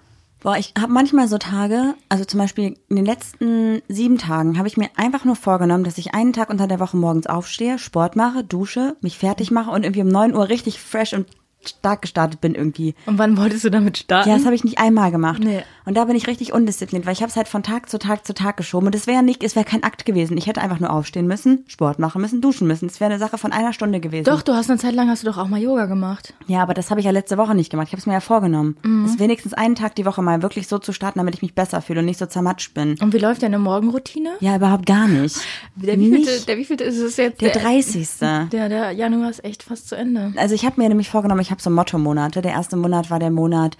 Boah, 0.41 0.55
ich 0.57 0.73
habe 0.79 0.93
manchmal 0.93 1.27
so 1.27 1.37
Tage, 1.37 1.95
also 2.07 2.23
zum 2.23 2.39
Beispiel 2.39 2.77
in 2.87 2.95
den 2.95 3.05
letzten 3.05 3.81
sieben 3.89 4.17
Tagen 4.17 4.57
habe 4.57 4.69
ich 4.69 4.77
mir 4.77 4.89
einfach 4.95 5.25
nur 5.25 5.35
vorgenommen, 5.35 5.83
dass 5.83 5.97
ich 5.97 6.13
einen 6.13 6.31
Tag 6.31 6.49
unter 6.49 6.65
der 6.65 6.79
Woche 6.79 6.95
morgens 6.95 7.27
aufstehe, 7.27 7.77
Sport 7.77 8.15
mache, 8.15 8.45
dusche, 8.45 8.95
mich 9.01 9.17
fertig 9.17 9.51
mache 9.51 9.71
und 9.71 9.83
irgendwie 9.83 10.03
um 10.03 10.07
9 10.07 10.33
Uhr 10.33 10.47
richtig 10.47 10.79
fresh 10.79 11.11
und 11.13 11.27
stark 11.65 12.01
gestartet 12.03 12.39
bin 12.41 12.55
irgendwie. 12.55 12.95
Und 13.05 13.17
wann 13.17 13.37
wolltest 13.37 13.63
du 13.65 13.69
damit 13.69 13.97
starten? 13.97 14.29
Ja, 14.29 14.35
das 14.35 14.45
habe 14.45 14.55
ich 14.55 14.63
nicht 14.63 14.79
einmal 14.79 15.11
gemacht. 15.11 15.41
Nee. 15.43 15.61
Und 15.85 15.95
da 15.95 16.05
bin 16.05 16.15
ich 16.15 16.27
richtig 16.27 16.53
undiszipliniert, 16.53 17.05
weil 17.05 17.13
ich 17.13 17.21
habe 17.21 17.29
es 17.29 17.35
halt 17.35 17.47
von 17.47 17.63
Tag 17.63 17.89
zu 17.89 17.99
Tag 17.99 18.25
zu 18.25 18.33
Tag 18.33 18.57
geschoben. 18.57 18.87
Und 18.87 18.95
es 18.95 19.07
wäre 19.07 19.23
nicht, 19.23 19.43
es 19.43 19.55
wäre 19.55 19.65
kein 19.65 19.83
Akt 19.83 20.05
gewesen. 20.05 20.37
Ich 20.37 20.47
hätte 20.47 20.61
einfach 20.61 20.79
nur 20.79 20.91
aufstehen 20.91 21.27
müssen, 21.27 21.65
Sport 21.67 21.99
machen 21.99 22.21
müssen, 22.21 22.41
duschen 22.41 22.67
müssen. 22.67 22.85
Es 22.87 22.99
wäre 22.99 23.09
eine 23.11 23.19
Sache 23.19 23.37
von 23.37 23.51
einer 23.51 23.73
Stunde 23.73 23.99
gewesen. 23.99 24.23
doch, 24.25 24.41
du 24.41 24.53
hast 24.53 24.69
eine 24.69 24.79
Zeit 24.79 24.93
lang 24.93 25.09
hast 25.09 25.23
du 25.23 25.27
doch 25.27 25.37
auch 25.37 25.47
mal 25.47 25.59
Yoga 25.61 25.85
gemacht. 25.87 26.33
Ja, 26.47 26.61
aber 26.61 26.73
das 26.73 26.91
habe 26.91 26.99
ich 27.01 27.05
ja 27.05 27.11
letzte 27.11 27.37
Woche 27.37 27.55
nicht 27.55 27.69
gemacht. 27.71 27.87
Ich 27.87 27.93
habe 27.93 27.99
es 27.99 28.05
mir 28.05 28.13
ja 28.13 28.19
vorgenommen. 28.21 28.77
Mhm. 28.83 29.05
Es 29.05 29.19
wenigstens 29.19 29.53
einen 29.53 29.75
Tag 29.75 29.95
die 29.95 30.05
Woche 30.05 30.21
mal 30.21 30.41
wirklich 30.41 30.67
so 30.67 30.77
zu 30.79 30.93
starten, 30.93 31.19
damit 31.19 31.35
ich 31.35 31.41
mich 31.41 31.55
besser 31.55 31.81
fühle 31.81 31.99
und 31.99 32.05
nicht 32.05 32.19
so 32.19 32.25
zermatscht 32.25 32.73
bin. 32.73 32.95
Und 33.01 33.13
wie 33.13 33.17
läuft 33.17 33.43
deine 33.43 33.59
Morgenroutine? 33.59 34.33
Ja, 34.39 34.55
überhaupt 34.55 34.85
gar 34.85 35.07
nicht. 35.07 35.37
Der 35.75 35.99
wievielte, 35.99 36.31
Nicht 36.31 36.47
der 36.47 36.57
wievielte 36.57 36.83
ist 36.83 36.99
es 36.99 37.17
jetzt? 37.17 37.41
der 37.41 37.51
30. 37.51 38.07
Der, 38.51 38.69
der 38.69 38.91
Januar 38.91 39.29
ist 39.29 39.43
echt 39.43 39.63
fast 39.63 39.89
zu 39.89 39.95
Ende. 39.95 40.33
Also 40.37 40.55
ich 40.55 40.65
habe 40.65 40.79
mir 40.81 40.87
nämlich 40.87 41.09
vorgenommen, 41.09 41.41
ich 41.41 41.48
habe 41.51 41.61
so 41.61 41.69
Motto-Monate. 41.69 42.41
Der 42.41 42.51
erste 42.51 42.77
Monat 42.77 43.09
war 43.09 43.19
der 43.19 43.31
Monat 43.31 43.77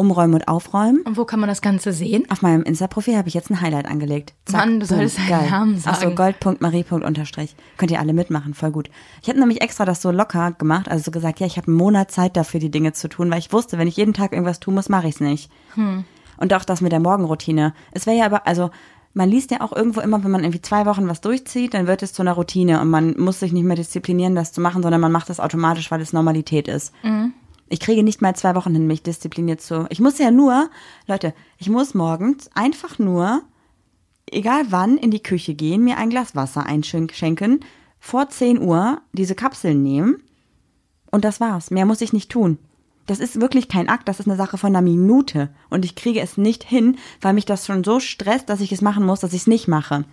Umräumen 0.00 0.34
und 0.36 0.48
Aufräumen. 0.48 1.02
Und 1.02 1.18
wo 1.18 1.26
kann 1.26 1.40
man 1.40 1.48
das 1.48 1.60
Ganze 1.60 1.92
sehen? 1.92 2.24
Auf 2.30 2.40
meinem 2.40 2.62
Insta-Profil 2.62 3.18
habe 3.18 3.28
ich 3.28 3.34
jetzt 3.34 3.50
ein 3.50 3.60
Highlight 3.60 3.84
angelegt. 3.84 4.32
Mann, 4.50 4.80
du 4.80 4.86
solltest 4.86 5.18
deinen 5.18 5.28
geil. 5.28 5.50
Namen 5.50 5.82
Ach 5.84 5.94
so, 5.96 6.10
sagen. 6.10 6.16
gold.marie.unterstrich. 6.16 7.54
Könnt 7.76 7.90
ihr 7.90 8.00
alle 8.00 8.14
mitmachen, 8.14 8.54
voll 8.54 8.70
gut. 8.70 8.88
Ich 9.20 9.28
habe 9.28 9.38
nämlich 9.38 9.60
extra 9.60 9.84
das 9.84 10.00
so 10.00 10.10
locker 10.10 10.52
gemacht, 10.52 10.88
also 10.88 11.04
so 11.04 11.10
gesagt, 11.10 11.38
ja, 11.40 11.46
ich 11.46 11.58
habe 11.58 11.66
einen 11.66 11.76
Monat 11.76 12.10
Zeit 12.10 12.34
dafür, 12.38 12.60
die 12.60 12.70
Dinge 12.70 12.94
zu 12.94 13.10
tun, 13.10 13.30
weil 13.30 13.40
ich 13.40 13.52
wusste, 13.52 13.76
wenn 13.76 13.88
ich 13.88 13.98
jeden 13.98 14.14
Tag 14.14 14.32
irgendwas 14.32 14.58
tun 14.58 14.74
muss, 14.74 14.88
mache 14.88 15.06
ich 15.06 15.16
es 15.16 15.20
nicht. 15.20 15.52
Hm. 15.74 16.04
Und 16.38 16.54
auch 16.54 16.64
das 16.64 16.80
mit 16.80 16.92
der 16.92 17.00
Morgenroutine. 17.00 17.74
Es 17.92 18.06
wäre 18.06 18.16
ja 18.16 18.24
aber, 18.24 18.46
also 18.46 18.70
man 19.12 19.28
liest 19.28 19.50
ja 19.50 19.60
auch 19.60 19.72
irgendwo 19.72 20.00
immer, 20.00 20.22
wenn 20.22 20.30
man 20.30 20.42
irgendwie 20.44 20.62
zwei 20.62 20.86
Wochen 20.86 21.08
was 21.08 21.20
durchzieht, 21.20 21.74
dann 21.74 21.86
wird 21.86 22.02
es 22.02 22.12
zu 22.12 22.22
einer 22.22 22.32
Routine 22.32 22.80
und 22.80 22.90
man 22.90 23.18
muss 23.18 23.40
sich 23.40 23.52
nicht 23.52 23.64
mehr 23.64 23.76
disziplinieren, 23.76 24.34
das 24.34 24.52
zu 24.52 24.60
machen, 24.60 24.82
sondern 24.82 25.00
man 25.00 25.12
macht 25.12 25.28
das 25.28 25.40
automatisch, 25.40 25.90
weil 25.90 26.00
es 26.00 26.12
Normalität 26.12 26.68
ist. 26.68 26.92
Mhm. 27.02 27.32
Ich 27.68 27.80
kriege 27.80 28.02
nicht 28.02 28.22
mal 28.22 28.34
zwei 28.34 28.54
Wochen 28.54 28.72
hin, 28.72 28.86
mich 28.86 29.02
diszipliniert 29.02 29.60
zu. 29.60 29.86
Ich 29.90 30.00
muss 30.00 30.18
ja 30.18 30.30
nur, 30.30 30.70
Leute, 31.06 31.34
ich 31.58 31.68
muss 31.68 31.94
morgens 31.94 32.50
einfach 32.54 32.98
nur, 32.98 33.42
egal 34.30 34.64
wann, 34.70 34.96
in 34.96 35.10
die 35.10 35.22
Küche 35.22 35.54
gehen, 35.54 35.84
mir 35.84 35.96
ein 35.96 36.10
Glas 36.10 36.34
Wasser 36.34 36.66
einschenken, 36.66 37.60
vor 37.98 38.28
10 38.28 38.60
Uhr 38.60 39.00
diese 39.12 39.34
Kapseln 39.34 39.82
nehmen 39.82 40.22
und 41.10 41.24
das 41.24 41.40
war's. 41.40 41.70
Mehr 41.70 41.86
muss 41.86 42.00
ich 42.00 42.12
nicht 42.12 42.30
tun. 42.30 42.58
Das 43.06 43.18
ist 43.18 43.40
wirklich 43.40 43.68
kein 43.68 43.88
Akt, 43.88 44.08
das 44.08 44.20
ist 44.20 44.26
eine 44.28 44.36
Sache 44.36 44.56
von 44.58 44.68
einer 44.68 44.82
Minute. 44.82 45.48
Und 45.68 45.84
ich 45.84 45.94
kriege 45.96 46.20
es 46.20 46.36
nicht 46.36 46.62
hin, 46.62 46.96
weil 47.20 47.32
mich 47.32 47.44
das 47.44 47.66
schon 47.66 47.82
so 47.82 47.98
stresst, 47.98 48.48
dass 48.48 48.60
ich 48.60 48.70
es 48.72 48.82
machen 48.82 49.04
muss, 49.04 49.20
dass 49.20 49.32
ich 49.32 49.42
es 49.42 49.46
nicht 49.46 49.66
mache. 49.68 50.04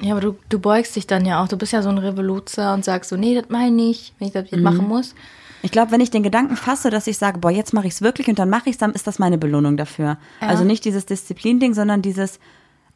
Ja, 0.00 0.12
aber 0.12 0.20
du, 0.20 0.36
du 0.48 0.58
beugst 0.58 0.96
dich 0.96 1.06
dann 1.06 1.24
ja 1.24 1.42
auch. 1.42 1.48
Du 1.48 1.56
bist 1.56 1.72
ja 1.72 1.80
so 1.80 1.88
ein 1.88 1.98
Revoluzer 1.98 2.74
und 2.74 2.84
sagst 2.84 3.10
so, 3.10 3.16
nee, 3.16 3.34
das 3.34 3.48
meine 3.48 3.82
ich, 3.82 4.12
wenn 4.18 4.28
ich 4.28 4.34
das 4.34 4.50
jetzt 4.50 4.60
machen 4.60 4.88
muss. 4.88 5.14
Ich 5.62 5.70
glaube, 5.70 5.92
wenn 5.92 6.00
ich 6.02 6.10
den 6.10 6.22
Gedanken 6.22 6.56
fasse, 6.56 6.90
dass 6.90 7.06
ich 7.06 7.16
sage, 7.16 7.38
boah, 7.38 7.50
jetzt 7.50 7.72
mache 7.72 7.86
ich 7.86 7.94
es 7.94 8.02
wirklich 8.02 8.28
und 8.28 8.38
dann 8.38 8.50
mache 8.50 8.68
ich 8.68 8.72
es, 8.74 8.78
dann 8.78 8.92
ist 8.92 9.06
das 9.06 9.18
meine 9.18 9.38
Belohnung 9.38 9.78
dafür. 9.78 10.18
Ja. 10.42 10.48
Also 10.48 10.64
nicht 10.64 10.84
dieses 10.84 11.06
Disziplin-Ding, 11.06 11.72
sondern 11.72 12.02
dieses, 12.02 12.38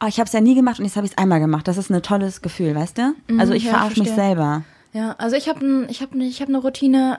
oh, 0.03 0.05
ich 0.07 0.19
habe 0.19 0.27
es 0.27 0.33
ja 0.33 0.41
nie 0.41 0.53
gemacht 0.53 0.77
und 0.77 0.85
jetzt 0.85 0.95
habe 0.95 1.07
ich 1.07 1.13
es 1.13 1.17
einmal 1.17 1.39
gemacht. 1.39 1.67
Das 1.67 1.77
ist 1.77 1.89
ein 1.89 1.99
tolles 2.03 2.43
Gefühl, 2.43 2.75
weißt 2.75 2.99
du? 2.99 3.15
Also 3.39 3.53
ich 3.53 3.63
ja, 3.63 3.71
verarsche 3.71 4.01
mich 4.01 4.11
selber. 4.11 4.63
Ja, 4.93 5.13
also 5.17 5.35
ich 5.35 5.49
habe 5.49 5.65
ein, 5.65 5.89
ich 5.89 6.01
hab, 6.01 6.13
ne- 6.13 6.25
ich 6.27 6.41
hab 6.41 6.49
eine 6.49 6.59
Routine 6.59 7.17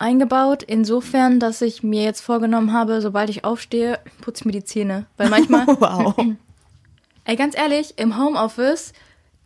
eingebaut, 0.00 0.62
insofern, 0.62 1.40
dass 1.40 1.62
ich 1.62 1.82
mir 1.82 2.02
jetzt 2.02 2.20
vorgenommen 2.20 2.72
habe, 2.72 3.00
sobald 3.00 3.30
ich 3.30 3.44
aufstehe, 3.44 3.98
putze 4.20 4.42
ich 4.42 4.44
mir 4.46 4.52
die 4.52 4.64
Zähne. 4.64 5.06
Weil 5.16 5.28
manchmal, 5.28 5.66
Wow. 5.80 6.14
ey, 7.24 7.36
ganz 7.36 7.56
ehrlich, 7.56 7.94
im 7.98 8.18
Homeoffice, 8.18 8.92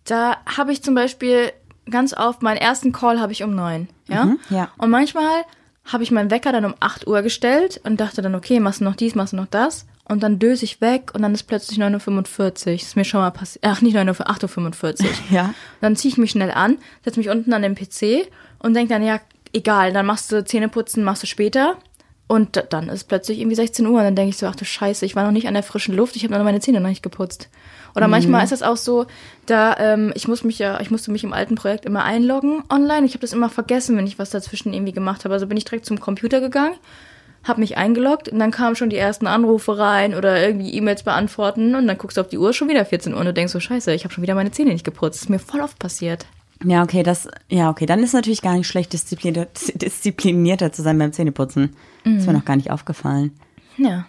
da 0.04 0.36
habe 0.56 0.72
ich 0.72 0.82
zum 0.82 0.94
Beispiel 0.94 1.52
ganz 1.90 2.14
oft, 2.14 2.42
meinen 2.42 2.56
ersten 2.56 2.92
Call 2.92 3.20
habe 3.20 3.32
ich 3.32 3.42
um 3.42 3.54
neun, 3.54 3.88
ja? 4.08 4.26
Mhm, 4.26 4.38
ja. 4.50 4.70
Und 4.78 4.90
manchmal 4.90 5.44
habe 5.84 6.02
ich 6.02 6.10
meinen 6.10 6.30
Wecker 6.30 6.52
dann 6.52 6.64
um 6.64 6.74
8 6.80 7.06
Uhr 7.06 7.20
gestellt 7.22 7.80
und 7.84 8.00
dachte 8.00 8.22
dann, 8.22 8.34
okay, 8.34 8.58
machst 8.60 8.80
du 8.80 8.84
noch 8.84 8.96
dies, 8.96 9.14
machst 9.14 9.32
du 9.32 9.36
noch 9.36 9.46
das. 9.46 9.86
Und 10.06 10.22
dann 10.22 10.38
döse 10.38 10.64
ich 10.64 10.80
weg 10.80 11.10
und 11.14 11.22
dann 11.22 11.32
ist 11.32 11.44
plötzlich 11.44 11.78
9.45 11.78 12.66
Uhr. 12.66 12.72
Ist 12.74 12.96
mir 12.96 13.04
schon 13.04 13.20
mal 13.20 13.30
passiert. 13.30 13.64
Ach, 13.66 13.80
nicht 13.80 13.94
9 13.94 14.08
Uhr, 14.08 14.14
8.45 14.14 15.02
Uhr. 15.02 15.10
Ja. 15.30 15.54
Dann 15.80 15.96
ziehe 15.96 16.12
ich 16.12 16.18
mich 16.18 16.30
schnell 16.30 16.50
an, 16.50 16.78
setze 17.04 17.18
mich 17.18 17.30
unten 17.30 17.52
an 17.52 17.62
den 17.62 17.74
PC 17.74 18.28
und 18.58 18.74
denke 18.74 18.92
dann, 18.92 19.02
ja, 19.02 19.18
egal, 19.54 19.92
dann 19.92 20.04
machst 20.04 20.30
du 20.30 20.44
Zähneputzen, 20.44 21.04
machst 21.04 21.22
du 21.22 21.26
später. 21.26 21.78
Und 22.26 22.64
dann 22.70 22.88
ist 22.88 23.04
plötzlich 23.04 23.38
irgendwie 23.38 23.54
16 23.54 23.86
Uhr 23.86 23.98
und 23.98 24.04
dann 24.04 24.16
denke 24.16 24.30
ich 24.30 24.38
so, 24.38 24.46
ach 24.46 24.56
du 24.56 24.64
Scheiße, 24.64 25.04
ich 25.04 25.14
war 25.14 25.24
noch 25.24 25.30
nicht 25.30 25.46
an 25.46 25.52
der 25.52 25.62
frischen 25.62 25.94
Luft, 25.94 26.16
ich 26.16 26.24
habe 26.24 26.34
noch 26.34 26.42
meine 26.42 26.60
Zähne 26.60 26.80
noch 26.80 26.88
nicht 26.88 27.02
geputzt. 27.02 27.50
Oder 27.94 28.08
manchmal 28.08 28.42
ist 28.42 28.50
es 28.50 28.62
auch 28.62 28.78
so, 28.78 29.06
da 29.46 29.76
ähm, 29.78 30.10
ich 30.16 30.26
muss 30.26 30.42
mich 30.42 30.58
ja, 30.58 30.80
ich 30.80 30.90
musste 30.90 31.12
mich 31.12 31.22
im 31.22 31.32
alten 31.32 31.54
Projekt 31.54 31.84
immer 31.84 32.02
einloggen 32.02 32.64
online. 32.70 33.06
Ich 33.06 33.12
habe 33.12 33.20
das 33.20 33.34
immer 33.34 33.50
vergessen, 33.50 33.96
wenn 33.96 34.06
ich 34.06 34.18
was 34.18 34.30
dazwischen 34.30 34.72
irgendwie 34.72 34.92
gemacht 34.92 35.24
habe. 35.24 35.34
Also 35.34 35.46
bin 35.46 35.56
ich 35.56 35.64
direkt 35.64 35.86
zum 35.86 36.00
Computer 36.00 36.40
gegangen, 36.40 36.74
habe 37.44 37.60
mich 37.60 37.76
eingeloggt 37.76 38.30
und 38.30 38.38
dann 38.38 38.50
kamen 38.50 38.74
schon 38.74 38.90
die 38.90 38.96
ersten 38.96 39.26
Anrufe 39.26 39.78
rein 39.78 40.14
oder 40.14 40.44
irgendwie 40.44 40.74
E-Mails 40.74 41.04
beantworten 41.04 41.74
und 41.74 41.86
dann 41.86 41.98
guckst 41.98 42.16
du 42.16 42.22
auf 42.22 42.28
die 42.28 42.38
Uhr 42.38 42.54
schon 42.54 42.68
wieder 42.68 42.84
14 42.86 43.12
Uhr 43.12 43.20
und 43.20 43.26
du 43.26 43.34
denkst 43.34 43.52
so 43.52 43.60
Scheiße, 43.60 43.92
ich 43.92 44.04
habe 44.04 44.14
schon 44.14 44.22
wieder 44.22 44.34
meine 44.34 44.50
Zähne 44.50 44.72
nicht 44.72 44.84
geputzt. 44.84 45.16
Das 45.16 45.22
ist 45.24 45.30
mir 45.30 45.38
voll 45.38 45.60
oft 45.60 45.78
passiert. 45.78 46.26
Ja, 46.64 46.83
okay, 46.83 47.03
das, 47.03 47.29
ja, 47.48 47.70
okay, 47.70 47.87
dann 47.87 48.03
ist 48.03 48.14
natürlich 48.14 48.42
gar 48.42 48.55
nicht 48.55 48.66
schlecht, 48.66 48.92
disziplinierter, 48.92 49.50
disziplinierter 49.74 50.72
zu 50.72 50.83
sein 50.83 50.98
beim 50.98 51.12
Zähneputzen. 51.12 51.77
Ist 52.05 52.27
mir 52.27 52.33
noch 52.33 52.44
gar 52.44 52.57
nicht 52.57 52.70
aufgefallen. 52.70 53.33
Ja. 53.77 54.07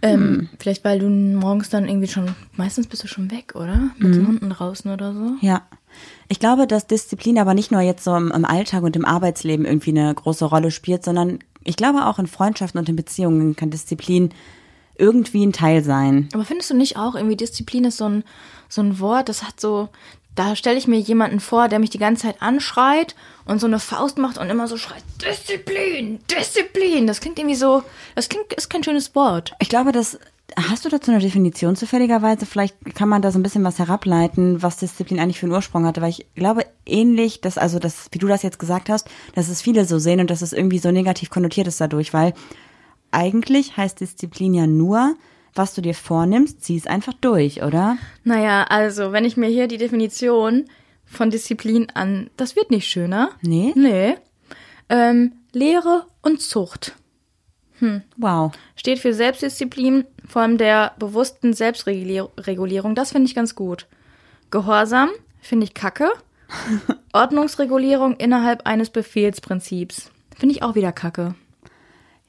Ähm, 0.00 0.48
Vielleicht, 0.58 0.84
weil 0.84 1.00
du 1.00 1.08
morgens 1.08 1.70
dann 1.70 1.88
irgendwie 1.88 2.06
schon, 2.06 2.34
meistens 2.54 2.86
bist 2.86 3.02
du 3.02 3.08
schon 3.08 3.30
weg, 3.30 3.54
oder? 3.56 3.90
Mit 3.98 4.14
den 4.14 4.28
Hunden 4.28 4.50
draußen 4.50 4.90
oder 4.90 5.12
so. 5.12 5.32
Ja. 5.40 5.62
Ich 6.28 6.38
glaube, 6.38 6.66
dass 6.66 6.86
Disziplin 6.86 7.38
aber 7.38 7.54
nicht 7.54 7.72
nur 7.72 7.80
jetzt 7.80 8.04
so 8.04 8.14
im, 8.14 8.30
im 8.30 8.44
Alltag 8.44 8.84
und 8.84 8.94
im 8.94 9.04
Arbeitsleben 9.04 9.66
irgendwie 9.66 9.90
eine 9.90 10.14
große 10.14 10.44
Rolle 10.44 10.70
spielt, 10.70 11.04
sondern 11.04 11.40
ich 11.64 11.76
glaube 11.76 12.06
auch 12.06 12.18
in 12.18 12.26
Freundschaften 12.26 12.78
und 12.78 12.88
in 12.88 12.96
Beziehungen 12.96 13.56
kann 13.56 13.70
Disziplin 13.70 14.30
irgendwie 14.96 15.44
ein 15.44 15.52
Teil 15.52 15.82
sein. 15.82 16.28
Aber 16.32 16.44
findest 16.44 16.70
du 16.70 16.76
nicht 16.76 16.96
auch, 16.96 17.14
irgendwie 17.14 17.36
Disziplin 17.36 17.84
ist 17.84 17.96
so 17.96 18.08
ein, 18.08 18.24
so 18.68 18.82
ein 18.82 19.00
Wort, 19.00 19.28
das 19.28 19.44
hat 19.44 19.60
so, 19.60 19.88
da 20.38 20.54
stelle 20.54 20.78
ich 20.78 20.86
mir 20.86 20.98
jemanden 20.98 21.40
vor, 21.40 21.68
der 21.68 21.80
mich 21.80 21.90
die 21.90 21.98
ganze 21.98 22.22
Zeit 22.22 22.40
anschreit 22.40 23.16
und 23.44 23.60
so 23.60 23.66
eine 23.66 23.80
Faust 23.80 24.18
macht 24.18 24.38
und 24.38 24.48
immer 24.48 24.68
so 24.68 24.76
schreit, 24.76 25.02
Disziplin, 25.20 26.20
Disziplin. 26.30 27.06
Das 27.08 27.20
klingt 27.20 27.38
irgendwie 27.38 27.56
so, 27.56 27.82
das 28.14 28.28
klingt, 28.28 28.52
ist 28.52 28.70
kein 28.70 28.84
schönes 28.84 29.14
Wort. 29.14 29.54
Ich 29.58 29.68
glaube, 29.68 29.92
dass 29.92 30.18
Hast 30.56 30.86
du 30.86 30.88
dazu 30.88 31.10
eine 31.10 31.20
Definition 31.20 31.76
zufälligerweise? 31.76 32.46
Vielleicht 32.46 32.94
kann 32.94 33.10
man 33.10 33.20
da 33.20 33.30
so 33.30 33.38
ein 33.38 33.42
bisschen 33.42 33.64
was 33.64 33.78
herableiten, 33.78 34.62
was 34.62 34.78
Disziplin 34.78 35.20
eigentlich 35.20 35.38
für 35.38 35.44
einen 35.44 35.54
Ursprung 35.54 35.84
hatte, 35.84 36.00
weil 36.00 36.08
ich 36.08 36.26
glaube 36.34 36.64
ähnlich, 36.86 37.42
dass 37.42 37.58
also 37.58 37.78
das, 37.78 38.06
wie 38.12 38.18
du 38.18 38.26
das 38.26 38.42
jetzt 38.42 38.58
gesagt 38.58 38.88
hast, 38.88 39.10
dass 39.34 39.50
es 39.50 39.60
viele 39.60 39.84
so 39.84 39.98
sehen 39.98 40.20
und 40.20 40.30
dass 40.30 40.40
es 40.40 40.54
irgendwie 40.54 40.78
so 40.78 40.90
negativ 40.90 41.28
konnotiert 41.28 41.66
ist 41.66 41.82
dadurch, 41.82 42.14
weil 42.14 42.32
eigentlich 43.10 43.76
heißt 43.76 44.00
Disziplin 44.00 44.54
ja 44.54 44.66
nur, 44.66 45.16
was 45.58 45.74
du 45.74 45.82
dir 45.82 45.94
vornimmst, 45.94 46.62
zieh 46.62 46.76
es 46.76 46.86
einfach 46.86 47.12
durch, 47.20 47.62
oder? 47.62 47.98
Naja, 48.24 48.64
also, 48.68 49.12
wenn 49.12 49.24
ich 49.24 49.36
mir 49.36 49.48
hier 49.48 49.68
die 49.68 49.78
Definition 49.78 50.64
von 51.04 51.30
Disziplin 51.30 51.88
an, 51.94 52.30
das 52.36 52.56
wird 52.56 52.70
nicht 52.70 52.86
schöner. 52.86 53.30
Nee? 53.42 53.72
Nee. 53.74 54.16
Ähm, 54.88 55.32
Lehre 55.52 56.06
und 56.22 56.40
Zucht. 56.40 56.94
Wow. 58.16 58.52
Steht 58.74 58.98
für 58.98 59.14
Selbstdisziplin, 59.14 60.04
vor 60.26 60.42
allem 60.42 60.58
der 60.58 60.92
bewussten 60.98 61.52
Selbstregulierung. 61.52 62.94
Das 62.94 63.12
finde 63.12 63.28
ich 63.28 63.34
ganz 63.34 63.54
gut. 63.54 63.86
Gehorsam 64.50 65.10
finde 65.40 65.64
ich 65.64 65.74
kacke. 65.74 66.10
Ordnungsregulierung 67.12 68.16
innerhalb 68.16 68.66
eines 68.66 68.90
Befehlsprinzips. 68.90 70.10
Finde 70.36 70.54
ich 70.54 70.62
auch 70.62 70.74
wieder 70.74 70.92
kacke. 70.92 71.34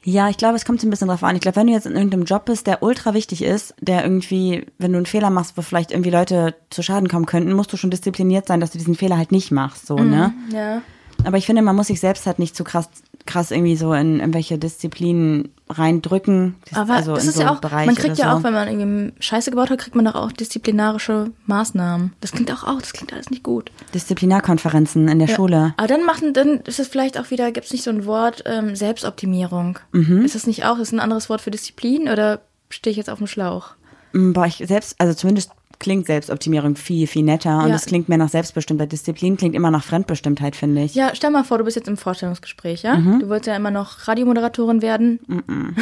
Ja, 0.03 0.29
ich 0.29 0.38
glaube, 0.38 0.55
es 0.55 0.63
kommt 0.63 0.79
so 0.79 0.88
ein 0.88 0.89
bisschen 0.89 1.09
drauf 1.09 1.23
an. 1.23 1.35
Ich 1.35 1.41
glaube, 1.41 1.57
wenn 1.57 1.67
du 1.67 1.73
jetzt 1.73 1.85
in 1.85 1.95
irgendeinem 1.95 2.23
Job 2.23 2.45
bist, 2.45 2.67
der 2.67 2.81
ultra 2.81 3.13
wichtig 3.13 3.43
ist, 3.43 3.75
der 3.81 4.03
irgendwie, 4.03 4.65
wenn 4.77 4.93
du 4.93 4.97
einen 4.97 5.05
Fehler 5.05 5.29
machst, 5.29 5.57
wo 5.57 5.62
vielleicht 5.62 5.91
irgendwie 5.91 6.09
Leute 6.09 6.55
zu 6.69 6.81
Schaden 6.81 7.09
kommen 7.09 7.25
könnten, 7.25 7.51
musst 7.51 7.73
du 7.73 7.77
schon 7.77 7.91
diszipliniert 7.91 8.47
sein, 8.47 8.62
dass 8.62 8.71
du 8.71 8.77
diesen 8.77 8.95
Fehler 8.95 9.17
halt 9.17 9.31
nicht 9.33 9.51
machst, 9.51 9.88
so, 9.88 9.97
ne? 9.97 10.33
Ja. 10.53 10.81
Aber 11.25 11.38
ich 11.38 11.45
finde, 11.45 11.62
man 11.62 11.75
muss 11.75 11.88
sich 11.88 11.99
selbst 11.99 12.25
halt 12.25 12.39
nicht 12.39 12.55
zu 12.55 12.63
krass, 12.63 12.89
krass 13.29 13.51
irgendwie 13.51 13.75
so 13.75 13.93
in 13.93 14.19
irgendwelche 14.19 14.57
Disziplinen 14.57 15.49
reindrücken. 15.69 16.55
Aber 16.73 16.95
also 16.95 17.13
das 17.13 17.23
in 17.23 17.29
ist 17.29 17.35
so 17.35 17.43
ja 17.43 17.51
auch, 17.51 17.61
Bereich 17.61 17.85
man 17.85 17.95
kriegt 17.95 18.17
ja 18.17 18.31
so. 18.31 18.37
auch, 18.37 18.43
wenn 18.43 18.53
man 18.53 18.67
irgendwie 18.67 19.13
Scheiße 19.21 19.51
gebaut 19.51 19.69
hat, 19.69 19.77
kriegt 19.79 19.95
man 19.95 20.05
doch 20.05 20.15
auch 20.15 20.31
disziplinarische 20.31 21.31
Maßnahmen. 21.45 22.13
Das 22.21 22.31
klingt 22.31 22.51
auch, 22.51 22.63
auch 22.63 22.79
das 22.79 22.91
klingt 22.91 23.13
alles 23.13 23.29
nicht 23.29 23.43
gut. 23.43 23.71
Disziplinarkonferenzen 23.93 25.07
in 25.07 25.19
der 25.19 25.27
Schule. 25.27 25.73
Aber 25.77 25.87
dann 25.87 26.05
machen, 26.05 26.33
dann 26.33 26.61
ist 26.61 26.79
es 26.79 26.87
vielleicht 26.87 27.19
auch 27.19 27.29
wieder, 27.29 27.51
gibt 27.51 27.67
es 27.67 27.71
nicht 27.71 27.83
so 27.83 27.91
ein 27.91 28.05
Wort, 28.05 28.43
ähm, 28.47 28.75
Selbstoptimierung. 28.75 29.77
Mhm. 29.91 30.23
Ist 30.23 30.35
das 30.35 30.47
nicht 30.47 30.65
auch, 30.65 30.79
ist 30.79 30.91
ein 30.91 30.99
anderes 30.99 31.29
Wort 31.29 31.41
für 31.41 31.51
Disziplin 31.51 32.09
oder 32.09 32.41
stehe 32.69 32.91
ich 32.91 32.97
jetzt 32.97 33.09
auf 33.09 33.19
dem 33.19 33.27
Schlauch? 33.27 33.75
Mm, 34.13 34.33
Boah, 34.33 34.47
ich 34.47 34.63
selbst, 34.65 34.95
also 34.99 35.13
zumindest 35.13 35.51
klingt 35.79 36.05
Selbstoptimierung 36.07 36.75
viel, 36.75 37.07
viel 37.07 37.23
netter 37.23 37.63
und 37.63 37.69
Ja. 37.69 37.75
es 37.75 37.85
klingt 37.85 38.09
mehr 38.09 38.17
nach 38.17 38.29
Selbstbestimmtheit. 38.29 38.91
Disziplin 38.91 39.37
klingt 39.37 39.55
immer 39.55 39.71
nach 39.71 39.83
Fremdbestimmtheit, 39.83 40.55
finde 40.55 40.83
ich. 40.83 40.93
Ja, 40.95 41.11
stell 41.13 41.31
mal 41.31 41.43
vor, 41.43 41.57
du 41.57 41.63
bist 41.63 41.77
jetzt 41.77 41.87
im 41.87 41.95
Vorstellungsgespräch, 41.97 42.83
ja? 42.83 42.95
Mhm. 42.97 43.19
Du 43.21 43.29
wolltest 43.29 43.47
ja 43.47 43.55
immer 43.55 43.71
noch 43.71 44.07
Radiomoderatorin 44.07 44.81
werden. 44.81 45.19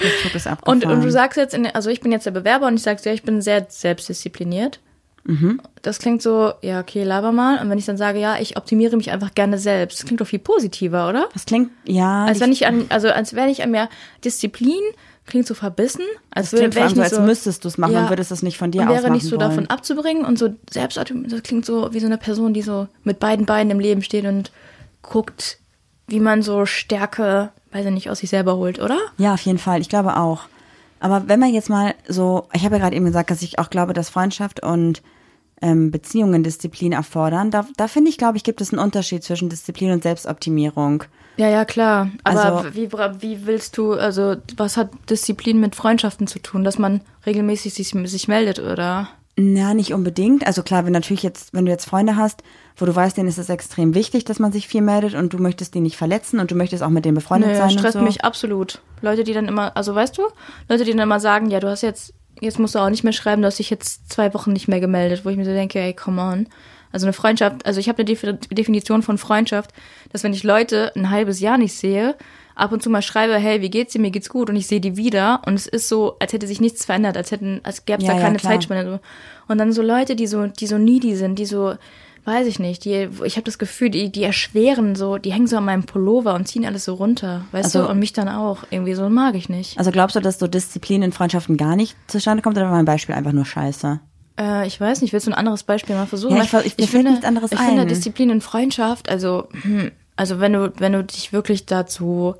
Der 0.00 0.10
Zug 0.22 0.34
ist 0.34 0.46
Und, 0.46 0.52
abgefahren. 0.52 0.98
und 0.98 1.04
du 1.04 1.10
sagst 1.10 1.36
jetzt, 1.36 1.54
in, 1.54 1.66
also 1.66 1.90
ich 1.90 2.00
bin 2.00 2.12
jetzt 2.12 2.24
der 2.24 2.30
Bewerber 2.30 2.68
und 2.68 2.74
ich 2.74 2.82
sag 2.82 3.02
dir, 3.02 3.12
ich 3.12 3.24
bin 3.24 3.42
sehr 3.42 3.66
selbstdiszipliniert. 3.68 4.78
Mhm. 5.24 5.60
Das 5.82 5.98
klingt 5.98 6.22
so, 6.22 6.52
ja, 6.62 6.78
okay, 6.80 7.02
laber 7.02 7.32
mal. 7.32 7.60
Und 7.60 7.68
wenn 7.68 7.78
ich 7.78 7.84
dann 7.86 7.96
sage, 7.96 8.20
ja, 8.20 8.38
ich 8.38 8.56
optimiere 8.56 8.96
mich 8.96 9.10
einfach 9.10 9.34
gerne 9.34 9.58
selbst, 9.58 9.98
das 9.98 10.06
klingt 10.06 10.20
doch 10.20 10.26
viel 10.28 10.38
positiver, 10.38 11.08
oder? 11.08 11.28
das 11.32 11.46
klingt, 11.46 11.70
ja. 11.84 12.26
Als 12.26 12.36
ich- 12.36 12.42
wenn 12.44 12.52
ich 12.52 12.66
an, 12.66 12.84
also 12.90 13.08
als 13.10 13.34
wenn 13.34 13.48
ich 13.48 13.62
an 13.64 13.72
mehr 13.72 13.88
Disziplin 14.24 14.80
klingt 15.28 15.46
so 15.46 15.54
verbissen, 15.54 16.02
als 16.30 16.50
das 16.50 16.58
klingt 16.58 16.74
vor 16.74 16.80
wäre 16.82 16.88
allem 16.88 16.92
ich 16.92 16.96
so, 16.96 17.02
als 17.02 17.14
so, 17.14 17.20
müsstest 17.22 17.64
du 17.64 17.68
es 17.68 17.78
machen 17.78 17.92
Ja. 17.92 18.02
und 18.04 18.08
würdest 18.10 18.32
es 18.32 18.42
nicht 18.42 18.58
von 18.58 18.70
dir 18.70 18.82
aus 18.82 18.88
wäre 19.02 19.10
nicht 19.10 19.24
so 19.24 19.32
wollen. 19.32 19.40
davon 19.40 19.66
abzubringen 19.68 20.24
und 20.24 20.38
so 20.38 20.50
selbst, 20.70 20.96
das 20.96 21.42
klingt 21.42 21.64
so 21.64 21.92
wie 21.92 22.00
so 22.00 22.06
eine 22.06 22.18
Person, 22.18 22.52
die 22.54 22.62
so 22.62 22.88
mit 23.04 23.20
beiden 23.20 23.46
Beinen 23.46 23.70
im 23.70 23.80
Leben 23.80 24.02
steht 24.02 24.24
und 24.24 24.50
guckt, 25.02 25.58
wie 26.06 26.20
man 26.20 26.42
so 26.42 26.66
Stärke, 26.66 27.50
weiß 27.72 27.86
ich 27.86 27.92
nicht, 27.92 28.10
aus 28.10 28.18
sich 28.18 28.30
selber 28.30 28.56
holt, 28.56 28.80
oder? 28.80 28.98
Ja, 29.18 29.34
auf 29.34 29.40
jeden 29.42 29.58
Fall. 29.58 29.80
Ich 29.80 29.88
glaube 29.88 30.16
auch. 30.16 30.42
Aber 31.00 31.28
wenn 31.28 31.38
man 31.38 31.52
jetzt 31.54 31.70
mal 31.70 31.94
so, 32.08 32.48
ich 32.52 32.64
habe 32.64 32.76
ja 32.76 32.80
gerade 32.82 32.96
eben 32.96 33.04
gesagt, 33.04 33.30
dass 33.30 33.42
ich 33.42 33.58
auch 33.58 33.70
glaube, 33.70 33.92
dass 33.92 34.08
Freundschaft 34.08 34.62
und 34.62 35.02
ähm, 35.62 35.90
Beziehungen 35.90 36.42
Disziplin 36.42 36.92
erfordern. 36.92 37.50
Da, 37.50 37.66
da 37.76 37.88
finde 37.88 38.10
ich, 38.10 38.18
glaube 38.18 38.36
ich, 38.36 38.44
gibt 38.44 38.60
es 38.60 38.72
einen 38.72 38.80
Unterschied 38.82 39.22
zwischen 39.24 39.48
Disziplin 39.48 39.90
und 39.92 40.02
Selbstoptimierung. 40.02 41.04
Ja, 41.36 41.48
ja, 41.48 41.64
klar. 41.64 42.10
Aber 42.24 42.44
Also- 42.44 42.74
wie, 42.74 42.90
wie 43.20 43.46
willst 43.46 43.76
du, 43.78 43.92
also 43.92 44.36
was 44.56 44.76
hat 44.76 44.90
Disziplin 45.08 45.60
mit 45.60 45.76
Freundschaften 45.76 46.26
zu 46.26 46.40
tun, 46.40 46.64
dass 46.64 46.78
man 46.78 47.00
regelmäßig 47.26 47.74
sich, 47.74 47.88
sich 47.90 48.28
meldet, 48.28 48.58
oder? 48.58 49.08
Na, 49.40 49.72
nicht 49.72 49.94
unbedingt. 49.94 50.44
Also 50.48 50.64
klar, 50.64 50.84
wenn 50.84 50.92
natürlich 50.92 51.22
jetzt, 51.22 51.54
wenn 51.54 51.64
du 51.64 51.70
jetzt 51.70 51.84
Freunde 51.84 52.16
hast, 52.16 52.42
wo 52.76 52.86
du 52.86 52.94
weißt, 52.96 53.16
denen 53.16 53.28
ist 53.28 53.38
es 53.38 53.48
extrem 53.48 53.94
wichtig, 53.94 54.24
dass 54.24 54.40
man 54.40 54.50
sich 54.50 54.66
viel 54.66 54.80
meldet 54.80 55.14
und 55.14 55.32
du 55.32 55.38
möchtest 55.38 55.74
die 55.74 55.80
nicht 55.80 55.96
verletzen 55.96 56.40
und 56.40 56.50
du 56.50 56.56
möchtest 56.56 56.82
auch 56.82 56.88
mit 56.88 57.04
denen 57.04 57.14
befreundet 57.14 57.50
Nee, 57.50 57.56
sein 57.56 57.70
stresst 57.70 57.94
und 57.94 58.00
so. 58.02 58.06
mich 58.06 58.24
absolut. 58.24 58.82
Leute, 59.00 59.22
die 59.22 59.32
dann 59.32 59.46
immer, 59.46 59.76
also 59.76 59.94
weißt 59.94 60.18
du, 60.18 60.22
Leute, 60.68 60.82
die 60.84 60.90
dann 60.90 60.98
immer 61.00 61.20
sagen, 61.20 61.50
ja, 61.50 61.60
du 61.60 61.68
hast 61.68 61.82
jetzt, 61.82 62.14
jetzt 62.40 62.58
musst 62.58 62.74
du 62.74 62.78
auch 62.78 62.90
nicht 62.90 63.04
mehr 63.04 63.12
schreiben, 63.12 63.42
du 63.42 63.46
hast 63.46 63.58
dich 63.58 63.70
jetzt 63.70 64.10
zwei 64.12 64.32
Wochen 64.34 64.52
nicht 64.52 64.68
mehr 64.68 64.80
gemeldet, 64.80 65.24
wo 65.24 65.28
ich 65.30 65.36
mir 65.36 65.44
so 65.44 65.52
denke, 65.52 65.78
ey, 65.80 65.92
come 65.94 66.20
on. 66.20 66.46
Also 66.90 67.04
eine 67.06 67.12
Freundschaft, 67.12 67.66
also 67.66 67.80
ich 67.80 67.88
habe 67.88 67.98
eine 68.02 68.10
Defi- 68.10 68.54
Definition 68.54 69.02
von 69.02 69.18
Freundschaft, 69.18 69.72
dass 70.10 70.24
wenn 70.24 70.32
ich 70.32 70.42
Leute 70.42 70.90
ein 70.96 71.10
halbes 71.10 71.38
Jahr 71.40 71.58
nicht 71.58 71.74
sehe, 71.74 72.16
ab 72.54 72.72
und 72.72 72.82
zu 72.82 72.88
mal 72.90 73.02
schreibe, 73.02 73.36
hey, 73.36 73.60
wie 73.60 73.68
geht's 73.70 73.92
dir, 73.92 74.00
mir 74.00 74.10
geht's 74.10 74.30
gut 74.30 74.48
und 74.48 74.56
ich 74.56 74.66
sehe 74.66 74.80
die 74.80 74.96
wieder 74.96 75.42
und 75.46 75.54
es 75.54 75.66
ist 75.66 75.88
so, 75.88 76.16
als 76.18 76.32
hätte 76.32 76.46
sich 76.46 76.60
nichts 76.60 76.86
verändert, 76.86 77.16
als 77.16 77.30
hätten, 77.30 77.60
als 77.62 77.84
gäbe 77.84 78.00
es 78.02 78.08
Ja, 78.08 78.14
da 78.14 78.18
ja, 78.18 78.24
keine 78.24 78.38
klar. 78.38 78.52
Zeitspanne. 78.54 78.84
So. 78.90 79.00
Und 79.48 79.58
dann 79.58 79.72
so 79.72 79.82
Leute, 79.82 80.16
die 80.16 80.26
so, 80.26 80.46
die 80.46 80.66
so 80.66 80.78
needy 80.78 81.14
sind, 81.14 81.38
die 81.38 81.44
so, 81.46 81.74
weiß 82.28 82.46
ich 82.46 82.60
nicht, 82.60 82.84
die, 82.84 83.08
ich 83.24 83.34
habe 83.36 83.42
das 83.44 83.58
Gefühl, 83.58 83.90
die, 83.90 84.12
die 84.12 84.22
erschweren 84.22 84.94
so, 84.94 85.18
die 85.18 85.32
hängen 85.32 85.48
so 85.48 85.56
an 85.56 85.64
meinem 85.64 85.82
Pullover 85.84 86.34
und 86.34 86.46
ziehen 86.46 86.64
alles 86.64 86.84
so 86.84 86.94
runter, 86.94 87.46
weißt 87.50 87.74
Also- 87.74 87.82
du, 87.86 87.90
und 87.90 87.98
mich 87.98 88.12
dann 88.12 88.28
auch. 88.28 88.58
Irgendwie 88.70 88.94
so 88.94 89.08
mag 89.08 89.34
ich 89.34 89.48
nicht. 89.48 89.76
Also 89.78 89.90
glaubst 89.90 90.14
du, 90.14 90.20
dass 90.20 90.38
so 90.38 90.46
Disziplin 90.46 91.02
in 91.02 91.10
Freundschaften 91.12 91.56
gar 91.56 91.74
nicht 91.74 91.96
zustande 92.06 92.42
kommt 92.42 92.56
oder 92.56 92.66
war 92.66 92.72
mein 92.76 92.84
Beispiel 92.84 93.16
einfach 93.16 93.32
nur 93.32 93.44
scheiße? 93.46 93.98
Äh, 94.38 94.66
ich 94.68 94.80
weiß 94.80 95.02
nicht, 95.02 95.12
willst 95.12 95.26
du 95.26 95.32
ein 95.32 95.38
anderes 95.38 95.64
Beispiel 95.64 95.96
mal 95.96 96.06
versuchen? 96.06 96.36
Ja, 96.36 96.44
ich 96.44 96.52
ich- 96.66 96.76
mir 96.78 96.86
fällt 96.86 97.08
nichts 97.10 97.24
anderes 97.24 97.50
ich 97.50 97.58
finde. 97.58 97.86
Disziplin 97.86 98.30
in 98.30 98.40
Freundschaft, 98.40 99.08
also, 99.08 99.48
hm, 99.62 99.90
also 100.14 100.38
wenn 100.38 100.52
du, 100.52 100.72
wenn 100.78 100.92
du 100.92 101.02
dich 101.02 101.32
wirklich 101.32 101.66
dazu, 101.66 102.34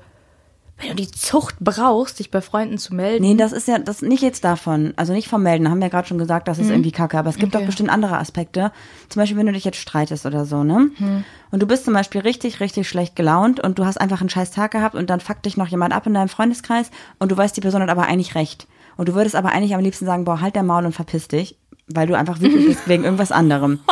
wenn 0.79 0.89
du 0.89 0.95
die 0.95 1.11
Zucht 1.11 1.55
brauchst, 1.59 2.19
dich 2.19 2.31
bei 2.31 2.41
Freunden 2.41 2.77
zu 2.77 2.95
melden. 2.95 3.23
Nee, 3.23 3.35
das 3.35 3.51
ist 3.51 3.67
ja, 3.67 3.77
das 3.79 4.01
nicht 4.01 4.21
jetzt 4.23 4.43
davon. 4.43 4.93
Also 4.95 5.13
nicht 5.13 5.27
vom 5.27 5.43
Melden, 5.43 5.69
haben 5.69 5.79
wir 5.79 5.85
ja 5.87 5.89
gerade 5.91 6.07
schon 6.07 6.17
gesagt, 6.17 6.47
das 6.47 6.57
ist 6.59 6.69
irgendwie 6.69 6.91
kacke. 6.91 7.17
Aber 7.17 7.29
es 7.29 7.35
gibt 7.37 7.53
Mhm. 7.53 7.57
Okay. 7.57 7.63
auch 7.63 7.67
bestimmt 7.67 7.89
andere 7.89 8.17
Aspekte. 8.17 8.71
Zum 9.09 9.21
Beispiel, 9.21 9.37
wenn 9.37 9.45
du 9.47 9.51
dich 9.53 9.65
jetzt 9.65 9.77
streitest 9.79 10.25
oder 10.25 10.45
so, 10.45 10.63
ne? 10.63 10.89
Mhm. 10.97 11.23
Und 11.51 11.61
du 11.61 11.67
bist 11.67 11.85
zum 11.85 11.93
Beispiel 11.93 12.21
richtig, 12.21 12.59
richtig 12.59 12.87
schlecht 12.87 13.15
gelaunt 13.15 13.59
und 13.59 13.77
du 13.79 13.85
hast 13.85 13.99
einfach 13.99 14.21
einen 14.21 14.29
scheiß 14.29 14.51
Tag 14.51 14.71
gehabt 14.71 14.95
und 14.95 15.09
dann 15.09 15.19
fuckt 15.19 15.45
dich 15.45 15.57
noch 15.57 15.67
jemand 15.67 15.93
ab 15.93 16.05
in 16.07 16.13
deinem 16.13 16.29
Freundeskreis 16.29 16.91
und 17.19 17.31
du 17.31 17.37
weißt, 17.37 17.55
die 17.57 17.61
Person 17.61 17.81
hat 17.81 17.89
aber 17.89 18.03
eigentlich 18.03 18.35
recht. 18.35 18.67
Und 18.97 19.09
du 19.09 19.15
würdest 19.15 19.35
aber 19.35 19.49
eigentlich 19.49 19.73
am 19.75 19.81
liebsten 19.81 20.05
sagen, 20.05 20.25
boah, 20.25 20.41
halt 20.41 20.55
der 20.55 20.63
Maul 20.63 20.85
und 20.85 20.93
verpiss 20.93 21.27
dich, 21.29 21.57
weil 21.93 22.07
du 22.07 22.15
einfach 22.17 22.39
wütend 22.39 22.65
bist 22.67 22.87
wegen 22.87 23.03
irgendwas 23.03 23.31
anderem. 23.31 23.79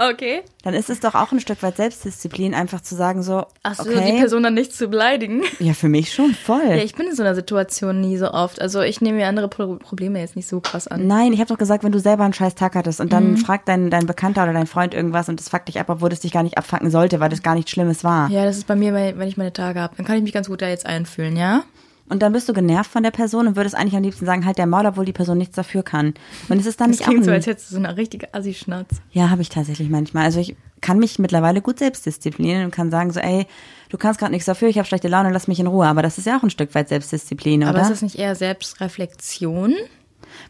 Okay. 0.00 0.42
Dann 0.62 0.74
ist 0.74 0.90
es 0.90 1.00
doch 1.00 1.16
auch 1.16 1.32
ein 1.32 1.40
Stück 1.40 1.60
weit 1.64 1.76
Selbstdisziplin, 1.76 2.54
einfach 2.54 2.80
zu 2.82 2.94
sagen 2.94 3.24
so, 3.24 3.46
Ach 3.64 3.74
so, 3.74 3.82
okay. 3.90 4.12
die 4.12 4.18
Person 4.18 4.44
dann 4.44 4.54
nicht 4.54 4.72
zu 4.72 4.86
beleidigen. 4.86 5.42
ja, 5.58 5.72
für 5.74 5.88
mich 5.88 6.12
schon 6.14 6.34
voll. 6.34 6.62
Ja, 6.68 6.76
ich 6.76 6.94
bin 6.94 7.08
in 7.08 7.16
so 7.16 7.24
einer 7.24 7.34
Situation 7.34 8.00
nie 8.00 8.16
so 8.16 8.30
oft. 8.30 8.60
Also 8.60 8.80
ich 8.80 9.00
nehme 9.00 9.18
mir 9.18 9.26
andere 9.26 9.48
Pro 9.48 9.74
Probleme 9.74 10.20
jetzt 10.20 10.36
nicht 10.36 10.46
so 10.46 10.60
krass 10.60 10.86
an. 10.86 11.08
Nein, 11.08 11.32
ich 11.32 11.40
habe 11.40 11.48
doch 11.48 11.58
gesagt, 11.58 11.82
wenn 11.82 11.90
du 11.90 11.98
selber 11.98 12.22
einen 12.22 12.32
scheiß 12.32 12.54
Tag 12.54 12.76
hattest 12.76 13.00
und 13.00 13.06
Mhm. 13.06 13.10
dann 13.10 13.36
fragt 13.38 13.66
dein, 13.68 13.90
dein 13.90 14.06
Bekannter 14.06 14.44
oder 14.44 14.52
dein 14.52 14.68
Freund 14.68 14.94
irgendwas 14.94 15.28
und 15.28 15.40
das 15.40 15.48
fuckt 15.48 15.66
dich 15.66 15.80
ab, 15.80 15.86
obwohl 15.88 16.10
das 16.10 16.20
dich 16.20 16.30
gar 16.30 16.44
nicht 16.44 16.58
abfacken 16.58 16.90
sollte, 16.92 17.18
weil 17.18 17.28
das 17.30 17.42
gar 17.42 17.56
nichts 17.56 17.72
Schlimmes 17.72 18.04
war. 18.04 18.30
Ja, 18.30 18.44
das 18.44 18.56
ist 18.56 18.68
bei 18.68 18.76
mir, 18.76 18.94
wenn 18.94 19.18
wenn 19.18 19.26
ich 19.26 19.36
meine 19.36 19.52
Tage 19.52 19.80
habe. 19.80 19.96
Dann 19.96 20.06
kann 20.06 20.16
ich 20.16 20.22
mich 20.22 20.32
ganz 20.32 20.46
gut 20.48 20.62
da 20.62 20.68
jetzt 20.68 20.86
einfühlen, 20.86 21.36
ja? 21.36 21.64
Und 22.10 22.20
dann 22.22 22.32
bist 22.32 22.48
du 22.48 22.52
genervt 22.52 22.90
von 22.90 23.02
der 23.02 23.10
Person 23.10 23.46
und 23.48 23.56
würdest 23.56 23.74
eigentlich 23.74 23.96
am 23.96 24.02
liebsten 24.02 24.24
sagen, 24.26 24.46
halt 24.46 24.56
der 24.58 24.66
Maul, 24.66 24.86
obwohl 24.86 25.04
die 25.04 25.12
Person 25.12 25.38
nichts 25.38 25.56
dafür 25.56 25.82
kann. 25.82 26.14
Und 26.48 26.58
es 26.58 26.66
ist 26.66 26.80
dann 26.80 26.90
Das 26.90 26.98
nicht 27.00 27.06
klingt 27.08 27.22
auch 27.22 27.26
so, 27.26 27.30
als 27.32 27.46
hättest 27.46 27.70
du 27.70 27.74
so 27.74 27.80
eine 27.82 27.96
richtige 27.96 28.32
Assi-Schnatz. 28.34 28.88
Ja, 29.10 29.30
habe 29.30 29.42
ich 29.42 29.48
tatsächlich 29.50 29.88
manchmal. 29.90 30.24
Also 30.24 30.40
ich 30.40 30.56
kann 30.80 30.98
mich 30.98 31.18
mittlerweile 31.18 31.60
gut 31.60 31.78
selbst 31.78 32.06
disziplinieren 32.06 32.64
und 32.64 32.70
kann 32.70 32.90
sagen 32.90 33.12
so, 33.12 33.20
ey, 33.20 33.46
du 33.90 33.98
kannst 33.98 34.20
gerade 34.20 34.32
nichts 34.32 34.46
dafür, 34.46 34.68
ich 34.68 34.78
habe 34.78 34.86
schlechte 34.88 35.08
Laune, 35.08 35.30
lass 35.32 35.48
mich 35.48 35.60
in 35.60 35.66
Ruhe. 35.66 35.86
Aber 35.86 36.02
das 36.02 36.18
ist 36.18 36.26
ja 36.26 36.38
auch 36.38 36.42
ein 36.42 36.50
Stück 36.50 36.74
weit 36.74 36.88
Selbstdisziplin, 36.88 37.62
Aber 37.64 37.72
oder? 37.72 37.82
ist 37.82 37.90
das 37.90 38.02
nicht 38.02 38.18
eher 38.18 38.34
Selbstreflexion? 38.34 39.74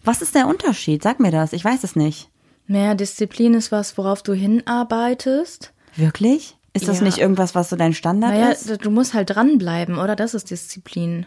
Was 0.04 0.22
ist 0.22 0.34
der 0.34 0.46
Unterschied? 0.48 1.02
Sag 1.02 1.20
mir 1.20 1.30
das. 1.30 1.52
Ich 1.52 1.64
weiß 1.64 1.84
es 1.84 1.96
nicht. 1.96 2.28
Mehr 2.66 2.94
Disziplin 2.94 3.54
ist 3.54 3.72
was, 3.72 3.96
worauf 3.96 4.22
du 4.22 4.32
hinarbeitest. 4.34 5.72
Wirklich? 5.96 6.56
Ist 6.74 6.86
das 6.86 6.98
Ja. 6.98 7.04
nicht 7.04 7.18
irgendwas, 7.18 7.54
was 7.54 7.70
so 7.70 7.76
dein 7.76 7.94
Standard 7.94 8.32
Naja, 8.34 8.50
ist? 8.50 8.84
du 8.84 8.90
musst 8.90 9.14
halt 9.14 9.30
dranbleiben, 9.30 9.98
oder? 9.98 10.14
Das 10.16 10.34
ist 10.34 10.50
Disziplin. 10.50 11.26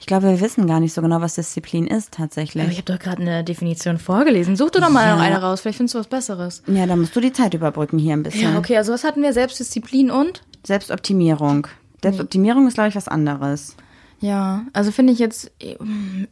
Ich 0.00 0.06
glaube, 0.06 0.28
wir 0.28 0.40
wissen 0.40 0.66
gar 0.66 0.78
nicht 0.80 0.92
so 0.94 1.02
genau, 1.02 1.20
was 1.20 1.34
Disziplin 1.34 1.86
ist 1.86 2.12
tatsächlich. 2.14 2.62
Aber 2.62 2.70
ich 2.72 2.78
habe 2.78 2.92
doch 2.92 2.98
gerade 3.00 3.20
eine 3.20 3.42
Definition 3.44 3.98
vorgelesen. 3.98 4.54
Such 4.56 4.70
du 4.70 4.80
doch 4.80 4.90
mal 4.90 5.06
Ja. 5.06 5.16
noch 5.16 5.22
eine 5.22 5.42
raus. 5.42 5.60
Vielleicht 5.60 5.78
findest 5.78 5.94
du 5.96 5.98
was 5.98 6.06
Besseres. 6.06 6.62
ja, 6.68 6.86
da 6.86 6.94
musst 6.96 7.14
du 7.16 7.20
die 7.20 7.32
Zeit 7.32 7.52
überbrücken 7.54 7.98
hier 7.98 8.12
ein 8.14 8.22
bisschen. 8.22 8.52
Ja, 8.52 8.58
okay, 8.58 8.76
also 8.76 8.92
was 8.92 9.02
hatten 9.04 9.22
wir? 9.22 9.32
Selbstdisziplin 9.32 10.10
und? 10.10 10.42
Selbstoptimierung. 10.64 11.66
Selbstoptimierung 12.02 12.68
ist, 12.68 12.74
glaube 12.74 12.90
ich, 12.90 12.94
was 12.96 13.08
anderes. 13.08 13.74
Ja, 14.20 14.62
also 14.72 14.90
finde 14.92 15.12
ich 15.12 15.18
jetzt, 15.18 15.50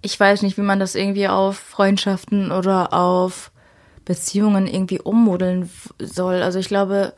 ich 0.03 0.19
weiß 0.21 0.43
nicht, 0.43 0.57
wie 0.57 0.62
man 0.62 0.79
das 0.81 0.95
irgendwie 0.95 1.29
auf 1.29 1.57
Freundschaften 1.57 2.51
oder 2.53 2.93
auf 2.93 3.51
Beziehungen 4.05 4.67
irgendwie 4.67 5.01
ummodeln 5.01 5.69
soll. 6.01 6.43
Also 6.43 6.59
ich 6.61 6.69
glaube, 6.69 7.14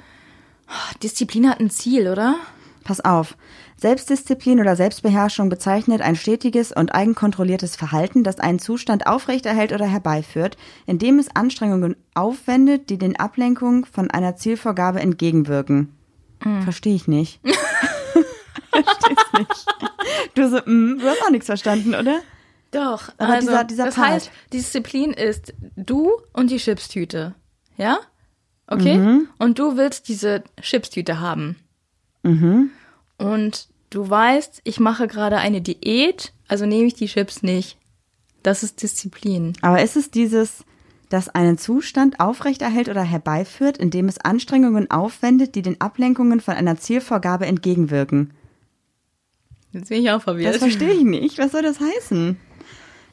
Disziplin 1.03 1.49
hat 1.49 1.61
ein 1.61 1.71
Ziel, 1.71 2.09
oder? 2.09 2.37
Pass 2.85 3.01
auf. 3.05 3.37
Selbstdisziplin 3.81 4.59
oder 4.61 4.75
Selbstbeherrschung 4.75 5.49
bezeichnet 5.49 6.03
ein 6.03 6.17
stetiges 6.17 6.73
und 6.73 6.95
eigenkontrolliertes 6.95 7.77
Verhalten, 7.77 8.25
das 8.25 8.41
einen 8.41 8.59
Zustand 8.59 9.07
aufrechterhält 9.07 9.73
oder 9.73 9.87
herbeiführt, 9.87 10.57
indem 10.87 11.19
es 11.21 11.29
Anstrengungen 11.35 11.95
aufwendet, 12.15 12.91
die 12.91 12.99
den 12.99 13.15
Ablenkungen 13.19 13.85
von 13.85 14.11
einer 14.11 14.35
Zielvorgabe 14.37 15.01
entgegenwirken. 15.01 15.95
Verstehe 16.65 16.95
ich 16.95 17.07
nicht. 17.09 17.41
Versteh's 18.71 19.33
nicht. 19.39 19.67
Du 20.35 20.49
so, 20.49 20.57
mm, 20.59 20.99
du 20.99 21.05
hast 21.09 21.23
auch 21.25 21.31
nichts 21.31 21.47
verstanden, 21.47 21.95
oder? 21.95 22.21
Doch, 22.71 23.11
Aber 23.17 23.33
also 23.35 23.49
dieser- 23.49 23.65
dieser 23.65 23.85
das 23.87 23.95
Part. 23.95 24.09
heißt, 24.09 24.31
Disziplin 24.53 25.13
ist 25.13 25.55
du 25.77 26.13
und 26.33 26.51
die 26.51 26.59
Chipstüte, 26.59 27.35
ja? 27.77 27.99
Okay? 28.67 28.99
Mhm. 28.99 29.29
Und 29.39 29.59
du 29.59 29.77
willst 29.77 30.09
diese 30.09 30.43
Chipstüte 30.61 31.21
haben. 31.21 31.57
Mhm. 32.23 32.71
Und 33.19 33.69
du 33.91 34.09
weißt, 34.09 34.63
ich 34.65 34.81
mache 34.81 35.07
gerade 35.07 35.37
eine 35.37 35.61
Diät, 35.61 36.33
also 36.47 36.65
nehme 36.65 36.87
ich 36.87 36.95
die 36.95 37.07
Chips 37.07 37.43
nicht. 37.43 37.77
Das 38.43 38.63
ist 38.63 38.83
Disziplin. 38.83 39.53
Aber 39.61 39.83
ist 39.83 39.97
es 39.97 40.11
dieses, 40.11 40.65
das 41.09 41.29
einen 41.29 41.59
Zustand 41.59 42.21
aufrechterhält 42.21 42.89
oder 42.89 43.03
herbeiführt, 43.03 43.77
indem 43.77 44.09
es 44.09 44.19
Anstrengungen 44.19 44.91
aufwendet, 44.91 45.55
die 45.55 45.63
den 45.63 45.81
Ablenkungen 45.81 46.41
von 46.41 46.55
einer 46.55 46.77
Zielvorgabe 46.77 47.47
entgegenwirken? 47.47 48.33
Jetzt 49.73 49.89
bin 49.89 50.03
ich 50.03 50.11
auch 50.11 50.23
verwirrt. 50.23 50.55
Das 50.55 50.63
verstehe 50.63 50.93
ich 50.93 51.05
nicht. 51.05 51.39
Was 51.39 51.53
soll 51.53 51.63
das 51.63 51.79
heißen? 51.81 52.39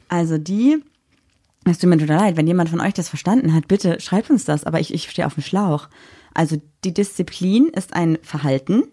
Also 0.08 0.38
die, 0.38 0.82
es 1.64 1.78
tut 1.78 1.90
mir 1.90 1.98
total 1.98 2.18
leid, 2.18 2.36
wenn 2.36 2.46
jemand 2.46 2.70
von 2.70 2.80
euch 2.80 2.94
das 2.94 3.08
verstanden 3.08 3.52
hat, 3.52 3.68
bitte 3.68 4.00
schreibt 4.00 4.30
uns 4.30 4.44
das, 4.44 4.64
aber 4.64 4.80
ich, 4.80 4.94
ich 4.94 5.10
stehe 5.10 5.26
auf 5.26 5.34
dem 5.34 5.42
Schlauch. 5.42 5.88
Also 6.32 6.60
die 6.84 6.94
Disziplin 6.94 7.68
ist 7.68 7.94
ein 7.94 8.18
Verhalten, 8.22 8.84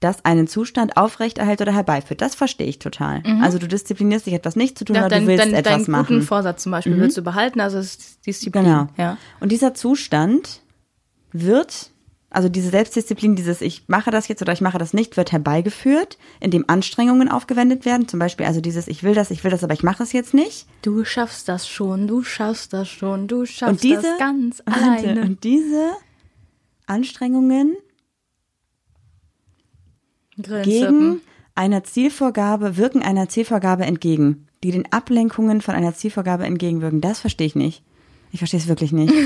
das 0.00 0.24
einen 0.24 0.46
Zustand 0.46 0.96
aufrechterhält 0.96 1.60
oder 1.60 1.72
herbeiführt. 1.72 2.20
Das 2.20 2.34
verstehe 2.34 2.66
ich 2.68 2.78
total. 2.78 3.22
Also 3.42 3.58
du 3.58 3.66
disziplinierst 3.66 4.26
dich 4.26 4.34
etwas 4.34 4.54
nicht 4.56 4.78
zu 4.78 4.84
tun, 4.84 4.96
Ja, 4.96 5.02
aber 5.02 5.08
dein, 5.10 5.22
du 5.22 5.28
willst 5.28 5.44
dein, 5.44 5.54
etwas 5.54 5.84
deinen 5.84 5.90
machen. 5.90 6.06
guten 6.16 6.22
Vorsatz 6.22 6.62
zum 6.62 6.72
Beispiel 6.72 6.96
willst 6.98 7.16
du 7.16 7.22
behalten, 7.22 7.60
also 7.60 7.78
es 7.78 7.96
ist 7.96 8.26
Disziplin. 8.26 8.64
Genau. 8.64 8.86
Ja. 8.96 9.16
Und 9.40 9.50
dieser 9.50 9.74
Zustand 9.74 10.60
wird, 11.32 11.90
also 12.30 12.48
diese 12.48 12.70
Selbstdisziplin, 12.70 13.34
dieses 13.36 13.60
ich 13.60 13.88
mache 13.88 14.10
das 14.10 14.28
jetzt 14.28 14.40
oder 14.42 14.52
ich 14.52 14.60
mache 14.60 14.78
das 14.78 14.94
nicht, 14.94 15.16
wird 15.16 15.32
herbeigeführt, 15.32 16.16
indem 16.40 16.64
Anstrengungen 16.68 17.28
aufgewendet 17.28 17.84
werden. 17.84 18.06
Zum 18.06 18.20
Beispiel 18.20 18.46
also 18.46 18.60
dieses 18.60 18.86
ich 18.86 19.02
will 19.02 19.14
das, 19.14 19.30
ich 19.30 19.42
will 19.42 19.50
das, 19.50 19.64
aber 19.64 19.74
ich 19.74 19.82
mache 19.82 20.02
es 20.02 20.12
jetzt 20.12 20.32
nicht. 20.32 20.66
Du 20.82 21.04
schaffst 21.04 21.48
das 21.48 21.66
schon, 21.68 22.06
du 22.06 22.22
schaffst 22.22 22.72
das 22.72 22.88
schon, 22.88 23.26
du 23.26 23.46
schaffst 23.46 23.82
diese 23.82 24.02
das 24.02 24.18
ganz 24.18 24.60
alleine. 24.64 25.22
Und 25.22 25.42
diese 25.42 25.90
Anstrengungen 26.86 27.76
gegen 30.42 30.62
Grillenzirpen. 30.62 31.20
einer 31.54 31.84
Zielvorgabe, 31.84 32.76
wirken 32.76 33.02
einer 33.02 33.28
Zielvorgabe 33.28 33.84
entgegen, 33.84 34.46
die 34.62 34.70
den 34.70 34.90
Ablenkungen 34.92 35.60
von 35.60 35.74
einer 35.74 35.94
Zielvorgabe 35.94 36.44
entgegenwirken. 36.44 37.00
Das 37.00 37.20
verstehe 37.20 37.46
ich 37.46 37.54
nicht. 37.54 37.82
Ich 38.32 38.38
verstehe 38.38 38.60
es 38.60 38.68
wirklich 38.68 38.92
nicht. 38.92 39.12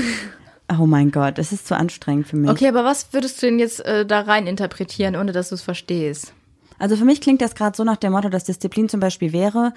Oh 0.79 0.85
mein 0.85 1.11
Gott, 1.11 1.39
es 1.39 1.51
ist 1.51 1.67
zu 1.67 1.75
anstrengend 1.75 2.25
für 2.25 2.37
mich. 2.37 2.49
Okay, 2.49 2.69
aber 2.69 2.85
was 2.85 3.11
würdest 3.11 3.41
du 3.41 3.47
denn 3.47 3.59
jetzt 3.59 3.85
äh, 3.85 4.05
da 4.05 4.21
rein 4.21 4.47
interpretieren, 4.47 5.17
ohne 5.17 5.33
dass 5.33 5.49
du 5.49 5.55
es 5.55 5.61
verstehst? 5.61 6.33
Also 6.79 6.95
für 6.95 7.03
mich 7.03 7.19
klingt 7.19 7.41
das 7.41 7.53
gerade 7.53 7.75
so 7.75 7.83
nach 7.83 7.97
dem 7.97 8.13
Motto, 8.13 8.29
dass 8.29 8.45
Disziplin 8.45 8.87
zum 8.87 9.01
Beispiel 9.01 9.33
wäre, 9.33 9.73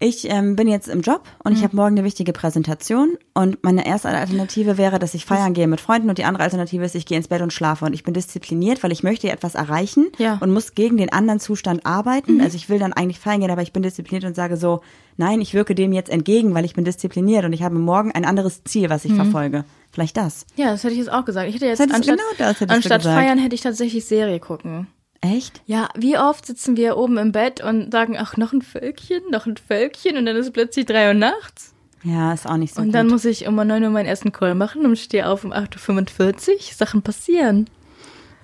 ich 0.00 0.28
ähm, 0.30 0.56
bin 0.56 0.68
jetzt 0.68 0.88
im 0.88 1.00
Job 1.00 1.22
und 1.44 1.52
ich 1.52 1.62
habe 1.62 1.76
morgen 1.76 1.96
eine 1.96 2.04
wichtige 2.04 2.32
Präsentation 2.32 3.16
und 3.32 3.62
meine 3.62 3.86
erste 3.86 4.08
Alternative 4.08 4.76
wäre, 4.78 4.98
dass 4.98 5.14
ich 5.14 5.24
feiern 5.24 5.54
gehe 5.54 5.66
mit 5.66 5.80
Freunden 5.80 6.08
und 6.08 6.18
die 6.18 6.24
andere 6.24 6.42
Alternative 6.44 6.84
ist, 6.84 6.94
ich 6.94 7.06
gehe 7.06 7.16
ins 7.16 7.28
Bett 7.28 7.42
und 7.42 7.52
schlafe 7.52 7.84
und 7.84 7.92
ich 7.94 8.02
bin 8.04 8.12
diszipliniert, 8.14 8.82
weil 8.82 8.92
ich 8.92 9.02
möchte 9.02 9.30
etwas 9.30 9.54
erreichen 9.54 10.06
Ja. 10.18 10.38
und 10.40 10.52
muss 10.52 10.74
gegen 10.74 10.96
den 10.96 11.12
anderen 11.12 11.40
Zustand 11.40 11.86
arbeiten. 11.86 12.40
Also 12.40 12.56
ich 12.56 12.68
will 12.68 12.78
dann 12.78 12.92
eigentlich 12.92 13.20
feiern 13.20 13.40
gehen, 13.40 13.50
aber 13.50 13.62
ich 13.62 13.72
bin 13.72 13.82
diszipliniert 13.82 14.24
und 14.24 14.34
sage 14.36 14.56
so, 14.56 14.80
nein, 15.16 15.40
ich 15.40 15.54
wirke 15.54 15.74
dem 15.74 15.92
jetzt 15.92 16.10
entgegen, 16.10 16.54
weil 16.54 16.64
ich 16.64 16.74
bin 16.74 16.84
diszipliniert 16.84 17.44
und 17.44 17.52
ich 17.52 17.62
habe 17.62 17.76
morgen 17.78 18.12
ein 18.12 18.24
anderes 18.24 18.64
Ziel, 18.64 18.90
was 18.90 19.04
ich 19.04 19.12
verfolge. 19.14 19.64
Vielleicht 19.92 20.16
das. 20.16 20.44
Ja, 20.56 20.72
das 20.72 20.82
hätte 20.82 20.94
ich 20.94 20.98
jetzt 20.98 21.12
auch 21.12 21.24
gesagt. 21.24 21.48
Ich 21.48 21.54
hätte 21.54 21.66
jetzt 21.66 21.78
hättest- 21.78 21.94
anstatt, 21.96 22.18
genau 22.18 22.52
das 22.52 22.68
anstatt 22.68 23.02
feiern 23.04 23.38
hätte 23.38 23.54
ich 23.54 23.60
tatsächlich 23.60 24.04
Serie 24.04 24.40
gucken. 24.40 24.88
Echt? 25.24 25.62
Ja, 25.66 25.88
wie 25.96 26.18
oft 26.18 26.44
sitzen 26.46 26.76
wir 26.76 26.96
oben 26.96 27.16
im 27.18 27.32
Bett 27.32 27.62
und 27.62 27.90
sagen, 27.92 28.16
ach, 28.18 28.36
noch 28.36 28.52
ein 28.52 28.60
Völkchen, 28.62 29.22
noch 29.30 29.46
ein 29.46 29.56
Völkchen 29.56 30.16
und 30.18 30.26
dann 30.26 30.36
ist 30.36 30.46
es 30.46 30.52
plötzlich 30.52 30.84
drei 30.86 31.08
Uhr 31.08 31.14
nachts. 31.14 31.72
Ja, 32.02 32.34
ist 32.34 32.46
auch 32.46 32.58
nicht 32.58 32.74
so 32.74 32.80
Und 32.82 32.88
gut. 32.88 32.94
dann 32.94 33.06
muss 33.08 33.24
ich 33.24 33.46
um 33.48 33.54
9 33.56 33.82
Uhr 33.82 33.88
meinen 33.90 34.04
ersten 34.06 34.30
Call 34.32 34.54
machen 34.54 34.84
und 34.84 34.98
stehe 34.98 35.26
auf 35.26 35.42
um 35.44 35.52
8.45 35.52 36.50
Uhr. 36.50 36.56
Sachen 36.76 37.00
passieren. 37.00 37.70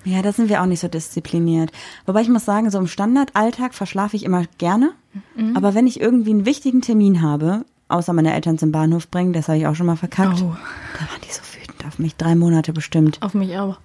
Ja, 0.03 0.23
da 0.23 0.31
sind 0.31 0.49
wir 0.49 0.63
auch 0.63 0.65
nicht 0.65 0.79
so 0.79 0.87
diszipliniert. 0.87 1.71
Wobei 2.07 2.21
ich 2.23 2.29
muss 2.29 2.43
sagen, 2.45 2.71
so 2.71 2.79
im 2.79 2.87
Standardalltag 2.87 3.75
verschlafe 3.75 4.15
ich 4.15 4.23
immer 4.23 4.45
gerne. 4.57 4.93
Mhm. 5.35 5.55
Aber 5.55 5.75
wenn 5.75 5.85
ich 5.85 6.01
irgendwie 6.01 6.31
einen 6.31 6.47
wichtigen 6.47 6.81
Termin 6.81 7.21
habe, 7.21 7.63
außer 7.87 8.11
meine 8.13 8.33
Eltern 8.33 8.57
zum 8.57 8.71
Bahnhof 8.71 9.09
bringen, 9.09 9.31
das 9.33 9.47
habe 9.47 9.59
ich 9.59 9.67
auch 9.67 9.75
schon 9.75 9.85
mal 9.85 9.97
verkackt, 9.97 10.41
Oh. 10.41 10.55
da 10.95 10.99
waren 11.01 11.21
die 11.23 11.31
so 11.31 11.41
wütend 11.55 11.85
auf 11.85 11.99
mich. 11.99 12.15
Drei 12.15 12.33
Monate 12.33 12.73
bestimmt. 12.73 13.21
Auf 13.21 13.35
mich 13.35 13.55
auch. 13.59 13.77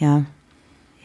Ja. 0.00 0.24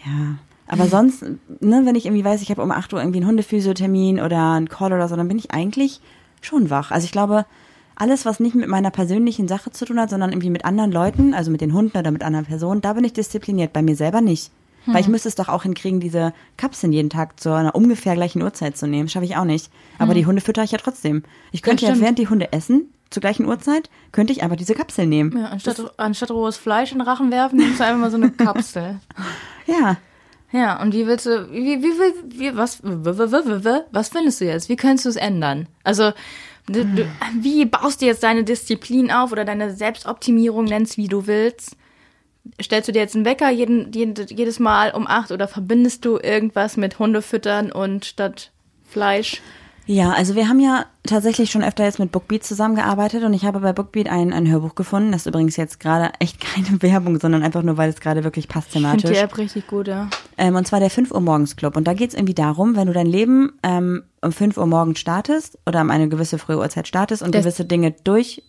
Ja. 0.04 0.40
Aber 0.70 0.86
sonst, 0.86 1.24
ne, 1.24 1.82
wenn 1.84 1.96
ich 1.96 2.06
irgendwie 2.06 2.24
weiß, 2.24 2.42
ich 2.42 2.52
habe 2.52 2.62
um 2.62 2.72
8 2.72 2.94
Uhr 2.94 3.02
irgendwie 3.02 3.18
einen 3.18 3.28
Hundephysiothermin 3.28 4.22
oder 4.22 4.54
einen 4.54 4.70
Call 4.70 4.94
oder 4.94 5.08
so, 5.08 5.16
dann 5.16 5.28
bin 5.28 5.40
ich 5.40 5.52
eigentlich 5.52 6.00
schon 6.42 6.70
wach. 6.70 6.92
Also 6.92 7.06
ich 7.06 7.12
glaube, 7.12 7.46
alles, 7.96 8.26
was 8.26 8.40
nicht 8.40 8.56
mit 8.56 8.70
meiner 8.70 8.92
persönlichen 8.92 9.48
Sache 9.48 9.72
zu 9.72 9.86
tun 9.86 10.00
hat, 10.00 10.12
sondern 10.12 10.32
irgendwie 10.32 10.52
mit 10.52 10.66
anderen 10.66 10.92
Leuten, 10.92 11.34
also 11.34 11.50
mit 11.52 11.60
den 11.62 11.74
Hunden 11.74 11.98
oder 11.98 12.12
mit 12.12 12.24
anderen 12.24 12.46
Personen, 12.46 12.82
da 12.82 12.94
bin 12.94 13.04
ich 13.04 13.14
diszipliniert, 13.14 13.74
bei 13.74 13.82
mir 13.82 13.96
selber 13.96 14.22
nicht. 14.22 14.52
Weil 14.86 15.02
ich 15.02 15.08
müsste 15.08 15.30
es 15.30 15.36
doch 15.36 15.50
auch 15.50 15.64
hinkriegen, 15.64 16.00
diese 16.00 16.34
Kapseln 16.58 16.92
jeden 16.92 17.10
Tag 17.10 17.40
zu 17.40 17.54
einer 17.54 17.76
ungefähr 17.76 18.16
gleichen 18.16 18.42
Uhrzeit 18.42 18.78
zu 18.78 18.88
nehmen. 18.88 19.10
Schaffe 19.10 19.26
ich 19.26 19.36
auch 19.36 19.44
nicht. 19.44 19.70
Aber 20.00 20.14
die 20.14 20.26
Hunde 20.26 20.42
fütter 20.42 20.64
ich 20.64 20.72
ja 20.72 20.80
trotzdem. 20.80 21.24
Ich 21.52 21.62
könnte 21.62 21.86
ja, 21.86 22.00
während 22.00 22.18
die 22.18 22.28
Hunde 22.28 22.54
essen, 22.54 22.92
zur 23.10 23.22
gleichen 23.22 23.46
Uhrzeit, 23.46 23.90
könnte 24.12 24.34
ich 24.34 24.42
einfach 24.42 24.56
diese 24.56 24.74
Kapsel 24.74 25.06
nehmen. 25.06 25.38
Ja, 25.38 25.48
anstatt, 25.48 25.94
anstatt 25.98 26.32
rohes 26.32 26.58
Fleisch 26.58 26.92
in 26.92 27.00
den 27.00 27.08
Rachen 27.08 27.32
werfen, 27.32 27.58
nimmst 27.58 27.80
du 27.80 27.86
einfach 27.86 28.00
mal 28.00 28.12
so 28.12 28.18
eine 28.18 28.32
Kapsel. 28.32 29.00
Ja. 29.68 29.98
Ja, 30.52 30.82
und 30.82 30.94
wie 30.94 31.06
willst 31.06 31.28
du, 31.28 31.52
wie, 31.52 31.82
wie, 31.82 31.94
wie, 31.94 32.40
wie 32.40 32.58
was, 32.58 32.82
was 32.84 34.10
findest 34.10 34.42
du 34.42 34.46
jetzt? 34.46 34.68
Wie 34.68 34.76
könntest 34.76 35.06
du 35.06 35.10
es 35.10 35.16
ändern? 35.16 35.68
Also, 35.84 36.12
du, 36.68 36.86
du, 36.86 37.08
wie 37.40 37.66
baust 37.66 38.02
du 38.02 38.08
jetzt 38.08 38.24
deine 38.24 38.44
Disziplin 38.44 39.12
auf 39.12 39.32
oder 39.32 39.46
deine 39.46 39.76
Selbstoptimierung, 39.76 40.66
nennst 40.66 40.98
wie 40.98 41.08
du 41.08 41.28
willst? 41.28 41.78
Stellst 42.60 42.88
du 42.88 42.92
dir 42.92 43.00
jetzt 43.00 43.16
einen 43.16 43.26
Wecker 43.26 43.52
jeden, 43.52 43.92
jeden, 43.92 44.16
jedes 44.28 44.60
Mal 44.60 44.92
um 44.92 45.06
acht 45.06 45.32
oder 45.32 45.48
verbindest 45.48 46.04
du 46.06 46.18
irgendwas 46.18 46.78
mit 46.78 46.98
Hundefüttern 46.98 47.72
und 47.72 48.06
statt 48.06 48.52
Fleisch? 48.90 49.42
Ja, 49.92 50.12
also 50.12 50.36
wir 50.36 50.48
haben 50.48 50.60
ja 50.60 50.86
tatsächlich 51.02 51.50
schon 51.50 51.64
öfter 51.64 51.84
jetzt 51.84 51.98
mit 51.98 52.12
Bookbeat 52.12 52.44
zusammengearbeitet 52.44 53.24
und 53.24 53.34
ich 53.34 53.44
habe 53.46 53.60
bei 53.60 53.74
Bookbeat 53.74 54.08
ein, 54.08 54.32
ein 54.34 54.48
Hörbuch 54.48 54.76
gefunden. 54.76 55.12
Das 55.12 55.22
ist 55.22 55.26
übrigens 55.26 55.56
jetzt 55.58 55.80
gerade 55.80 56.12
echt 56.20 56.40
keine 56.56 56.80
Werbung, 56.84 57.20
sondern 57.20 57.42
einfach 57.42 57.64
nur, 57.64 57.76
weil 57.78 57.90
es 57.90 58.00
gerade 58.00 58.24
wirklich 58.24 58.48
passt 58.48 58.68
Ich 58.68 58.74
finde 58.74 58.90
thematisch. 58.90 59.10
die 59.10 59.18
App 59.18 59.36
richtig 59.40 59.66
gut, 59.66 59.88
ja. 59.88 60.08
Ähm, 60.38 60.56
und 60.56 60.68
zwar 60.68 60.80
der 60.80 60.92
5 60.92 61.10
Uhr 61.10 61.22
morgens 61.22 61.56
Club. 61.56 61.76
Und 61.76 61.88
da 61.88 61.96
geht 61.96 62.10
es 62.10 62.16
irgendwie 62.16 62.36
darum, 62.36 62.76
wenn 62.76 62.86
du 62.86 62.94
dein 62.94 63.08
Leben 63.08 63.54
ähm, 63.64 64.04
um 64.22 64.32
5 64.32 64.58
Uhr 64.58 64.68
morgens 64.68 65.00
startest 65.00 65.58
oder 65.66 65.82
um 65.82 65.90
eine 65.90 66.08
gewisse 66.08 66.38
frühe 66.38 66.60
Uhrzeit 66.60 66.88
startest 66.88 67.24
und 67.24 67.34
Das- 67.34 67.42
gewisse 67.42 67.66
Dinge 67.66 67.92
durch, 68.04 68.44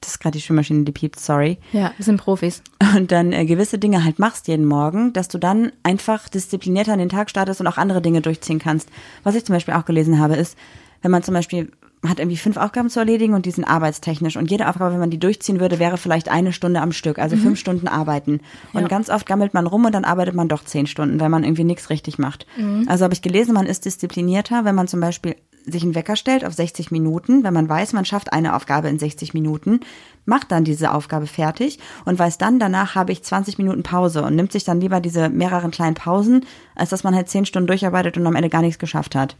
das 0.00 0.12
ist 0.12 0.18
gerade 0.20 0.38
die 0.38 0.42
Schwimmmaschine, 0.42 0.84
die 0.84 0.92
piept, 0.92 1.20
sorry, 1.20 1.58
Ja, 1.72 1.92
wir 1.98 2.04
sind 2.06 2.16
Profis. 2.22 2.62
und 2.96 3.12
dann 3.12 3.34
äh, 3.34 3.44
gewisse 3.44 3.78
Dinge 3.78 4.02
halt 4.02 4.18
machst 4.18 4.48
jeden 4.48 4.64
Morgen, 4.64 5.12
dass 5.12 5.28
du 5.28 5.36
dann 5.36 5.72
einfach 5.82 6.30
disziplinierter 6.30 6.94
an 6.94 7.00
den 7.00 7.10
Tag 7.10 7.28
startest 7.28 7.60
und 7.60 7.66
auch 7.66 7.76
andere 7.76 8.00
Dinge 8.00 8.22
durchziehen 8.22 8.58
kannst. 8.58 8.88
Was 9.24 9.34
ich 9.34 9.44
zum 9.44 9.54
Beispiel 9.54 9.74
auch 9.74 9.84
gelesen 9.84 10.18
habe, 10.18 10.36
ist, 10.36 10.56
wenn 11.02 11.10
man 11.10 11.22
zum 11.22 11.34
Beispiel 11.34 11.70
hat 12.06 12.18
irgendwie 12.20 12.36
fünf 12.36 12.56
Aufgaben 12.56 12.88
zu 12.88 13.00
erledigen 13.00 13.34
und 13.34 13.46
die 13.46 13.50
sind 13.50 13.64
arbeitstechnisch 13.64 14.36
und 14.36 14.50
jede 14.50 14.68
Aufgabe, 14.68 14.92
wenn 14.92 15.00
man 15.00 15.10
die 15.10 15.18
durchziehen 15.18 15.58
würde, 15.60 15.78
wäre 15.78 15.96
vielleicht 15.98 16.28
eine 16.28 16.52
Stunde 16.52 16.80
am 16.80 16.92
Stück, 16.92 17.18
also 17.18 17.36
fünf 17.36 17.58
Stunden 17.58 17.88
arbeiten. 17.88 18.40
Und 18.72 18.82
Ja. 18.82 18.86
ganz 18.88 19.08
oft 19.10 19.26
gammelt 19.26 19.54
man 19.54 19.66
rum 19.66 19.84
und 19.86 19.92
dann 19.94 20.04
arbeitet 20.04 20.34
man 20.34 20.46
doch 20.46 20.62
zehn 20.64 20.86
Stunden, 20.86 21.18
weil 21.18 21.30
man 21.30 21.42
irgendwie 21.42 21.64
nichts 21.64 21.90
richtig 21.90 22.18
macht. 22.18 22.46
Also 22.86 23.02
habe 23.04 23.14
ich 23.14 23.22
gelesen, 23.22 23.54
man 23.54 23.66
ist 23.66 23.86
disziplinierter, 23.86 24.64
wenn 24.64 24.74
man 24.74 24.86
zum 24.88 25.00
Beispiel 25.00 25.36
sich 25.68 25.82
einen 25.82 25.96
Wecker 25.96 26.14
stellt 26.14 26.44
auf 26.44 26.52
60 26.52 26.92
Minuten, 26.92 27.42
wenn 27.42 27.54
man 27.54 27.68
weiß, 27.68 27.92
man 27.92 28.04
schafft 28.04 28.32
eine 28.32 28.54
Aufgabe 28.54 28.88
in 28.88 29.00
60 29.00 29.34
Minuten, 29.34 29.80
macht 30.24 30.52
dann 30.52 30.62
diese 30.62 30.92
Aufgabe 30.92 31.26
fertig 31.26 31.80
und 32.04 32.20
weiß 32.20 32.38
dann, 32.38 32.60
danach 32.60 32.94
habe 32.94 33.10
ich 33.10 33.24
20 33.24 33.58
Minuten 33.58 33.82
Pause 33.82 34.22
und 34.22 34.36
nimmt 34.36 34.52
sich 34.52 34.62
dann 34.62 34.80
lieber 34.80 35.00
diese 35.00 35.28
mehreren 35.28 35.72
kleinen 35.72 35.94
Pausen, 35.94 36.44
als 36.76 36.90
dass 36.90 37.02
man 37.02 37.16
halt 37.16 37.28
10 37.28 37.46
Stunden 37.46 37.66
durcharbeitet 37.66 38.16
und 38.16 38.26
am 38.28 38.36
Ende 38.36 38.48
gar 38.48 38.62
nichts 38.62 38.78
geschafft 38.78 39.16
hat. 39.16 39.34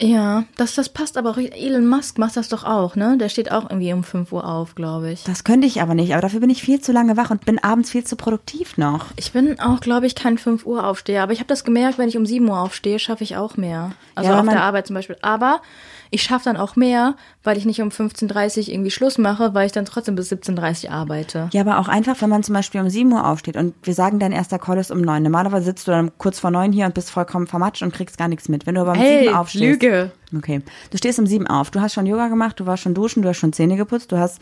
Ja, 0.00 0.44
das, 0.56 0.74
das 0.74 0.90
passt 0.90 1.16
aber 1.16 1.30
auch. 1.30 1.38
Elon 1.38 1.86
Musk 1.86 2.18
macht 2.18 2.36
das 2.36 2.48
doch 2.48 2.64
auch, 2.64 2.96
ne? 2.96 3.16
Der 3.18 3.30
steht 3.30 3.50
auch 3.50 3.70
irgendwie 3.70 3.92
um 3.92 4.04
5 4.04 4.30
Uhr 4.30 4.46
auf, 4.46 4.74
glaube 4.74 5.10
ich. 5.10 5.24
Das 5.24 5.42
könnte 5.42 5.66
ich 5.66 5.80
aber 5.80 5.94
nicht, 5.94 6.12
aber 6.12 6.22
dafür 6.22 6.40
bin 6.40 6.50
ich 6.50 6.62
viel 6.62 6.80
zu 6.80 6.92
lange 6.92 7.16
wach 7.16 7.30
und 7.30 7.46
bin 7.46 7.62
abends 7.62 7.90
viel 7.90 8.04
zu 8.04 8.16
produktiv 8.16 8.76
noch. 8.76 9.06
Ich 9.16 9.32
bin 9.32 9.58
auch, 9.58 9.80
glaube 9.80 10.06
ich, 10.06 10.14
kein 10.14 10.36
5 10.36 10.66
Uhr 10.66 10.86
Aufsteher, 10.86 11.22
aber 11.22 11.32
ich 11.32 11.38
habe 11.38 11.48
das 11.48 11.64
gemerkt, 11.64 11.96
wenn 11.96 12.08
ich 12.08 12.16
um 12.18 12.26
7 12.26 12.46
Uhr 12.46 12.60
aufstehe, 12.60 12.98
schaffe 12.98 13.24
ich 13.24 13.36
auch 13.36 13.56
mehr. 13.56 13.92
Also 14.14 14.30
Ja, 14.30 14.40
auf 14.40 14.46
der 14.46 14.62
Arbeit 14.62 14.86
zum 14.86 14.94
Beispiel. 14.94 15.16
Aber 15.22 15.62
ich 16.10 16.22
schaffe 16.22 16.44
dann 16.44 16.56
auch 16.56 16.76
mehr, 16.76 17.16
weil 17.42 17.56
ich 17.56 17.64
nicht 17.64 17.80
um 17.80 17.88
15.30 17.88 18.58
Uhr 18.58 18.68
irgendwie 18.68 18.90
Schluss 18.90 19.18
mache, 19.18 19.54
weil 19.54 19.66
ich 19.66 19.72
dann 19.72 19.84
trotzdem 19.84 20.14
bis 20.14 20.30
17.30 20.30 20.86
Uhr 20.86 20.92
arbeite. 20.92 21.48
Ja, 21.52 21.62
aber 21.62 21.78
auch 21.78 21.88
einfach, 21.88 22.20
wenn 22.20 22.30
man 22.30 22.42
zum 22.42 22.54
Beispiel 22.54 22.80
um 22.80 22.88
7 22.88 23.12
Uhr 23.12 23.26
aufsteht 23.26 23.56
und 23.56 23.74
wir 23.82 23.94
sagen, 23.94 24.18
dein 24.18 24.32
erster 24.32 24.58
Call 24.58 24.78
ist 24.78 24.90
um 24.90 25.00
9. 25.00 25.22
Normalerweise 25.22 25.66
sitzt 25.66 25.86
du 25.86 25.92
dann 25.92 26.12
kurz 26.18 26.38
vor 26.38 26.50
9 26.50 26.72
hier 26.72 26.86
und 26.86 26.94
bist 26.94 27.10
vollkommen 27.10 27.46
vermatscht 27.46 27.82
und 27.82 27.92
kriegst 27.92 28.18
gar 28.18 28.28
nichts 28.28 28.48
mit. 28.48 28.66
Wenn 28.66 28.74
du 28.76 28.82
aber 28.82 28.92
um 28.92 28.98
7 28.98 29.34
aufstehst. 29.34 29.62
Lüge. 29.62 30.12
Okay. 30.36 30.62
Du 30.90 30.98
stehst 30.98 31.18
um 31.18 31.26
7 31.26 31.46
auf. 31.46 31.70
Du 31.70 31.80
hast 31.80 31.94
schon 31.94 32.06
Yoga 32.06 32.28
gemacht, 32.28 32.60
du 32.60 32.66
warst 32.66 32.82
schon 32.82 32.94
duschen, 32.94 33.22
du 33.22 33.28
hast 33.28 33.38
schon 33.38 33.52
Zähne 33.52 33.76
geputzt, 33.76 34.12
du 34.12 34.18
hast 34.18 34.40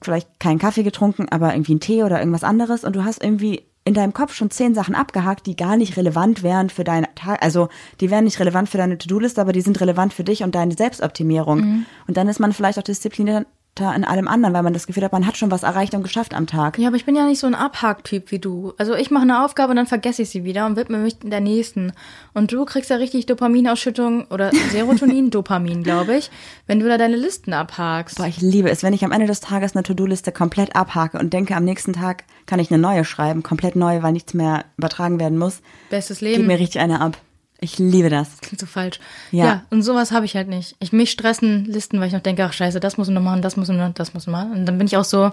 vielleicht 0.00 0.38
keinen 0.38 0.58
Kaffee 0.58 0.82
getrunken, 0.82 1.28
aber 1.28 1.54
irgendwie 1.54 1.72
einen 1.72 1.80
Tee 1.80 2.04
oder 2.04 2.18
irgendwas 2.18 2.44
anderes 2.44 2.84
und 2.84 2.94
du 2.94 3.04
hast 3.04 3.22
irgendwie 3.22 3.64
in 3.88 3.94
deinem 3.94 4.12
Kopf 4.12 4.34
schon 4.34 4.50
zehn 4.50 4.74
Sachen 4.74 4.94
abgehakt, 4.94 5.46
die 5.46 5.56
gar 5.56 5.76
nicht 5.76 5.96
relevant 5.96 6.42
wären 6.42 6.68
für 6.68 6.84
deine 6.84 7.08
Tag, 7.14 7.42
also 7.42 7.68
die 8.00 8.10
wären 8.10 8.24
nicht 8.24 8.38
relevant 8.38 8.68
für 8.68 8.76
deine 8.76 8.98
To-Do-Liste, 8.98 9.40
aber 9.40 9.52
die 9.52 9.62
sind 9.62 9.80
relevant 9.80 10.12
für 10.12 10.24
dich 10.24 10.42
und 10.42 10.54
deine 10.54 10.74
Selbstoptimierung. 10.74 11.86
Und 12.06 12.16
dann 12.16 12.28
ist 12.28 12.38
man 12.38 12.52
vielleicht 12.52 12.78
auch 12.78 12.82
disziplinierter 12.82 13.46
in 13.78 14.04
allem 14.04 14.26
anderen, 14.26 14.54
weil 14.54 14.62
man 14.62 14.72
das 14.72 14.86
Gefühl 14.86 15.04
hat, 15.04 15.12
man 15.12 15.26
hat 15.26 15.36
schon 15.36 15.50
was 15.50 15.62
erreicht 15.62 15.94
und 15.94 16.02
geschafft 16.02 16.34
am 16.34 16.46
Tag. 16.46 16.78
Ja, 16.78 16.88
aber 16.88 16.96
ich 16.96 17.04
bin 17.04 17.14
ja 17.14 17.24
nicht 17.26 17.38
so 17.38 17.46
ein 17.46 17.54
Abhacktyp 17.54 18.30
wie 18.32 18.38
du. 18.38 18.72
Also 18.76 18.94
ich 18.94 19.10
mache 19.10 19.22
eine 19.22 19.44
Aufgabe 19.44 19.70
und 19.70 19.76
dann 19.76 19.86
vergesse 19.86 20.22
ich 20.22 20.30
sie 20.30 20.42
wieder 20.42 20.66
und 20.66 20.76
widme 20.76 20.98
mich 20.98 21.18
der 21.20 21.40
nächsten. 21.40 21.92
Und 22.34 22.52
du 22.52 22.64
kriegst 22.64 22.90
ja 22.90 22.96
richtig 22.96 23.26
Dopaminausschüttung 23.26 24.26
oder 24.30 24.50
Serotonin, 24.72 25.30
Dopamin, 25.30 25.84
glaube 25.84 26.16
ich, 26.16 26.30
wenn 26.66 26.80
du 26.80 26.88
da 26.88 26.98
deine 26.98 27.16
Listen 27.16 27.52
abhakst. 27.52 28.16
Boah, 28.18 28.26
ich 28.26 28.40
liebe 28.40 28.68
es, 28.68 28.82
wenn 28.82 28.94
ich 28.94 29.04
am 29.04 29.12
Ende 29.12 29.26
des 29.26 29.40
Tages 29.40 29.76
eine 29.76 29.84
To-Do-Liste 29.84 30.32
komplett 30.32 30.74
abhake 30.74 31.18
und 31.18 31.32
denke, 31.32 31.54
am 31.54 31.64
nächsten 31.64 31.92
Tag 31.92 32.24
kann 32.46 32.58
ich 32.58 32.72
eine 32.72 32.80
neue 32.82 33.04
schreiben, 33.04 33.42
komplett 33.42 33.76
neu, 33.76 34.02
weil 34.02 34.12
nichts 34.12 34.34
mehr 34.34 34.64
übertragen 34.76 35.20
werden 35.20 35.38
muss. 35.38 35.60
Bestes 35.90 36.18
Gib 36.18 36.30
Leben. 36.30 36.46
mir 36.46 36.58
richtig 36.58 36.80
eine 36.80 37.00
ab. 37.00 37.16
Ich 37.60 37.78
liebe 37.78 38.08
das. 38.08 38.40
Klingt 38.40 38.60
so 38.60 38.66
falsch. 38.66 39.00
Ja. 39.32 39.44
Ja. 39.44 39.62
und 39.70 39.82
sowas 39.82 40.12
habe 40.12 40.24
ich 40.26 40.36
halt 40.36 40.48
nicht. 40.48 40.76
Ich 40.78 40.92
mich 40.92 41.10
stressen 41.10 41.64
Listen, 41.64 41.98
weil 42.00 42.06
ich 42.06 42.12
noch 42.12 42.20
denke, 42.20 42.44
ach 42.44 42.52
scheiße, 42.52 42.78
das 42.78 42.96
muss 42.98 43.08
ich 43.08 43.14
noch 43.14 43.22
machen, 43.22 43.42
das 43.42 43.56
muss 43.56 43.68
ich 43.68 43.76
noch, 43.76 43.92
das 43.92 44.14
muss 44.14 44.24
ich 44.24 44.28
machen. 44.32 44.52
Und 44.52 44.66
dann 44.66 44.78
bin 44.78 44.86
ich 44.86 44.96
auch 44.96 45.04
so, 45.04 45.32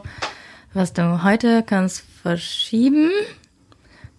was 0.73 0.93
du 0.93 1.23
heute 1.23 1.63
kannst 1.63 2.03
verschieben, 2.23 3.11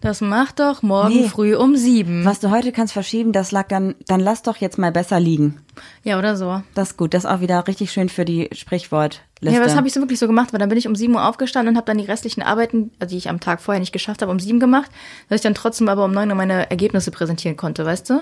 das 0.07 0.21
mach 0.21 0.53
doch 0.53 0.83
morgen 0.83 1.09
Nee. 1.23 1.29
früh 1.29 1.55
um 1.57 1.77
sieben. 1.77 2.25
Was 2.25 2.41
du 2.41 2.51
heute 2.51 2.73
kannst 2.73 2.93
verschieben, 2.93 3.33
das 3.33 3.53
lag 3.53 3.69
dann, 3.69 3.95
dann 4.07 4.21
lass 4.21 4.43
doch 4.43 4.57
jetzt 4.57 4.79
mal 4.79 4.93
besser 4.93 5.21
liegen. 5.21 5.61
Ja, 6.05 6.19
oder 6.19 6.37
so. 6.37 6.63
Das 6.75 6.91
ist 6.93 6.97
gut. 6.97 7.13
Das 7.13 7.25
ist 7.25 7.31
auch 7.31 7.41
wieder 7.41 7.67
richtig 7.67 7.93
schön 7.93 8.09
für 8.09 8.25
die 8.25 8.49
Sprichwortliste. 8.53 9.27
Ja, 9.41 9.57
aber 9.57 9.65
das 9.67 9.77
habe 9.77 9.87
ich 9.87 9.93
so 9.93 10.01
wirklich 10.01 10.19
so 10.19 10.27
gemacht, 10.27 10.53
weil 10.53 10.61
dann 10.61 10.69
bin 10.69 10.79
ich 10.79 10.89
um 10.89 10.95
7 10.95 11.15
Uhr 11.15 11.27
aufgestanden 11.29 11.75
und 11.75 11.77
habe 11.77 11.87
dann 11.87 11.99
die 11.99 12.05
restlichen 12.05 12.43
Arbeiten, 12.43 12.91
also 12.99 13.13
die 13.13 13.19
ich 13.19 13.29
am 13.29 13.41
Tag 13.41 13.61
vorher 13.61 13.81
nicht 13.81 13.93
geschafft 13.93 14.23
habe, 14.23 14.33
um 14.33 14.39
7 14.39 14.61
gemacht, 14.61 14.91
dass 15.29 15.37
ich 15.41 15.43
dann 15.43 15.55
trotzdem 15.55 15.89
aber 15.89 16.05
um 16.05 16.13
9 16.13 16.29
Uhr 16.31 16.35
meine 16.37 16.71
Ergebnisse 16.71 17.11
präsentieren 17.11 17.57
konnte, 17.57 17.85
weißt 17.85 18.11
du? 18.11 18.21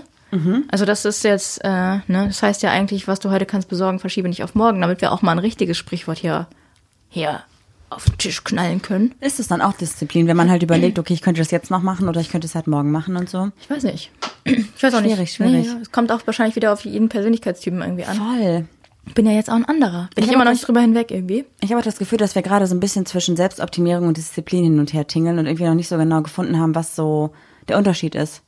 Also 0.69 0.85
das 0.85 1.05
ist 1.05 1.23
jetzt, 1.23 1.63
äh, 1.63 1.69
ne, 1.69 2.25
das 2.27 2.43
heißt 2.43 2.65
ja 2.65 2.73
eigentlich, 2.73 3.07
was 3.07 3.21
du 3.21 3.31
heute 3.31 3.47
kannst 3.47 3.69
besorgen, 3.69 4.01
verschiebe 4.01 4.29
nicht 4.29 4.43
auf 4.43 4.57
morgen, 4.57 4.81
damit 4.81 5.01
wir 5.01 5.13
auch 5.13 5.23
mal 5.23 5.31
ein 5.31 5.39
richtiges 5.39 5.79
Sprichwort 5.79 6.19
hier, 6.19 6.49
hier 7.09 7.43
auf 7.95 8.05
den 8.05 8.19
Tisch 8.19 8.45
knallen 8.45 8.83
können. 8.83 9.15
Ist 9.21 9.41
es 9.41 9.49
dann 9.49 9.61
auch 9.61 9.73
Disziplin, 9.75 10.27
wenn 10.27 10.37
man 10.37 10.51
halt 10.51 10.63
überlegt, 10.63 10.99
okay, 10.99 11.15
ich 11.15 11.23
könnte 11.23 11.41
das 11.41 11.51
jetzt 11.51 11.71
noch 11.71 11.83
machen 11.83 12.09
oder 12.09 12.21
ich 12.21 12.31
könnte 12.31 12.47
es 12.47 12.55
halt 12.55 12.67
morgen 12.67 12.91
machen 12.91 13.17
und 13.17 13.29
so? 13.29 13.51
Ich 13.61 13.71
weiß 13.71 13.85
nicht. 13.85 14.11
Ich 14.45 14.83
weiß 14.83 14.95
auch 14.95 15.01
Schwierig, 15.01 15.19
nicht. 15.19 15.35
schwierig. 15.35 15.67
Nee, 15.67 15.81
es 15.83 15.91
kommt 15.93 16.13
auch 16.13 16.21
wahrscheinlich 16.27 16.57
wieder 16.57 16.73
auf 16.73 16.85
jeden 16.85 17.09
Persönlichkeitstypen 17.09 17.81
irgendwie 17.81 18.05
an. 18.05 18.17
Voll. 18.17 18.67
Ich 19.07 19.15
bin 19.15 19.27
ja 19.27 19.33
jetzt 19.33 19.51
auch 19.51 19.55
ein 19.55 19.65
anderer. 19.65 20.09
Bin 20.15 20.25
Ich 20.25 20.31
ich, 20.31 20.35
immer 20.35 20.45
noch 20.45 20.53
nicht 20.53 20.67
drüber 20.67 20.81
hinweg 20.81 21.11
irgendwie. 21.11 21.45
Ich 21.61 21.71
habe 21.71 21.81
auch 21.81 21.85
das 21.85 21.99
Gefühl, 21.99 22.19
dass 22.19 22.35
wir 22.35 22.43
gerade 22.43 22.67
so 22.67 22.75
ein 22.75 22.81
bisschen 22.81 23.07
zwischen 23.07 23.37
Selbstoptimierung 23.37 24.09
und 24.09 24.17
Disziplin 24.17 24.65
hin 24.65 24.79
und 24.79 24.93
her 24.93 25.07
tingeln 25.07 25.39
und 25.39 25.47
irgendwie 25.47 25.65
noch 25.65 25.75
nicht 25.75 25.89
so 25.89 25.97
genau 25.99 26.23
gefunden 26.23 26.59
haben, 26.59 26.75
was 26.75 26.97
so 26.97 27.33
der 27.69 27.79
Unterschied 27.79 28.15
ist. 28.15 28.43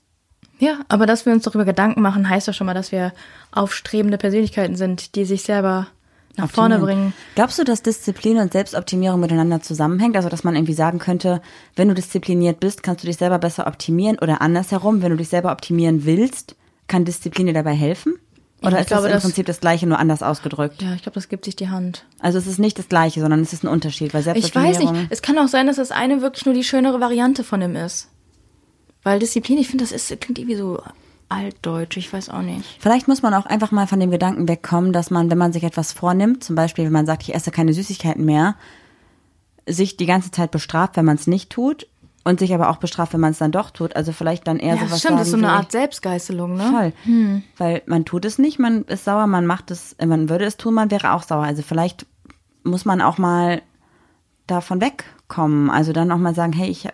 Ja, 0.59 0.79
aber 0.89 1.05
dass 1.05 1.27
wir 1.27 1.33
uns 1.35 1.45
darüber 1.45 1.67
Gedanken 1.67 2.01
machen, 2.01 2.29
heißt 2.29 2.49
doch 2.49 2.55
schon 2.55 2.67
mal, 2.67 2.75
dass 2.75 2.91
wir 2.91 3.13
aufstrebende 3.53 4.17
Persönlichkeiten 4.17 4.77
sind, 4.77 5.15
die 5.15 5.27
sich 5.27 5.43
selber 5.43 5.89
nach 6.37 6.51
vorne 6.51 6.79
bringen. 6.79 7.13
Glaubst 7.35 7.59
du, 7.59 7.65
dass 7.65 7.83
Disziplin 7.83 8.39
und 8.39 8.53
Selbstoptimierung 8.53 9.21
miteinander 9.21 9.61
zusammenhängt? 9.63 10.17
Also, 10.17 10.29
dass 10.29 10.45
man 10.45 10.55
irgendwie 10.55 10.73
sagen 10.75 10.99
könnte, 10.99 11.41
wenn 11.77 11.89
du 11.89 11.95
diszipliniert 11.95 12.61
bist, 12.61 12.83
kannst 12.83 13.03
du 13.05 13.07
dich 13.09 13.17
selber 13.17 13.39
besser 13.39 13.67
optimieren 13.67 14.19
oder 14.19 14.41
andersherum, 14.41 15.03
wenn 15.03 15.11
du 15.11 15.17
dich 15.17 15.29
selber 15.29 15.53
optimieren 15.53 16.05
willst, 16.05 16.57
kann 16.89 17.05
Disziplin 17.05 17.47
dir 17.47 17.53
dabei 17.55 17.75
helfen? 17.75 18.15
Oder 18.63 18.77
ich 18.77 18.81
ist 18.83 18.87
glaube, 18.89 19.03
das 19.05 19.11
im 19.11 19.17
das- 19.17 19.23
Prinzip 19.25 19.47
das 19.47 19.61
Gleiche, 19.61 19.87
nur 19.87 19.99
anders 19.99 20.23
ausgedrückt? 20.23 20.81
Ja, 20.81 20.95
ich 20.95 21.03
glaube, 21.03 21.15
das 21.15 21.29
gibt 21.29 21.45
sich 21.45 21.57
die 21.57 21.69
Hand. 21.69 22.05
Also, 22.21 22.39
es 22.39 22.47
ist 22.47 22.59
nicht 22.59 22.79
das 22.79 22.89
Gleiche, 22.89 23.21
sondern 23.21 23.41
es 23.41 23.53
ist 23.53 23.65
ein 23.65 23.69
Unterschied, 23.69 24.15
weil 24.15 24.21
Ich 24.37 24.55
weiß 24.55 24.79
nicht. 24.79 24.93
Es 25.11 25.23
kann 25.23 25.39
auch 25.39 25.49
sein, 25.49 25.67
dass 25.67 25.77
das 25.77 25.91
eine 25.91 26.23
wirklich 26.23 26.47
nur 26.47 26.55
die 26.55 26.65
schönere 26.65 27.01
Variante 27.01 27.45
von 27.45 27.61
dem 27.61 27.77
ist. 27.77 28.09
Weil 29.03 29.19
Disziplin, 29.21 29.59
ich 29.59 29.69
finde, 29.69 29.85
das 29.85 29.93
ist, 29.93 30.09
klingt 30.21 30.39
irgendwie 30.39 30.57
so 30.57 30.81
altdeutsch. 31.29 31.97
Ich 31.97 32.13
weiß 32.13 32.31
auch 32.31 32.43
nicht. 32.43 32.77
Vielleicht 32.81 33.09
muss 33.09 33.23
man 33.23 33.35
auch 33.35 33.47
einfach 33.47 33.73
mal 33.73 33.87
von 33.87 34.01
dem 34.01 34.11
Gedanken 34.11 34.49
wegkommen, 34.49 34.93
dass 34.93 35.11
man, 35.11 35.31
wenn 35.31 35.39
man 35.39 35.53
sich 35.53 35.65
etwas 35.65 35.93
vornimmt, 35.93 36.45
zum 36.45 36.57
Beispiel, 36.57 36.85
wenn 36.85 36.93
man 36.93 37.07
sagt, 37.07 37.23
ich 37.23 37.35
esse 37.35 37.51
keine 37.51 37.73
Süßigkeiten 37.73 38.25
mehr, 38.25 38.57
sich 39.67 39.97
die 39.97 40.07
ganze 40.07 40.31
Zeit 40.31 40.51
bestraft, 40.51 40.97
wenn 40.97 41.05
man 41.05 41.17
es 41.17 41.27
nicht 41.27 41.51
tut 41.51 41.89
und 42.25 42.39
sich 42.39 42.55
aber 42.55 42.71
auch 42.71 42.77
bestraft, 42.77 43.13
wenn 43.13 43.21
man 43.21 43.33
es 43.33 43.39
dann 43.39 43.53
doch 43.53 43.71
tut. 43.71 43.97
Also 43.97 44.13
vielleicht 44.13 44.47
dann 44.47 44.59
eher 44.59 44.75
Ja, 44.75 44.87
sowas 44.87 45.01
stimmt, 45.01 45.21
das 45.21 45.29
ist 45.29 45.33
so 45.33 45.37
sagen 45.37 45.47
eine 45.47 45.53
Art 45.53 45.73
Selbstgeißelung, 45.73 46.57
ne? 46.57 46.93
Voll. 47.05 47.43
Weil 47.57 47.83
man 47.87 48.05
tut 48.05 48.25
es 48.25 48.39
nicht, 48.39 48.59
man 48.59 48.83
ist 48.85 49.05
sauer, 49.05 49.27
man 49.27 49.47
macht 49.47 49.71
es, 49.71 49.97
man 50.05 50.29
würde 50.29 50.45
es 50.45 50.57
tun, 50.57 50.75
man 50.75 50.91
wäre 50.91 51.13
auch 51.13 51.23
sauer. 51.23 51.45
Also 51.45 51.63
vielleicht 51.63 52.07
muss 52.65 52.85
man 52.85 53.01
auch 53.01 53.19
mal 53.19 53.63
davon 54.47 54.81
wegkommen. 54.81 55.71
Also 55.71 55.93
dann 55.93 56.11
auch 56.13 56.19
mal 56.19 56.35
sagen, 56.35 56.53
hey, 56.53 56.69
ich 56.69 56.89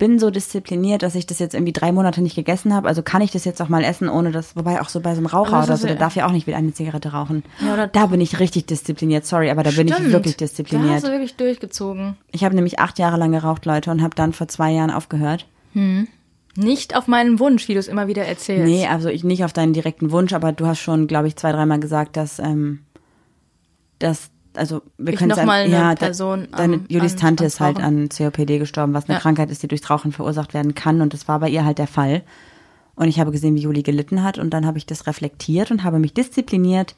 bin 0.00 0.18
so 0.18 0.30
diszipliniert, 0.30 1.04
dass 1.04 1.14
ich 1.14 1.26
das 1.26 1.38
jetzt 1.38 1.54
irgendwie 1.54 1.72
drei 1.72 1.92
Monate 1.92 2.20
nicht 2.22 2.34
gegessen 2.34 2.74
habe. 2.74 2.88
Also 2.88 3.02
kann 3.04 3.22
ich 3.22 3.30
das 3.30 3.44
jetzt 3.44 3.62
auch 3.62 3.68
mal 3.68 3.84
essen, 3.84 4.08
ohne 4.08 4.32
das, 4.32 4.56
wobei 4.56 4.80
auch 4.80 4.88
so 4.88 4.98
bei 4.98 5.12
so 5.14 5.18
einem 5.18 5.26
Raucher 5.26 5.62
oder 5.62 5.76
so, 5.76 5.86
der 5.86 5.94
darf 5.94 6.16
ja 6.16 6.26
auch 6.26 6.32
nicht 6.32 6.48
wieder 6.48 6.56
eine 6.56 6.72
Zigarette 6.74 7.12
rauchen. 7.12 7.44
Ja, 7.64 7.74
oder- 7.74 7.86
da 7.86 8.06
bin 8.06 8.20
ich 8.20 8.40
richtig 8.40 8.66
diszipliniert, 8.66 9.24
sorry, 9.24 9.48
aber 9.50 9.62
da 9.62 9.70
bin 9.70 9.86
ich 9.86 9.94
Stimmt. 9.94 10.10
wirklich 10.12 10.36
Da 10.36 10.44
hast 10.46 10.58
diszipliniert. 10.58 11.04
du 11.04 11.08
wirklich 11.12 11.36
durchgezogen. 11.36 12.16
Ich 12.32 12.42
habe 12.42 12.56
nämlich 12.56 12.80
acht 12.80 12.98
Jahre 12.98 13.16
lang 13.18 13.30
geraucht, 13.30 13.64
Leute, 13.64 13.92
und 13.92 14.02
habe 14.02 14.16
dann 14.16 14.32
vor 14.32 14.48
zwei 14.48 14.72
Jahren 14.72 14.90
aufgehört. 14.90 15.46
Nicht 16.56 16.96
auf 16.96 17.06
meinen 17.06 17.38
Wunsch, 17.38 17.68
wie 17.68 17.74
du 17.74 17.78
es 17.78 17.86
immer 17.86 18.08
wieder 18.08 18.24
erzählst. 18.24 18.64
Nee, 18.66 18.86
also 18.88 19.08
ich 19.08 19.22
nicht 19.22 19.44
auf 19.44 19.52
deinen 19.52 19.72
direkten 19.72 20.10
Wunsch, 20.10 20.32
aber 20.32 20.50
du 20.52 20.66
hast 20.66 20.80
schon, 20.80 21.06
glaube 21.06 21.28
ich, 21.28 21.36
zwei, 21.36 21.52
dreimal 21.52 21.78
gesagt, 21.78 22.16
dass, 22.16 22.38
ähm, 22.40 22.80
dass, 24.00 24.30
also 24.60 24.82
wir 24.98 25.14
können 25.14 25.34
sagen, 25.34 25.70
ja, 25.70 25.94
Person 25.94 26.48
deine 26.56 26.74
an- 26.76 26.86
Tante 27.16 27.42
ans 27.44 27.54
ist 27.54 27.60
halt 27.60 27.80
an 27.80 28.08
COPD 28.08 28.58
gestorben, 28.58 28.94
was 28.94 29.06
eine 29.08 29.14
Ja. 29.14 29.20
Krankheit 29.20 29.50
ist, 29.50 29.62
die 29.62 29.68
durchs 29.68 29.88
Rauchen 29.90 30.12
verursacht 30.12 30.54
werden 30.54 30.74
kann 30.74 31.00
und 31.00 31.12
das 31.14 31.26
war 31.26 31.40
bei 31.40 31.48
ihr 31.48 31.64
halt 31.64 31.78
der 31.78 31.86
Fall. 31.88 32.22
Und 32.94 33.08
ich 33.08 33.18
habe 33.18 33.32
gesehen, 33.32 33.54
wie 33.56 33.60
Juli 33.60 33.82
gelitten 33.82 34.22
hat 34.22 34.38
und 34.38 34.50
dann 34.50 34.66
habe 34.66 34.76
ich 34.78 34.84
das 34.86 35.06
reflektiert 35.06 35.70
und 35.70 35.82
habe 35.82 35.98
mich 35.98 36.12
diszipliniert 36.12 36.94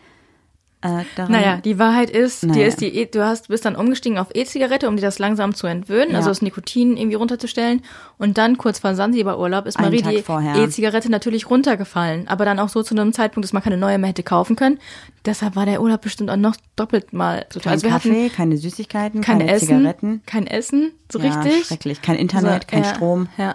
äh. 0.83 1.05
Naja, 1.29 1.59
die 1.65 1.79
Wahrheit 1.79 2.11
ist, 2.11 2.43
Naja. 2.43 2.55
dir 2.61 2.67
ist 2.67 2.81
die, 2.81 2.95
E- 2.97 3.07
du 3.07 3.25
hast, 3.25 3.49
bist 3.49 3.65
dann 3.65 3.77
umgestiegen 3.77 4.19
auf 4.19 4.29
E-Zigarette, 4.35 4.89
um 4.89 4.97
dir 4.97 5.03
das 5.03 5.19
langsam 5.19 5.55
zu 5.55 5.67
entwöhnen, 5.67 6.11
Ja. 6.11 6.17
also 6.19 6.29
das 6.31 6.43
Nikotin 6.43 6.97
irgendwie 6.97 7.17
runterzustellen. 7.17 7.83
Und 8.19 8.39
dann 8.39 8.59
kurz 8.59 8.79
vor 8.81 8.95
Sansibar-Urlaub 8.95 9.67
ist 9.67 9.81
Marie 9.81 10.03
die. 10.03 10.25
E-Zigarette 10.61 11.11
natürlich 11.11 11.49
runtergefallen. 11.49 12.29
Aber 12.29 12.45
dann 12.45 12.59
auch 12.59 12.69
so 12.69 12.83
zu 12.83 12.95
einem 12.95 13.13
Zeitpunkt, 13.13 13.45
dass 13.45 13.53
man 13.53 13.63
keine 13.63 13.77
neue 13.77 13.99
mehr 13.99 14.11
hätte 14.11 14.23
kaufen 14.23 14.57
können. 14.57 14.79
Deshalb 15.25 15.55
war 15.57 15.67
der 15.67 15.81
Urlaub 15.83 16.01
bestimmt 16.03 16.31
auch 16.31 16.37
noch 16.37 16.57
doppelt 16.77 17.13
mal 17.13 17.47
so 17.53 17.61
kein 17.61 17.73
Also 17.73 17.85
wir 17.85 17.91
Kaffee, 17.93 18.25
hatten 18.27 18.33
keine 18.37 18.57
Süßigkeiten, 18.57 19.21
kein 19.21 19.39
keine 19.39 19.51
Essen, 19.53 19.69
Zigaretten. 19.69 20.23
kein 20.27 20.47
Essen, 20.47 20.93
so 21.11 21.19
Ja, 21.21 21.41
richtig. 21.41 21.67
schrecklich. 21.67 22.03
Kein 22.03 22.17
Internet, 22.17 22.63
So, 22.65 22.69
kein 22.69 22.83
ja, 22.83 22.95
Strom. 22.95 23.29
Ja. 23.39 23.55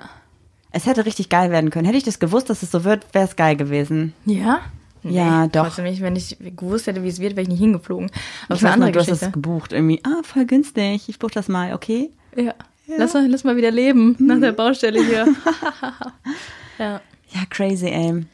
Es 0.71 0.85
hätte 0.85 1.05
richtig 1.05 1.29
geil 1.29 1.49
werden 1.49 1.69
können. 1.69 1.85
Hätte 1.85 1.97
ich 1.97 2.03
das 2.03 2.19
gewusst, 2.19 2.49
dass 2.49 2.61
es 2.61 2.71
so 2.71 2.83
wird, 2.83 3.05
wäre 3.13 3.25
es 3.25 3.35
geil 3.35 3.55
gewesen. 3.55 4.13
Ja? 4.25 4.59
Ja, 5.03 5.47
doch. 5.47 5.65
Trotzdem 5.65 5.85
nicht, 5.85 6.01
wenn 6.01 6.15
ich 6.15 6.37
gewusst 6.55 6.87
hätte, 6.87 7.03
wie 7.03 7.07
es 7.07 7.19
wird, 7.19 7.33
wäre 7.35 7.43
ich 7.43 7.47
nicht 7.49 7.59
hingeflogen. 7.59 8.09
Aber 8.47 8.55
Ich 8.55 8.61
eine 8.63 8.71
weiß 8.73 8.77
noch, 8.79 8.85
andere 8.85 8.91
du 8.91 8.99
hast 8.99 9.05
Geschichte. 9.07 9.25
es 9.27 9.31
gebucht. 9.33 9.73
Irgendwie, 9.73 10.01
ah, 10.03 10.21
voll 10.23 10.45
günstig. 10.45 11.07
Ich 11.09 11.19
buche 11.19 11.31
das 11.33 11.47
mal, 11.47 11.73
okay? 11.73 12.09
Ja. 12.35 12.53
Lass, 12.97 13.13
mal, 13.13 13.27
lass 13.29 13.43
mal 13.43 13.55
wieder 13.57 13.71
leben 13.71 14.15
nach 14.19 14.37
Mhm. 14.37 14.41
der 14.41 14.51
Baustelle 14.53 15.03
hier. 15.03 15.27
ja. 16.79 17.01
Ja, 17.29 17.41
crazy, 17.49 17.87
ey. 17.87 18.25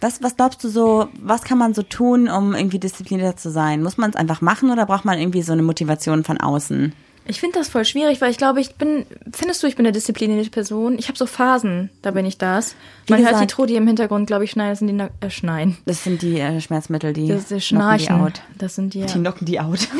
Was, 0.00 0.22
was 0.22 0.36
glaubst 0.36 0.64
du 0.64 0.68
so, 0.68 1.08
was 1.20 1.42
kann 1.42 1.58
man 1.58 1.74
so 1.74 1.82
tun, 1.82 2.28
um 2.28 2.54
irgendwie 2.54 2.78
disziplinierter 2.78 3.36
zu 3.36 3.50
sein? 3.50 3.82
Muss 3.82 3.98
man 3.98 4.10
es 4.10 4.16
einfach 4.16 4.40
machen 4.40 4.70
oder 4.70 4.86
braucht 4.86 5.04
man 5.04 5.18
irgendwie 5.18 5.42
so 5.42 5.52
eine 5.52 5.62
Motivation 5.62 6.24
von 6.24 6.38
außen? 6.40 6.92
Ich 7.26 7.38
finde 7.40 7.58
das 7.58 7.68
voll 7.68 7.84
schwierig, 7.84 8.20
weil 8.20 8.30
ich 8.30 8.38
glaube, 8.38 8.60
ich 8.60 8.74
bin, 8.74 9.06
findest 9.32 9.62
du, 9.62 9.66
ich 9.68 9.76
bin 9.76 9.86
eine 9.86 9.92
disziplinierte 9.92 10.50
Person? 10.50 10.98
Ich 10.98 11.06
habe 11.08 11.16
so 11.18 11.26
Phasen, 11.26 11.90
da 12.02 12.10
bin 12.10 12.26
ich 12.26 12.38
das. 12.38 12.74
Wie 13.06 13.12
Man 13.12 13.20
hört 13.20 13.30
die 13.30 13.34
gesagt- 13.34 13.50
Trudi 13.52 13.76
im 13.76 13.86
Hintergrund, 13.86 14.26
glaube 14.26 14.44
ich, 14.44 14.50
schneiden, 14.50 14.70
das 14.70 14.78
sind 14.80 14.88
die, 14.88 14.94
Na- 14.94 15.10
äh, 15.20 15.30
schneien. 15.30 15.76
Das 15.86 16.02
sind 16.02 16.22
die 16.22 16.40
äh, 16.40 16.60
Schmerzmittel, 16.60 17.12
die 17.12 17.28
Das 17.28 17.50
ist 17.52 17.68
knocken 17.68 17.98
die 17.98 18.04
Schnarchen. 18.04 18.14
out. 18.26 18.42
Das 18.58 18.74
sind 18.74 18.94
die, 18.94 19.02
Die 19.06 19.12
knocken 19.12 19.46
die 19.46 19.60
out. 19.60 19.86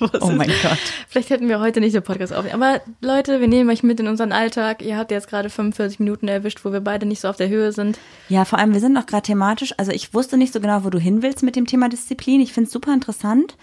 Oh 0.22 0.30
mein 0.30 0.48
Gott. 0.62 0.78
Vielleicht 1.10 1.28
hätten 1.28 1.46
wir 1.50 1.60
heute 1.60 1.78
nicht 1.80 1.92
so 1.92 2.00
Podcast 2.00 2.32
aufnehmen. 2.32 2.62
Aber 2.62 2.80
Leute, 3.02 3.38
wir 3.40 3.48
nehmen 3.48 3.68
euch 3.68 3.82
mit 3.82 4.00
in 4.00 4.08
unseren 4.08 4.32
Alltag. 4.32 4.80
Ihr 4.80 4.96
habt 4.96 5.10
jetzt 5.10 5.28
gerade 5.28 5.50
45 5.50 6.00
Minuten 6.00 6.26
erwischt, 6.26 6.64
wo 6.64 6.72
wir 6.72 6.80
beide 6.80 7.04
nicht 7.04 7.20
so 7.20 7.28
auf 7.28 7.36
der 7.36 7.50
Höhe 7.50 7.70
sind. 7.72 7.98
Ja, 8.30 8.46
vor 8.46 8.58
allem, 8.58 8.72
wir 8.72 8.80
sind 8.80 8.94
noch 8.94 9.04
gerade 9.04 9.24
thematisch. 9.26 9.74
Also 9.76 9.92
ich 9.92 10.14
wusste 10.14 10.38
nicht 10.38 10.54
so 10.54 10.60
genau, 10.60 10.84
wo 10.84 10.88
du 10.90 10.98
hin 10.98 11.20
willst 11.22 11.42
mit 11.42 11.54
dem 11.54 11.66
Thema 11.66 11.90
Disziplin. 11.90 12.40
Ich 12.40 12.54
finde 12.54 12.68
es 12.68 12.72
super 12.72 12.94
interessant. 12.94 13.56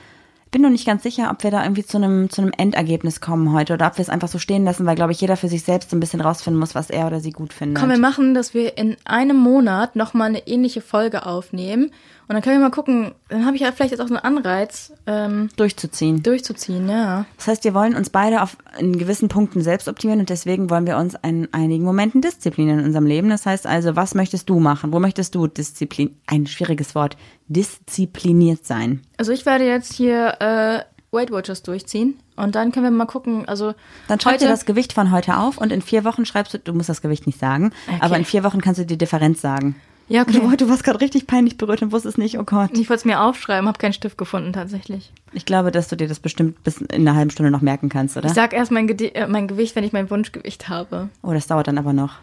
Bin 0.51 0.61
noch 0.61 0.69
nicht 0.69 0.85
ganz 0.85 1.03
sicher, 1.03 1.29
ob 1.31 1.43
wir 1.43 1.51
da 1.51 1.63
irgendwie 1.63 1.85
zu 1.85 1.97
einem, 1.97 2.29
zu 2.29 2.41
einem 2.41 2.51
Endergebnis 2.57 3.19
kommen 3.21 3.51
heute 3.53 3.73
oder 3.73 3.87
ob 3.87 3.97
wir 3.97 4.01
es 4.01 4.09
einfach 4.09 4.27
so 4.27 4.39
stehen 4.39 4.63
lassen, 4.63 4.85
weil, 4.85 4.95
glaube 4.95 5.11
ich, 5.11 5.19
jeder 5.19 5.35
für 5.35 5.49
sich 5.49 5.63
selbst 5.63 5.89
so 5.89 5.97
ein 5.97 5.99
bisschen 5.99 6.21
rausfinden 6.21 6.59
muss, 6.59 6.75
was 6.75 6.89
er 6.89 7.07
oder 7.07 7.19
sie 7.19 7.31
gut 7.31 7.53
findet. 7.53 7.79
Komm, 7.79 7.89
wir 7.89 7.99
machen, 7.99 8.33
dass 8.33 8.53
wir 8.53 8.77
in 8.77 8.95
einem 9.05 9.37
Monat 9.37 9.95
nochmal 9.95 10.29
eine 10.29 10.47
ähnliche 10.47 10.81
Folge 10.81 11.25
aufnehmen. 11.25 11.91
Und 12.29 12.33
dann 12.33 12.41
können 12.41 12.57
wir 12.59 12.65
mal 12.67 12.71
gucken, 12.71 13.13
dann 13.29 13.45
habe 13.45 13.55
ich 13.55 13.61
ja 13.61 13.71
vielleicht 13.71 13.91
jetzt 13.91 14.01
auch 14.01 14.07
so 14.09 14.15
einen 14.15 14.37
Anreiz, 14.37 14.91
ähm, 15.05 15.47
durchzuziehen. 15.55 16.23
durchzuziehen, 16.23 16.89
ja. 16.89 17.25
Das 17.37 17.47
heißt, 17.47 17.63
wir 17.63 17.73
wollen 17.73 17.95
uns 17.95 18.09
beide 18.09 18.41
auf 18.41 18.57
in 18.77 18.97
gewissen 18.97 19.29
Punkten 19.29 19.61
selbst 19.61 19.87
optimieren 19.87 20.19
und 20.19 20.29
deswegen 20.29 20.69
wollen 20.69 20.85
wir 20.85 20.97
uns 20.97 21.15
in 21.23 21.47
einigen 21.53 21.85
Momenten 21.85 22.21
disziplinieren 22.21 22.79
in 22.79 22.85
unserem 22.85 23.05
Leben. 23.05 23.29
Das 23.29 23.45
heißt 23.45 23.65
also, 23.65 23.95
was 23.95 24.13
möchtest 24.13 24.49
du 24.49 24.59
machen? 24.59 24.91
Wo 24.91 24.99
möchtest 24.99 25.35
du 25.35 25.47
Disziplin, 25.47 26.17
ein 26.27 26.47
schwieriges 26.47 26.95
Wort, 26.95 27.15
diszipliniert 27.47 28.65
sein? 28.65 29.01
Also 29.17 29.31
ich 29.31 29.45
werde 29.45 29.65
jetzt 29.65 29.93
hier 29.93 30.35
äh, 30.41 30.79
Weight 31.11 31.31
Watchers 31.31 31.63
durchziehen 31.63 32.19
und 32.35 32.55
dann 32.55 32.71
können 32.73 32.83
wir 32.85 32.91
mal 32.91 33.05
gucken, 33.05 33.47
also 33.47 33.73
Dann 34.09 34.19
schreib 34.19 34.39
dir 34.39 34.49
das 34.49 34.65
Gewicht 34.65 34.91
von 34.93 35.11
heute 35.11 35.37
auf 35.37 35.57
und 35.57 35.71
in 35.71 35.81
vier 35.81 36.03
Wochen 36.03 36.25
schreibst 36.25 36.53
du, 36.53 36.59
du 36.59 36.73
musst 36.73 36.89
das 36.89 37.01
Gewicht 37.01 37.25
nicht 37.25 37.39
sagen, 37.39 37.71
Okay. 37.87 37.97
aber 38.01 38.17
in 38.17 38.25
vier 38.25 38.43
Wochen 38.43 38.59
kannst 38.59 38.79
du 38.81 38.85
die 38.85 38.97
Differenz 38.97 39.39
sagen. 39.41 39.75
Ja, 40.09 40.21
okay. 40.21 40.39
Du, 40.39 40.55
du 40.55 40.69
warst 40.69 40.83
gerade 40.83 41.01
richtig 41.01 41.27
peinlich 41.27 41.57
berührt 41.57 41.81
und 41.81 41.91
wusstest 41.91 42.17
nicht, 42.17 42.39
oh 42.39 42.43
Gott. 42.43 42.71
Ich 42.73 42.89
wollte 42.89 43.01
es 43.01 43.05
mir 43.05 43.21
aufschreiben, 43.21 43.67
habe 43.67 43.77
keinen 43.77 43.93
Stift 43.93 44.17
gefunden 44.17 44.53
tatsächlich. 44.53 45.11
Ich 45.33 45.45
glaube, 45.45 45.71
dass 45.71 45.89
du 45.89 45.97
dir 45.97 46.07
das 46.07 46.19
bestimmt 46.19 46.63
bis 46.63 46.77
in 46.77 47.07
einer 47.07 47.15
halben 47.15 47.29
Stunde 47.29 47.51
noch 47.51 47.61
merken 47.61 47.89
kannst, 47.89 48.15
oder? 48.15 48.27
Ich 48.27 48.33
sag 48.33 48.53
erst 48.53 48.71
mein, 48.71 48.87
Gede 48.87 49.13
äh, 49.15 49.27
mein 49.27 49.47
Gewicht, 49.47 49.75
wenn 49.75 49.83
ich 49.83 49.91
mein 49.91 50.09
Wunschgewicht 50.09 50.69
habe. 50.69 51.09
Oh, 51.23 51.33
das 51.33 51.47
dauert 51.47 51.67
dann 51.67 51.77
aber 51.77 51.93
noch. 51.93 52.15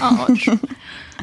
Autsch. 0.00 0.50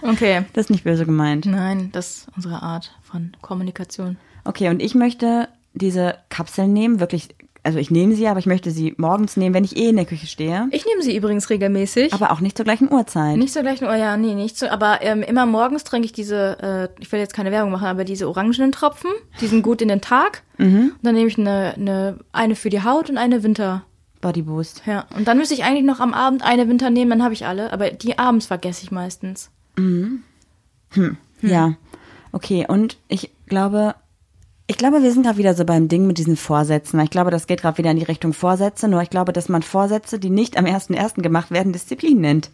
Okay. 0.02 0.44
Das 0.54 0.66
ist 0.66 0.70
nicht 0.70 0.84
böse 0.84 1.06
gemeint. 1.06 1.46
Nein, 1.46 1.90
das 1.92 2.08
ist 2.10 2.28
unsere 2.36 2.62
Art 2.62 2.92
von 3.04 3.32
Kommunikation. 3.42 4.18
Okay, 4.44 4.70
und 4.70 4.82
ich 4.82 4.96
möchte 4.96 5.48
diese 5.74 6.18
Kapseln 6.30 6.74
nehmen, 6.74 7.00
wirklich, 7.00 7.30
also 7.64 7.80
ich 7.80 7.90
nehme 7.90 8.14
sie, 8.14 8.28
aber 8.28 8.40
ich 8.40 8.46
möchte 8.46 8.72
sie 8.72 8.94
morgens 8.98 9.38
nehmen, 9.38 9.56
wenn 9.56 9.64
ich 9.64 9.78
eh 9.78 9.90
in 9.90 9.96
der 9.96 10.06
Küche 10.06 10.28
stehe. 10.28 10.68
Ich 10.72 10.86
nehme 10.86 11.02
sie 11.02 11.16
übrigens 11.16 11.50
regelmäßig. 11.50 12.14
Aber 12.14 12.32
auch 12.32 12.42
nicht 12.42 12.58
zur 12.58 12.66
gleichen 12.66 12.92
Uhrzeit. 12.92 13.38
nicht 13.38 13.54
zur 13.54 13.62
gleichen, 13.62 13.86
oh 13.88 13.94
ja, 13.94 14.18
nee, 14.18 14.36
nicht 14.36 14.58
so, 14.58 14.68
aber 14.68 15.00
ähm, 15.02 15.22
immer 15.24 15.46
morgens 15.46 15.84
trinke 15.86 16.06
ich 16.06 16.12
diese, 16.12 16.90
äh, 16.94 17.02
ich 17.02 17.12
will 17.12 17.20
jetzt 17.20 17.34
keine 17.34 17.52
Werbung 17.52 17.72
machen, 17.72 17.88
aber 17.88 18.04
diese 18.04 18.28
orangenen 18.28 18.72
Tropfen, 18.74 19.12
die 19.40 19.48
sind 19.48 19.64
gut 19.64 19.82
in 19.82 19.88
den 19.88 20.02
Tag. 20.02 20.44
Und 20.92 21.00
dann 21.04 21.16
nehme 21.16 21.28
ich 21.28 21.38
eine, 21.38 21.74
eine, 21.76 22.20
eine 22.32 22.56
für 22.56 22.70
die 22.70 22.84
Haut 22.84 23.10
und 23.10 23.18
eine 23.18 23.44
Winter. 23.44 23.84
Body 24.20 24.42
Boost. 24.42 24.84
Ja, 24.86 25.06
und 25.16 25.28
dann 25.28 25.38
müsste 25.38 25.54
ich 25.54 25.64
eigentlich 25.64 25.86
noch 25.86 26.00
am 26.00 26.14
Abend 26.14 26.44
eine 26.44 26.68
Winter 26.70 26.90
nehmen, 26.90 27.12
dann 27.12 27.24
habe 27.24 27.34
ich 27.34 27.46
alle, 27.46 27.72
aber 27.72 27.92
die 27.92 28.20
abends 28.20 28.46
vergesse 28.46 28.84
ich 28.84 28.92
meistens. 28.92 29.50
Ja. 31.42 31.76
Okay, 32.32 32.66
und 32.68 32.98
ich 33.08 33.32
glaube, 33.48 33.96
ich 34.74 34.80
glaube, 34.80 35.04
wir 35.04 35.12
sind 35.12 35.22
gerade 35.22 35.38
wieder 35.38 35.54
so 35.54 35.66
beim 35.66 35.88
Ding 35.88 36.08
mit 36.08 36.18
diesen 36.18 36.36
Vorsätzen, 36.36 37.00
ich 37.00 37.12
glaube, 37.12 37.30
das 37.30 37.46
geht 37.46 37.62
gerade 37.62 37.78
wieder 37.78 37.92
in 37.92 37.98
die 37.98 38.06
Richtung 38.06 38.34
Vorsätze, 38.34 38.88
nur 38.88 39.04
ich 39.04 39.12
glaube, 39.12 39.32
dass 39.32 39.48
man 39.48 39.62
Vorsätze, 39.62 40.18
die 40.18 40.32
nicht 40.32 40.58
am 40.58 40.66
1.1. 40.66 41.22
gemacht 41.22 41.52
werden, 41.52 41.74
Disziplin 41.74 42.20
nennt. 42.20 42.50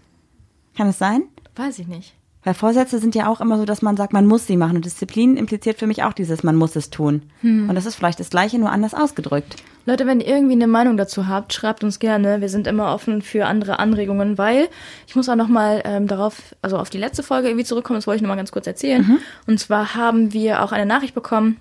Kann 0.76 0.90
es 0.90 1.00
sein? 1.00 1.24
Weiß 1.56 1.80
ich 1.80 1.88
nicht. 1.88 2.14
Weil 2.44 2.56
Vorsätze 2.56 3.00
sind 3.00 3.16
ja 3.16 3.30
auch 3.30 3.40
immer 3.40 3.58
so, 3.58 3.64
dass 3.64 3.82
man 3.82 3.96
sagt, 3.96 4.12
man 4.12 4.26
muss 4.26 4.48
sie 4.48 4.58
machen. 4.58 4.76
Und 4.76 4.86
Disziplin 4.86 5.38
impliziert 5.38 5.80
für 5.80 5.88
mich 5.88 6.04
auch 6.04 6.14
dieses, 6.14 6.44
man 6.44 6.56
muss 6.56 6.76
es 6.76 6.90
tun. 6.90 7.24
Und 7.44 7.76
das 7.76 7.86
ist 7.86 7.96
vielleicht 7.96 8.20
das 8.20 8.30
Gleiche, 8.30 8.60
nur 8.60 8.72
anders 8.72 8.94
ausgedrückt. 8.94 9.56
Leute, 9.86 10.06
wenn 10.06 10.20
ihr 10.20 10.28
irgendwie 10.28 10.54
eine 10.54 10.68
Meinung 10.68 10.98
dazu 10.98 11.28
habt, 11.28 11.54
schreibt 11.54 11.84
uns 11.84 12.00
gerne. 12.00 12.42
Wir 12.42 12.50
sind 12.50 12.68
immer 12.68 12.94
offen 12.94 13.22
für 13.22 13.46
andere 13.46 13.80
Anregungen, 13.80 14.38
weil 14.38 14.68
ich 15.08 15.16
muss 15.16 15.30
auch 15.30 15.36
noch 15.36 15.48
mal 15.48 15.82
ähm, 15.86 16.08
darauf, 16.08 16.56
also 16.62 16.78
auf 16.78 16.90
die 16.90 16.98
letzte 16.98 17.24
Folge 17.24 17.48
irgendwie 17.48 17.66
zurückkommen. 17.66 17.98
Das 17.98 18.08
wollte 18.08 18.18
ich 18.18 18.22
noch 18.22 18.30
mal 18.30 18.36
ganz 18.36 18.52
kurz 18.52 18.68
erzählen. 18.68 19.20
Und 19.48 19.60
zwar 19.60 19.96
haben 19.96 20.32
wir 20.32 20.64
auch 20.64 20.72
eine 20.72 20.86
Nachricht 20.86 21.16
bekommen. 21.16 21.58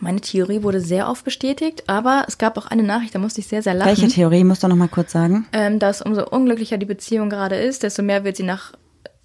Meine 0.00 0.20
Theorie 0.20 0.62
wurde 0.62 0.80
sehr 0.80 1.08
oft 1.08 1.24
bestätigt, 1.24 1.84
aber 1.86 2.24
es 2.28 2.38
gab 2.38 2.58
auch 2.58 2.66
eine 2.66 2.82
Nachricht, 2.82 3.14
da 3.14 3.18
musste 3.18 3.40
ich 3.40 3.46
sehr, 3.46 3.62
sehr 3.62 3.74
lachen. 3.74 3.88
Welche 3.88 4.08
Theorie 4.08 4.44
musst 4.44 4.62
du 4.62 4.68
noch 4.68 4.76
mal 4.76 4.88
kurz 4.88 5.12
sagen? 5.12 5.46
ähm, 5.52 5.78
dass 5.78 6.02
umso 6.02 6.26
unglücklicher 6.26 6.78
die 6.78 6.86
Beziehung 6.86 7.30
gerade 7.30 7.56
ist, 7.56 7.82
desto 7.82 8.02
mehr 8.02 8.24
wird 8.24 8.36
sie 8.36 8.42
nach 8.42 8.72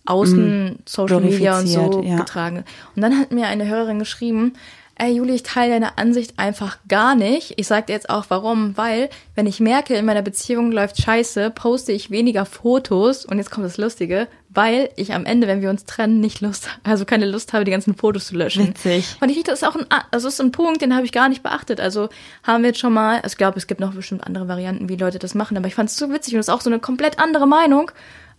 außen 0.05 0.79
Social 0.85 1.21
Media 1.21 1.59
und 1.59 1.67
so 1.67 2.01
ja. 2.03 2.17
getragen. 2.17 2.63
Und 2.95 3.01
dann 3.01 3.19
hat 3.19 3.31
mir 3.31 3.47
eine 3.47 3.67
Hörerin 3.67 3.99
geschrieben, 3.99 4.53
ey 4.95 5.13
Juli, 5.13 5.35
ich 5.35 5.43
teile 5.43 5.73
deine 5.73 5.97
Ansicht 5.97 6.37
einfach 6.37 6.77
gar 6.87 7.15
nicht. 7.15 7.53
Ich 7.57 7.67
sag 7.67 7.87
dir 7.87 7.93
jetzt 7.93 8.09
auch 8.09 8.25
warum, 8.29 8.77
weil 8.77 9.09
wenn 9.35 9.47
ich 9.47 9.59
merke, 9.59 9.95
in 9.95 10.05
meiner 10.05 10.21
Beziehung 10.21 10.71
läuft 10.71 11.01
scheiße, 11.01 11.51
poste 11.51 11.91
ich 11.91 12.11
weniger 12.11 12.45
Fotos 12.45 13.25
und 13.25 13.37
jetzt 13.37 13.51
kommt 13.51 13.65
das 13.65 13.77
Lustige, 13.77 14.27
weil 14.53 14.89
ich 14.97 15.13
am 15.13 15.25
Ende, 15.25 15.47
wenn 15.47 15.61
wir 15.61 15.69
uns 15.69 15.85
trennen, 15.85 16.19
nicht 16.19 16.41
Lust, 16.41 16.69
also 16.83 17.05
keine 17.05 17.25
Lust 17.25 17.53
habe, 17.53 17.63
die 17.63 17.71
ganzen 17.71 17.95
Fotos 17.95 18.27
zu 18.27 18.35
löschen. 18.35 18.67
Witzig. 18.69 19.15
Und 19.21 19.29
ich 19.29 19.35
denke, 19.35 19.51
das 19.51 19.61
ist 19.61 19.67
auch 19.67 19.75
ein, 19.75 19.85
also 20.11 20.27
ist 20.27 20.41
ein 20.41 20.51
Punkt, 20.51 20.81
den 20.81 20.93
habe 20.93 21.05
ich 21.05 21.11
gar 21.11 21.29
nicht 21.29 21.41
beachtet. 21.41 21.79
Also 21.79 22.09
haben 22.43 22.63
wir 22.63 22.69
jetzt 22.69 22.79
schon 22.79 22.93
mal, 22.93 23.17
also 23.17 23.33
ich 23.33 23.37
glaube, 23.37 23.57
es 23.57 23.67
gibt 23.67 23.79
noch 23.79 23.93
bestimmt 23.93 24.25
andere 24.25 24.47
Varianten, 24.47 24.89
wie 24.89 24.97
Leute 24.97 25.19
das 25.19 25.35
machen, 25.35 25.55
aber 25.55 25.67
ich 25.67 25.75
fand 25.75 25.89
es 25.89 25.97
so 25.97 26.09
witzig 26.11 26.33
und 26.33 26.39
das 26.39 26.47
ist 26.47 26.53
auch 26.53 26.61
so 26.61 26.69
eine 26.69 26.79
komplett 26.79 27.17
andere 27.19 27.47
Meinung. 27.47 27.91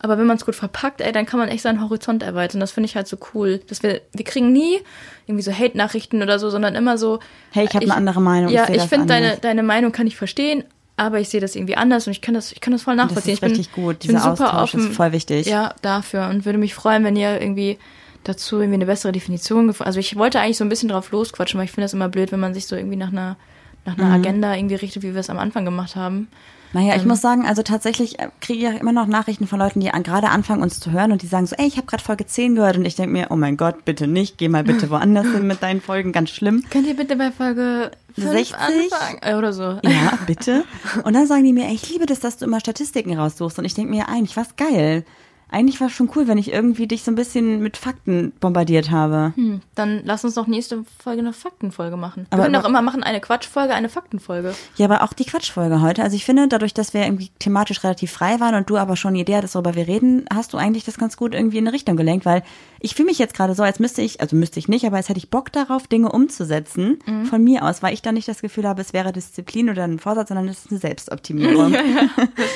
Aber 0.02 0.18
wenn 0.18 0.26
man 0.26 0.36
es 0.36 0.44
gut 0.44 0.56
verpackt, 0.56 1.00
ey, 1.00 1.12
dann 1.12 1.26
kann 1.26 1.38
man 1.38 1.48
echt 1.48 1.62
seinen 1.62 1.80
Horizont 1.80 2.24
erweitern. 2.24 2.58
Das 2.58 2.72
finde 2.72 2.86
ich 2.86 2.96
halt 2.96 3.06
so 3.06 3.16
cool. 3.32 3.60
Dass 3.68 3.84
wir, 3.84 4.00
wir 4.12 4.24
kriegen 4.24 4.52
nie 4.52 4.80
irgendwie 5.26 5.44
so 5.44 5.52
Hate-Nachrichten 5.52 6.22
oder 6.22 6.40
so, 6.40 6.50
sondern 6.50 6.74
immer 6.74 6.98
so. 6.98 7.20
Hey, 7.52 7.66
ich 7.66 7.74
hab 7.74 7.82
eine 7.82 7.94
andere 7.94 8.20
Meinung, 8.20 8.48
ich 8.48 8.56
Ja, 8.56 8.68
ich, 8.68 8.78
das 8.78 8.86
finde 8.86 9.06
deine, 9.06 9.36
deine 9.36 9.62
Meinung 9.62 9.92
kann 9.92 10.08
ich 10.08 10.16
verstehen, 10.16 10.64
aber 10.96 11.20
ich 11.20 11.28
sehe 11.28 11.40
das 11.40 11.56
irgendwie 11.56 11.76
anders 11.76 12.06
und 12.06 12.12
ich 12.12 12.20
kann 12.20 12.34
das, 12.34 12.52
ich 12.52 12.60
kann 12.60 12.72
das 12.72 12.82
voll 12.82 12.96
nachvollziehen. 12.96 13.34
ist 13.34 13.42
richtig 13.42 13.60
ich 13.68 13.70
bin, 13.72 13.84
gut. 13.84 13.98
Bin 14.00 14.08
Dieser 14.10 14.20
super 14.36 14.54
Austausch 14.54 14.74
offen. 14.74 14.90
ist 14.90 14.96
voll 14.96 15.12
wichtig. 15.12 15.46
Ja, 15.46 15.74
dafür 15.82 16.28
und 16.28 16.44
würde 16.44 16.58
mich 16.58 16.74
freuen, 16.74 17.02
wenn 17.04 17.16
ihr 17.16 17.40
irgendwie 17.40 17.78
dazu 18.24 18.56
irgendwie 18.56 18.74
eine 18.76 18.86
bessere 18.86 19.10
Definition 19.12 19.66
gefunden. 19.66 19.86
Also 19.88 19.98
ich 19.98 20.16
wollte 20.16 20.38
eigentlich 20.40 20.58
so 20.58 20.64
ein 20.64 20.68
bisschen 20.68 20.88
drauf 20.88 21.10
losquatschen, 21.10 21.58
weil 21.58 21.64
ich 21.64 21.72
finde 21.72 21.86
das 21.86 21.92
immer 21.94 22.08
blöd, 22.08 22.30
wenn 22.30 22.40
man 22.40 22.54
sich 22.54 22.66
so 22.66 22.76
irgendwie 22.76 22.96
nach 22.96 23.08
einer 23.12 23.36
nach 23.84 23.96
Mhm. 23.96 24.04
einer 24.04 24.14
Agenda 24.14 24.54
irgendwie 24.54 24.76
richtet, 24.76 25.02
wie 25.02 25.12
wir 25.12 25.20
es 25.20 25.28
am 25.30 25.38
Anfang 25.40 25.64
gemacht 25.64 25.96
haben. 25.96 26.28
Naja, 26.72 26.96
ich 26.96 27.02
Ähm. 27.02 27.08
muss 27.08 27.20
sagen, 27.20 27.46
also 27.46 27.62
tatsächlich 27.62 28.18
äh, 28.18 28.28
kriege 28.40 28.66
ich 28.66 28.74
auch 28.74 28.80
immer 28.80 28.92
noch 28.92 29.06
Nachrichten 29.06 29.46
von 29.46 29.58
Leuten, 29.58 29.80
die 29.80 29.90
an, 29.90 30.02
gerade 30.02 30.30
anfangen, 30.30 30.62
uns 30.62 30.80
zu 30.80 30.90
hören 30.90 31.12
und 31.12 31.22
die 31.22 31.26
sagen 31.26 31.46
so, 31.46 31.54
ey, 31.56 31.66
ich 31.66 31.76
habe 31.76 31.86
gerade 31.86 32.02
Folge 32.02 32.26
10 32.26 32.54
gehört 32.54 32.76
und 32.76 32.84
ich 32.84 32.94
denke 32.96 33.12
mir, 33.12 33.26
oh 33.30 33.36
mein 33.36 33.56
Gott, 33.56 33.84
bitte 33.84 34.06
nicht, 34.06 34.38
geh 34.38 34.48
mal 34.48 34.64
bitte 34.64 34.88
woanders 34.90 35.26
hin 35.26 35.46
mit 35.46 35.62
deinen 35.62 35.80
Folgen, 35.80 36.12
ganz 36.12 36.30
schlimm. 36.30 36.64
Könnt 36.70 36.86
ihr 36.86 36.96
bitte 36.96 37.16
bei 37.16 37.30
Folge 37.30 37.90
5 38.14 38.30
60? 38.30 38.54
anfangen? 38.56 39.18
Äh, 39.22 39.34
Oder 39.34 39.52
so. 39.52 39.62
Ja, 39.82 40.18
bitte. 40.26 40.64
Und 41.04 41.14
dann 41.14 41.26
sagen 41.26 41.44
die 41.44 41.52
mir, 41.52 41.66
ey, 41.66 41.74
ich 41.74 41.88
liebe 41.90 42.06
das, 42.06 42.20
dass 42.20 42.36
du 42.38 42.44
immer 42.46 42.60
Statistiken 42.60 43.18
raussuchst 43.18 43.58
und 43.58 43.64
ich 43.64 43.74
denke 43.74 43.90
mir, 43.90 44.08
eigentlich 44.08 44.36
was 44.36 44.56
geil. 44.56 45.04
Eigentlich 45.52 45.80
war 45.80 45.88
es 45.88 45.92
schon 45.92 46.10
cool, 46.16 46.26
wenn 46.28 46.38
ich 46.38 46.52
irgendwie 46.52 46.86
dich 46.86 47.02
so 47.04 47.10
ein 47.10 47.14
bisschen 47.14 47.60
mit 47.62 47.76
Fakten 47.76 48.32
bombardiert 48.40 48.90
habe. 48.90 49.32
Hm, 49.36 49.60
dann 49.74 50.00
lass 50.04 50.24
uns 50.24 50.34
doch 50.34 50.46
nächste 50.46 50.84
Folge 51.02 51.20
eine 51.20 51.32
Faktenfolge 51.32 51.96
machen. 51.96 52.26
Aber- 52.30 52.38
wir 52.38 52.44
können 52.50 52.60
doch 52.60 52.68
immer 52.68 52.82
machen 52.82 53.02
eine 53.02 53.20
Quatschfolge, 53.20 53.74
eine 53.74 53.88
Faktenfolge. 53.88 54.54
Ja, 54.76 54.86
aber 54.86 55.02
auch 55.02 55.12
die 55.12 55.24
Quatschfolge 55.24 55.80
heute. 55.82 56.02
Also 56.02 56.16
ich 56.16 56.24
finde, 56.24 56.48
dadurch, 56.48 56.74
dass 56.74 56.94
wir 56.94 57.02
irgendwie 57.04 57.30
thematisch 57.38 57.84
relativ 57.84 58.10
frei 58.12 58.40
waren 58.40 58.54
und 58.54 58.70
du 58.70 58.76
aber 58.78 58.96
schon 58.96 59.10
eine 59.10 59.18
Idee 59.20 59.36
hattest, 59.36 59.54
worüber 59.54 59.74
wir 59.74 59.86
reden, 59.86 60.24
hast 60.32 60.52
du 60.52 60.56
eigentlich 60.56 60.84
das 60.84 60.98
ganz 60.98 61.16
gut 61.16 61.34
irgendwie 61.34 61.58
in 61.58 61.66
eine 61.66 61.74
Richtung 61.74 61.96
gelenkt, 61.96 62.24
weil 62.26 62.42
ich 62.80 62.94
fühle 62.94 63.06
mich 63.06 63.18
jetzt 63.18 63.34
gerade 63.34 63.54
so, 63.54 63.62
als 63.62 63.78
müsste 63.78 64.02
ich, 64.02 64.20
also 64.20 64.34
müsste 64.34 64.58
ich 64.58 64.68
nicht, 64.68 64.84
aber 64.86 64.96
als 64.96 65.08
hätte 65.08 65.18
ich 65.18 65.30
Bock 65.30 65.52
darauf, 65.52 65.86
Dinge 65.86 66.10
umzusetzen 66.10 66.98
Mhm. 67.06 67.26
von 67.26 67.44
mir 67.44 67.62
aus, 67.64 67.82
weil 67.82 67.94
ich 67.94 68.02
dann 68.02 68.14
nicht 68.14 68.26
das 68.26 68.40
Gefühl 68.42 68.66
habe, 68.66 68.80
es 68.80 68.92
wäre 68.92 69.12
Disziplin 69.12 69.68
oder 69.70 69.84
ein 69.84 69.98
Vorsatz, 69.98 70.28
sondern 70.28 70.48
es 70.48 70.64
ist 70.64 70.70
eine 70.70 70.80
Selbstoptimierung. 70.80 71.74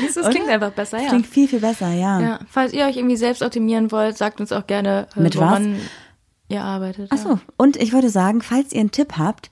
Das, 0.07 0.15
das 0.15 0.31
klingt 0.31 0.49
einfach 0.49 0.71
besser, 0.73 0.97
Das 0.97 1.05
ja. 1.05 1.09
klingt 1.11 1.27
viel, 1.27 1.49
viel 1.49 1.61
besser, 1.61 1.93
ja. 1.93 2.21
Ja, 2.21 2.39
falls 2.51 2.73
ihr 2.73 2.86
euch 2.87 2.97
irgendwie 2.97 3.17
selbst 3.17 3.43
optimieren 3.43 3.93
wollt, 3.93 4.17
sagt 4.17 4.41
uns 4.41 4.53
auch 4.53 4.67
gerne, 4.67 5.07
äh, 5.17 5.21
Mit 5.21 5.37
was? 5.37 5.43
woran 5.43 5.77
ihr 6.49 6.63
arbeitet. 6.63 7.11
Ach 7.13 7.19
so, 7.19 7.39
und 7.57 7.77
ich 7.77 7.93
würde 7.93 8.09
sagen, 8.09 8.41
falls 8.43 8.73
ihr 8.73 8.81
einen 8.81 8.91
Tipp 8.91 9.15
habt, 9.19 9.51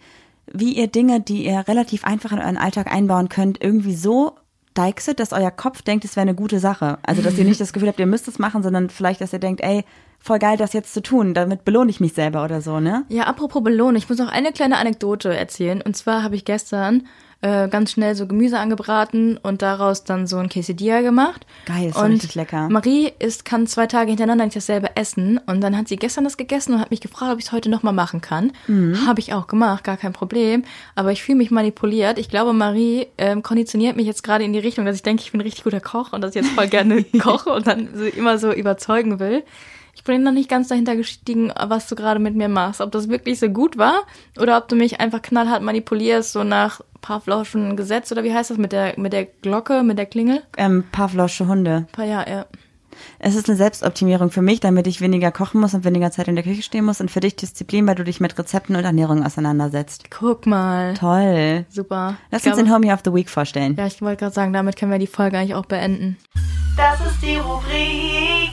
wie 0.53 0.73
ihr 0.75 0.87
Dinge, 0.87 1.21
die 1.21 1.47
ihr 1.47 1.67
relativ 1.67 2.05
einfach 2.05 2.33
in 2.33 2.39
euren 2.39 2.57
Alltag 2.57 2.93
einbauen 2.93 3.29
könnt, 3.29 3.63
irgendwie 3.63 3.95
so 3.95 4.37
deichset, 4.75 5.21
dass 5.21 5.33
euer 5.33 5.51
Kopf 5.51 5.83
denkt, 5.83 6.05
es 6.05 6.17
wäre 6.17 6.23
eine 6.23 6.35
gute 6.35 6.59
Sache. 6.59 6.99
Also, 7.03 7.23
dass 7.23 7.39
ihr 7.39 7.45
nicht 7.45 7.61
das 7.61 7.73
Gefühl 7.73 7.89
habt, 7.89 8.01
ihr 8.01 8.07
müsst 8.07 8.29
es 8.29 8.39
machen, 8.39 8.63
sondern 8.63 8.91
vielleicht, 8.91 9.21
dass 9.21 9.33
ihr 9.33 9.39
denkt, 9.39 9.63
ey, 9.63 9.85
voll 10.25 10.39
geil, 10.39 10.57
das 10.57 10.73
jetzt 10.73 10.95
zu 10.95 11.03
tun, 11.03 11.35
damit 11.35 11.67
belohne 11.67 11.91
ich 11.91 12.01
mich 12.01 12.15
selber 12.15 12.45
oder 12.45 12.63
so, 12.63 12.81
ne? 12.81 13.05
Ja, 13.11 13.25
apropos 13.25 13.63
Belohnung, 13.63 13.97
ich 13.97 14.09
muss 14.09 14.19
noch 14.19 14.33
eine 14.33 14.53
kleine 14.53 14.79
Anekdote 14.79 15.37
erzählen. 15.37 15.83
Und 15.83 15.99
zwar 15.99 16.23
habe 16.23 16.35
ich 16.35 16.47
gestern 16.47 17.07
äh, 17.43 17.69
ganz 17.69 17.93
schnell 17.93 18.15
so 18.15 18.27
Gemüse 18.27 18.59
angebraten 18.59 19.37
und 19.37 19.61
daraus 19.61 20.05
dann 20.05 20.27
so 20.27 20.39
ein 20.39 20.49
Quesadilla 20.49 21.03
gemacht. 21.03 21.45
Geil, 21.67 21.91
ist 21.91 21.97
und 21.99 22.13
richtig 22.13 22.37
lecker. 22.37 22.71
Marie 22.71 23.13
isst, 23.19 23.45
kann 23.45 23.67
zwei 23.67 23.87
Tage 23.87 24.09
hintereinander 24.09 24.47
nicht 24.47 24.57
dasselbe 24.57 24.97
essen. 24.97 25.39
Und 25.47 25.61
dann 25.61 25.77
hat 25.77 25.89
sie 25.89 25.97
gestern 25.97 26.25
das 26.25 26.39
gegessen 26.39 26.73
und 26.73 26.81
hat 26.81 26.91
mich 26.91 27.03
gefragt, 27.03 27.31
ob 27.35 27.39
ich 27.39 27.45
es 27.45 27.53
heute 27.53 27.69
nochmal 27.69 27.93
machen 27.93 28.23
kann. 28.23 28.53
Mhm. 28.67 29.07
Habe 29.07 29.21
ich 29.21 29.35
auch 29.35 29.47
gemacht, 29.47 29.85
gar 29.85 29.99
kein 29.99 30.15
Problem. 30.15 30.65
Aber 30.95 31.13
ich 31.13 31.23
fühle 31.23 31.37
mich 31.37 31.51
manipuliert. 31.51 32.19
Ich 32.19 32.31
glaube, 32.31 32.55
Marie 32.55 33.09
ähm, 33.19 33.43
konditioniert 33.43 33.97
mich 33.97 34.07
jetzt 34.07 34.23
gerade 34.23 34.43
in 34.43 34.55
die 34.55 34.59
Richtung, 34.59 34.87
dass 34.87 34.97
ich 34.97 35.03
denke, 35.03 35.23
ich 35.23 35.33
bin 35.33 35.43
ein 35.43 35.45
richtig 35.45 35.65
guter 35.65 35.81
Koch 35.81 36.15
und 36.15 36.23
dass 36.23 36.35
ich 36.35 36.43
jetzt 36.43 36.55
voll 36.55 36.69
gerne 36.69 37.05
koche 37.23 37.51
und 37.51 37.67
dann 37.67 37.91
so 37.95 38.05
immer 38.05 38.39
so 38.39 38.55
überzeugen 38.55 39.21
will. 39.21 39.43
Ich 39.95 40.05
bin 40.05 40.23
noch 40.23 40.33
nicht 40.33 40.49
ganz 40.51 40.69
dahinter 40.69 40.97
gestiegen, 40.97 41.53
was 41.67 41.89
du 41.89 41.95
gerade 41.95 42.21
mit 42.21 42.35
mir 42.35 42.49
machst. 42.49 42.81
Ob 42.81 42.93
das 42.93 43.09
wirklich 43.09 43.39
so 43.39 43.49
gut 43.49 43.79
war 43.79 44.03
oder 44.39 44.59
ob 44.59 44.69
du 44.69 44.77
mich 44.77 45.01
einfach 45.01 45.23
knallhart 45.23 45.63
manipulierst, 45.63 46.33
so 46.33 46.45
nach 46.45 46.81
Pavlovschen 47.01 47.77
Gesetz 47.77 48.11
oder 48.13 48.25
wie 48.25 48.35
heißt 48.35 48.51
das 48.51 48.59
mit 48.59 48.73
der, 48.73 48.99
mit 48.99 49.13
der 49.13 49.25
Glocke, 49.27 49.83
mit 49.83 49.97
der 49.99 50.07
Klingel? 50.07 50.43
Ähm, 50.57 50.85
Pavlosche 50.93 51.47
Hunde. 51.47 51.87
Pa- 51.93 52.05
Ja, 52.05 52.29
ja. 52.29 52.47
Es 53.19 53.35
ist 53.35 53.49
eine 53.49 53.57
Selbstoptimierung 53.57 54.31
für 54.31 54.41
mich, 54.41 54.61
damit 54.61 54.87
ich 54.87 55.01
weniger 55.01 55.33
kochen 55.33 55.61
muss 55.61 55.75
und 55.75 55.85
weniger 55.85 56.13
Zeit 56.13 56.29
in 56.29 56.37
der 56.37 56.45
Küche 56.45 56.63
stehen 56.63 56.85
muss 56.85 57.01
und 57.01 57.11
für 57.11 57.19
dich 57.21 57.35
Disziplin, 57.35 57.87
weil 57.89 57.97
du 57.97 58.05
dich 58.05 58.21
mit 58.21 58.39
Rezepten 58.39 58.77
und 58.77 58.85
Ernährung 58.85 59.25
auseinandersetzt. 59.25 60.05
Guck 60.11 60.47
mal. 60.47 60.95
Toll. 60.95 61.65
Super. 61.71 62.17
Lass 62.31 62.43
Ich 62.43 62.47
uns 62.49 62.57
den 62.57 62.67
glaube- 62.67 62.85
Homie 62.85 62.93
of 62.93 63.01
the 63.05 63.13
Week 63.13 63.29
vorstellen. 63.29 63.75
Ja, 63.77 63.87
ich 63.87 64.01
wollte 64.01 64.21
gerade 64.25 64.35
sagen, 64.35 64.53
damit 64.53 64.77
können 64.77 64.93
wir 64.93 64.99
die 65.01 65.09
Folge 65.09 65.37
eigentlich 65.39 65.57
auch 65.57 65.67
beenden. 65.67 66.19
Das 66.77 67.01
ist 67.01 67.21
die 67.23 67.37
Rubrik 67.37 68.53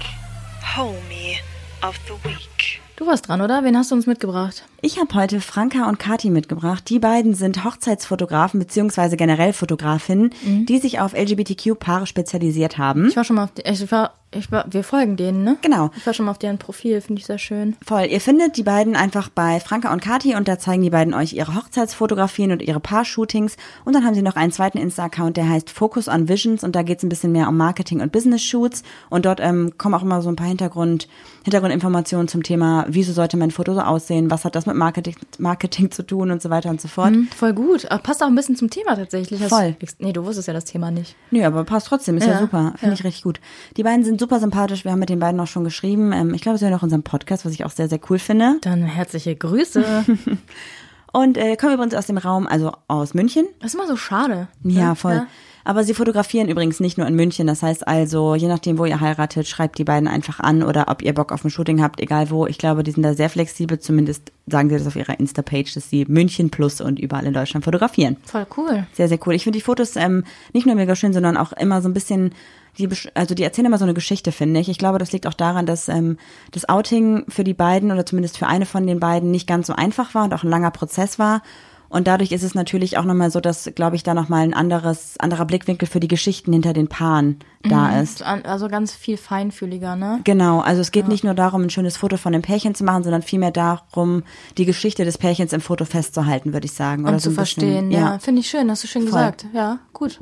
Homie 0.77 1.37
of 1.83 1.99
the 2.07 2.13
Week. 2.23 2.79
Du 2.95 3.05
warst 3.05 3.27
dran, 3.27 3.41
oder? 3.41 3.65
Wen 3.65 3.75
hast 3.75 3.91
du 3.91 3.95
uns 3.95 4.07
mitgebracht? 4.07 4.63
Ich 4.81 4.99
habe 4.99 5.13
heute 5.15 5.41
Franka 5.41 5.89
und 5.89 5.99
Kati 5.99 6.29
mitgebracht. 6.29 6.87
Die 6.87 6.99
beiden 6.99 7.33
sind 7.33 7.65
Hochzeitsfotografen 7.65 8.59
beziehungsweise 8.59 9.17
generell 9.17 9.51
Fotografinnen, 9.51 10.33
die 10.45 10.77
sich 10.77 11.01
auf 11.01 11.13
LGBTQ-Paare 11.13 12.07
spezialisiert 12.07 12.77
haben. 12.77 13.09
Ich 13.09 13.17
war 13.17 13.25
schon 13.25 13.35
mal 13.35 13.45
auf, 13.45 13.51
die, 13.51 13.63
ich 13.63 13.91
war, 13.91 14.13
ich 14.33 14.51
war, 14.51 14.65
wir 14.69 14.83
folgen 14.83 15.17
denen, 15.17 15.43
ne? 15.43 15.57
Genau. 15.61 15.91
Ich 15.97 16.05
war 16.05 16.13
schon 16.13 16.25
mal 16.25 16.31
auf 16.31 16.37
deren 16.39 16.57
Profil, 16.57 17.01
finde 17.01 17.19
ich 17.19 17.25
sehr 17.25 17.37
schön. 17.37 17.75
Voll. 17.85 18.05
Ihr 18.05 18.21
findet 18.21 18.55
die 18.57 18.63
beiden 18.63 18.95
einfach 18.95 19.29
bei 19.29 19.59
Franka 19.59 19.91
und 19.91 20.01
Kati 20.01 20.35
und 20.35 20.47
da 20.47 20.57
zeigen 20.57 20.81
die 20.81 20.89
beiden 20.89 21.13
euch 21.13 21.33
ihre 21.33 21.53
Hochzeitsfotografien 21.55 22.51
und 22.51 22.61
ihre 22.61 22.79
Paar-Shootings. 22.79 23.57
Und 23.83 23.93
dann 23.93 24.05
haben 24.05 24.13
sie 24.15 24.21
noch 24.21 24.35
einen 24.37 24.51
zweiten 24.51 24.77
Insta-Account, 24.77 25.35
der 25.37 25.49
heißt 25.49 25.69
Focus 25.69 26.07
on 26.07 26.29
Visions 26.29 26.63
und 26.63 26.75
da 26.75 26.81
geht 26.83 26.99
es 26.99 27.03
ein 27.03 27.09
bisschen 27.09 27.31
mehr 27.33 27.49
um 27.49 27.57
Marketing 27.57 27.99
und 28.01 28.11
Business-Shoots. 28.11 28.83
Und 29.09 29.25
dort 29.25 29.39
ähm, 29.41 29.73
kommen 29.77 29.95
auch 29.95 30.03
immer 30.03 30.21
so 30.21 30.29
ein 30.29 30.35
paar 30.37 30.47
Hintergrund, 30.47 31.07
Hintergrundinformationen 31.43 32.27
zum 32.27 32.43
Thema, 32.43 32.85
wieso 32.87 33.11
sollte 33.13 33.35
mein 33.35 33.51
Foto 33.51 33.73
so 33.73 33.81
aussehen, 33.81 34.31
was 34.31 34.45
hat 34.45 34.55
das 34.55 34.65
mit 34.65 34.75
Marketing, 34.75 35.15
Marketing 35.39 35.91
zu 35.91 36.03
tun 36.03 36.31
und 36.31 36.41
so 36.41 36.49
weiter 36.49 36.69
und 36.69 36.79
so 36.79 36.87
fort. 36.87 37.09
Hm, 37.09 37.27
voll 37.35 37.53
gut. 37.53 37.89
Aber 37.91 38.01
passt 38.01 38.23
auch 38.23 38.27
ein 38.27 38.35
bisschen 38.35 38.55
zum 38.55 38.69
Thema 38.69 38.95
tatsächlich. 38.95 39.41
Hast- 39.41 39.49
Voll. 39.49 39.75
Nee, 39.99 40.13
du 40.13 40.23
wusstest 40.25 40.47
ja 40.47 40.53
das 40.53 40.65
Thema 40.65 40.89
nicht. 40.91 41.15
Nö, 41.31 41.43
aber 41.43 41.63
passt 41.65 41.87
trotzdem, 41.87 42.15
ist 42.17 42.25
ja, 42.27 42.33
Ja, 42.33 42.39
super. 42.39 42.73
Finde 42.77 42.93
ja. 42.95 42.99
ich 42.99 43.03
richtig 43.03 43.23
gut. 43.23 43.41
Die 43.75 43.83
beiden 43.83 44.05
sind 44.05 44.20
super 44.21 44.39
sympathisch, 44.39 44.85
wir 44.85 44.91
haben 44.91 44.99
mit 44.99 45.09
den 45.09 45.19
beiden 45.19 45.39
auch 45.39 45.47
schon 45.47 45.63
geschrieben. 45.63 46.13
Ähm, 46.13 46.33
ich 46.33 46.41
glaube, 46.41 46.57
sie 46.57 46.65
hören 46.65 46.75
auch 46.75 46.83
unseren 46.83 47.03
Podcast, 47.03 47.43
was 47.45 47.53
ich 47.53 47.65
auch 47.65 47.71
sehr, 47.71 47.89
sehr 47.89 47.99
cool 48.09 48.19
finde. 48.19 48.57
Dann 48.61 48.83
herzliche 48.83 49.35
Grüße. 49.35 49.83
Und 51.11 51.37
äh, 51.37 51.57
kommen 51.57 51.73
übrigens 51.73 51.95
aus 51.95 52.05
dem 52.05 52.17
Raum, 52.17 52.47
also 52.47 52.71
aus 52.87 53.13
München. 53.13 53.45
das 53.59 53.73
ist 53.73 53.75
immer 53.75 53.87
so 53.87 53.97
schade. 53.97 54.47
Ja, 54.63 54.89
ne? 54.89 54.95
voll. 54.95 55.27
Aber 55.63 55.83
sie 55.83 55.93
fotografieren 55.93 56.49
übrigens 56.49 56.79
nicht 56.79 56.97
nur 56.97 57.05
in 57.05 57.15
München. 57.15 57.47
Das 57.47 57.61
heißt 57.61 57.87
also, 57.87 58.35
je 58.35 58.47
nachdem, 58.47 58.77
wo 58.77 58.85
ihr 58.85 58.99
heiratet, 58.99 59.47
schreibt 59.47 59.77
die 59.77 59.83
beiden 59.83 60.07
einfach 60.07 60.39
an 60.39 60.63
oder 60.63 60.85
ob 60.87 61.01
ihr 61.01 61.13
Bock 61.13 61.31
auf 61.31 61.43
ein 61.43 61.51
Shooting 61.51 61.81
habt, 61.81 61.99
egal 61.99 62.29
wo. 62.29 62.47
Ich 62.47 62.57
glaube, 62.57 62.83
die 62.83 62.91
sind 62.91 63.03
da 63.03 63.13
sehr 63.13 63.29
flexibel. 63.29 63.79
Zumindest 63.79 64.31
sagen 64.47 64.69
sie 64.69 64.77
das 64.77 64.87
auf 64.87 64.95
ihrer 64.95 65.19
Insta-Page, 65.19 65.73
dass 65.73 65.89
sie 65.89 66.05
München 66.07 66.49
plus 66.49 66.81
und 66.81 66.99
überall 66.99 67.25
in 67.25 67.33
Deutschland 67.33 67.65
fotografieren. 67.65 68.17
Voll 68.23 68.47
cool. 68.57 68.87
Sehr, 68.93 69.07
sehr 69.07 69.19
cool. 69.25 69.35
Ich 69.35 69.43
finde 69.43 69.57
die 69.57 69.63
Fotos 69.63 69.95
ähm, 69.95 70.23
nicht 70.53 70.65
nur 70.65 70.75
mega 70.75 70.95
schön, 70.95 71.13
sondern 71.13 71.37
auch 71.37 71.53
immer 71.53 71.81
so 71.81 71.89
ein 71.89 71.93
bisschen, 71.93 72.33
die, 72.77 72.89
also 73.15 73.35
die 73.35 73.43
erzählen 73.43 73.65
immer 73.67 73.77
so 73.77 73.85
eine 73.85 73.93
Geschichte, 73.93 74.31
finde 74.31 74.59
ich. 74.59 74.69
Ich 74.69 74.77
glaube, 74.77 74.97
das 74.97 75.11
liegt 75.11 75.27
auch 75.27 75.33
daran, 75.33 75.65
dass 75.65 75.89
ähm, 75.89 76.17
das 76.51 76.67
Outing 76.69 77.25
für 77.29 77.43
die 77.43 77.53
beiden 77.53 77.91
oder 77.91 78.05
zumindest 78.05 78.37
für 78.37 78.47
eine 78.47 78.65
von 78.65 78.87
den 78.87 78.99
beiden 78.99 79.31
nicht 79.31 79.47
ganz 79.47 79.67
so 79.67 79.73
einfach 79.73 80.13
war 80.15 80.23
und 80.23 80.33
auch 80.33 80.43
ein 80.43 80.49
langer 80.49 80.71
Prozess 80.71 81.19
war. 81.19 81.41
Und 81.89 82.07
dadurch 82.07 82.31
ist 82.31 82.43
es 82.43 82.55
natürlich 82.55 82.97
auch 82.97 83.03
nochmal 83.03 83.31
so, 83.31 83.41
dass, 83.41 83.69
glaube 83.75 83.97
ich, 83.97 84.03
da 84.03 84.13
nochmal 84.13 84.43
ein 84.43 84.53
anderes, 84.53 85.15
anderer 85.19 85.43
Blickwinkel 85.43 85.89
für 85.89 85.99
die 85.99 86.07
Geschichten 86.07 86.53
hinter 86.53 86.71
den 86.71 86.87
Paaren 86.87 87.39
da 87.63 87.99
ist. 87.99 88.19
So 88.19 88.23
an- 88.23 88.45
Also 88.45 88.69
ganz 88.69 88.93
viel 88.93 89.17
feinfühliger, 89.17 89.97
ne? 89.97 90.21
Genau, 90.23 90.61
also 90.61 90.79
es 90.79 90.91
geht 90.91 91.09
nicht 91.09 91.25
nur 91.25 91.33
darum, 91.33 91.63
ein 91.63 91.69
schönes 91.69 91.97
Foto 91.97 92.15
von 92.15 92.31
dem 92.31 92.43
Pärchen 92.43 92.75
zu 92.75 92.85
machen, 92.85 93.03
sondern 93.03 93.23
vielmehr 93.23 93.51
darum, 93.51 94.23
die 94.57 94.63
Geschichte 94.63 95.03
des 95.03 95.17
Pärchens 95.17 95.51
im 95.51 95.59
Foto 95.59 95.83
festzuhalten, 95.83 96.53
würde 96.53 96.65
ich 96.65 96.71
sagen. 96.71 97.03
Um 97.03 97.09
Oder 97.09 97.17
zu 97.17 97.29
so 97.29 97.31
ein 97.31 97.43
bisschen- 97.43 97.61
verstehen, 97.61 97.91
ja. 97.91 98.19
Finde 98.19 98.39
ich 98.39 98.49
schön, 98.49 98.71
hast 98.71 98.85
du 98.85 98.87
schön 98.87 99.01
Voll. 99.01 99.11
gesagt. 99.19 99.47
Ja, 99.53 99.79
gut. 99.91 100.21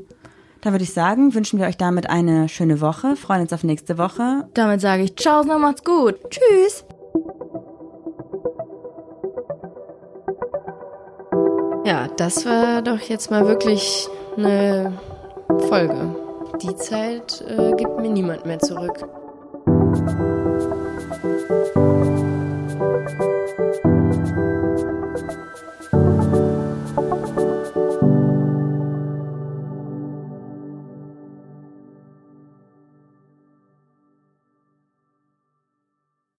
Da 0.62 0.72
würde 0.72 0.84
ich 0.84 0.94
sagen, 0.94 1.34
wünschen 1.34 1.58
wir 1.60 1.68
euch 1.68 1.78
damit 1.78 2.10
eine 2.10 2.50
schöne 2.50 2.82
Woche, 2.82 3.16
freuen 3.16 3.42
uns 3.42 3.54
auf 3.54 3.64
nächste 3.64 3.98
Woche. 3.98 4.48
Damit 4.54 4.82
sage 4.82 5.04
ich 5.04 5.16
Ciao, 5.16 5.44
noch 5.44 5.60
macht's 5.60 5.84
gut. 5.84 6.16
Tschüss. 6.30 6.86
Ja, 11.86 12.08
das 12.18 12.46
war 12.46 12.82
doch 12.82 13.00
jetzt 13.00 13.32
mal 13.32 13.48
wirklich 13.48 14.08
eine 14.38 15.00
Folge. 15.70 16.16
Die 16.62 16.76
Zeit 16.76 17.44
äh, 17.48 17.72
gibt 17.76 17.98
mir 18.00 18.10
niemand 18.10 18.46
mehr 18.46 18.60
zurück. 18.60 19.00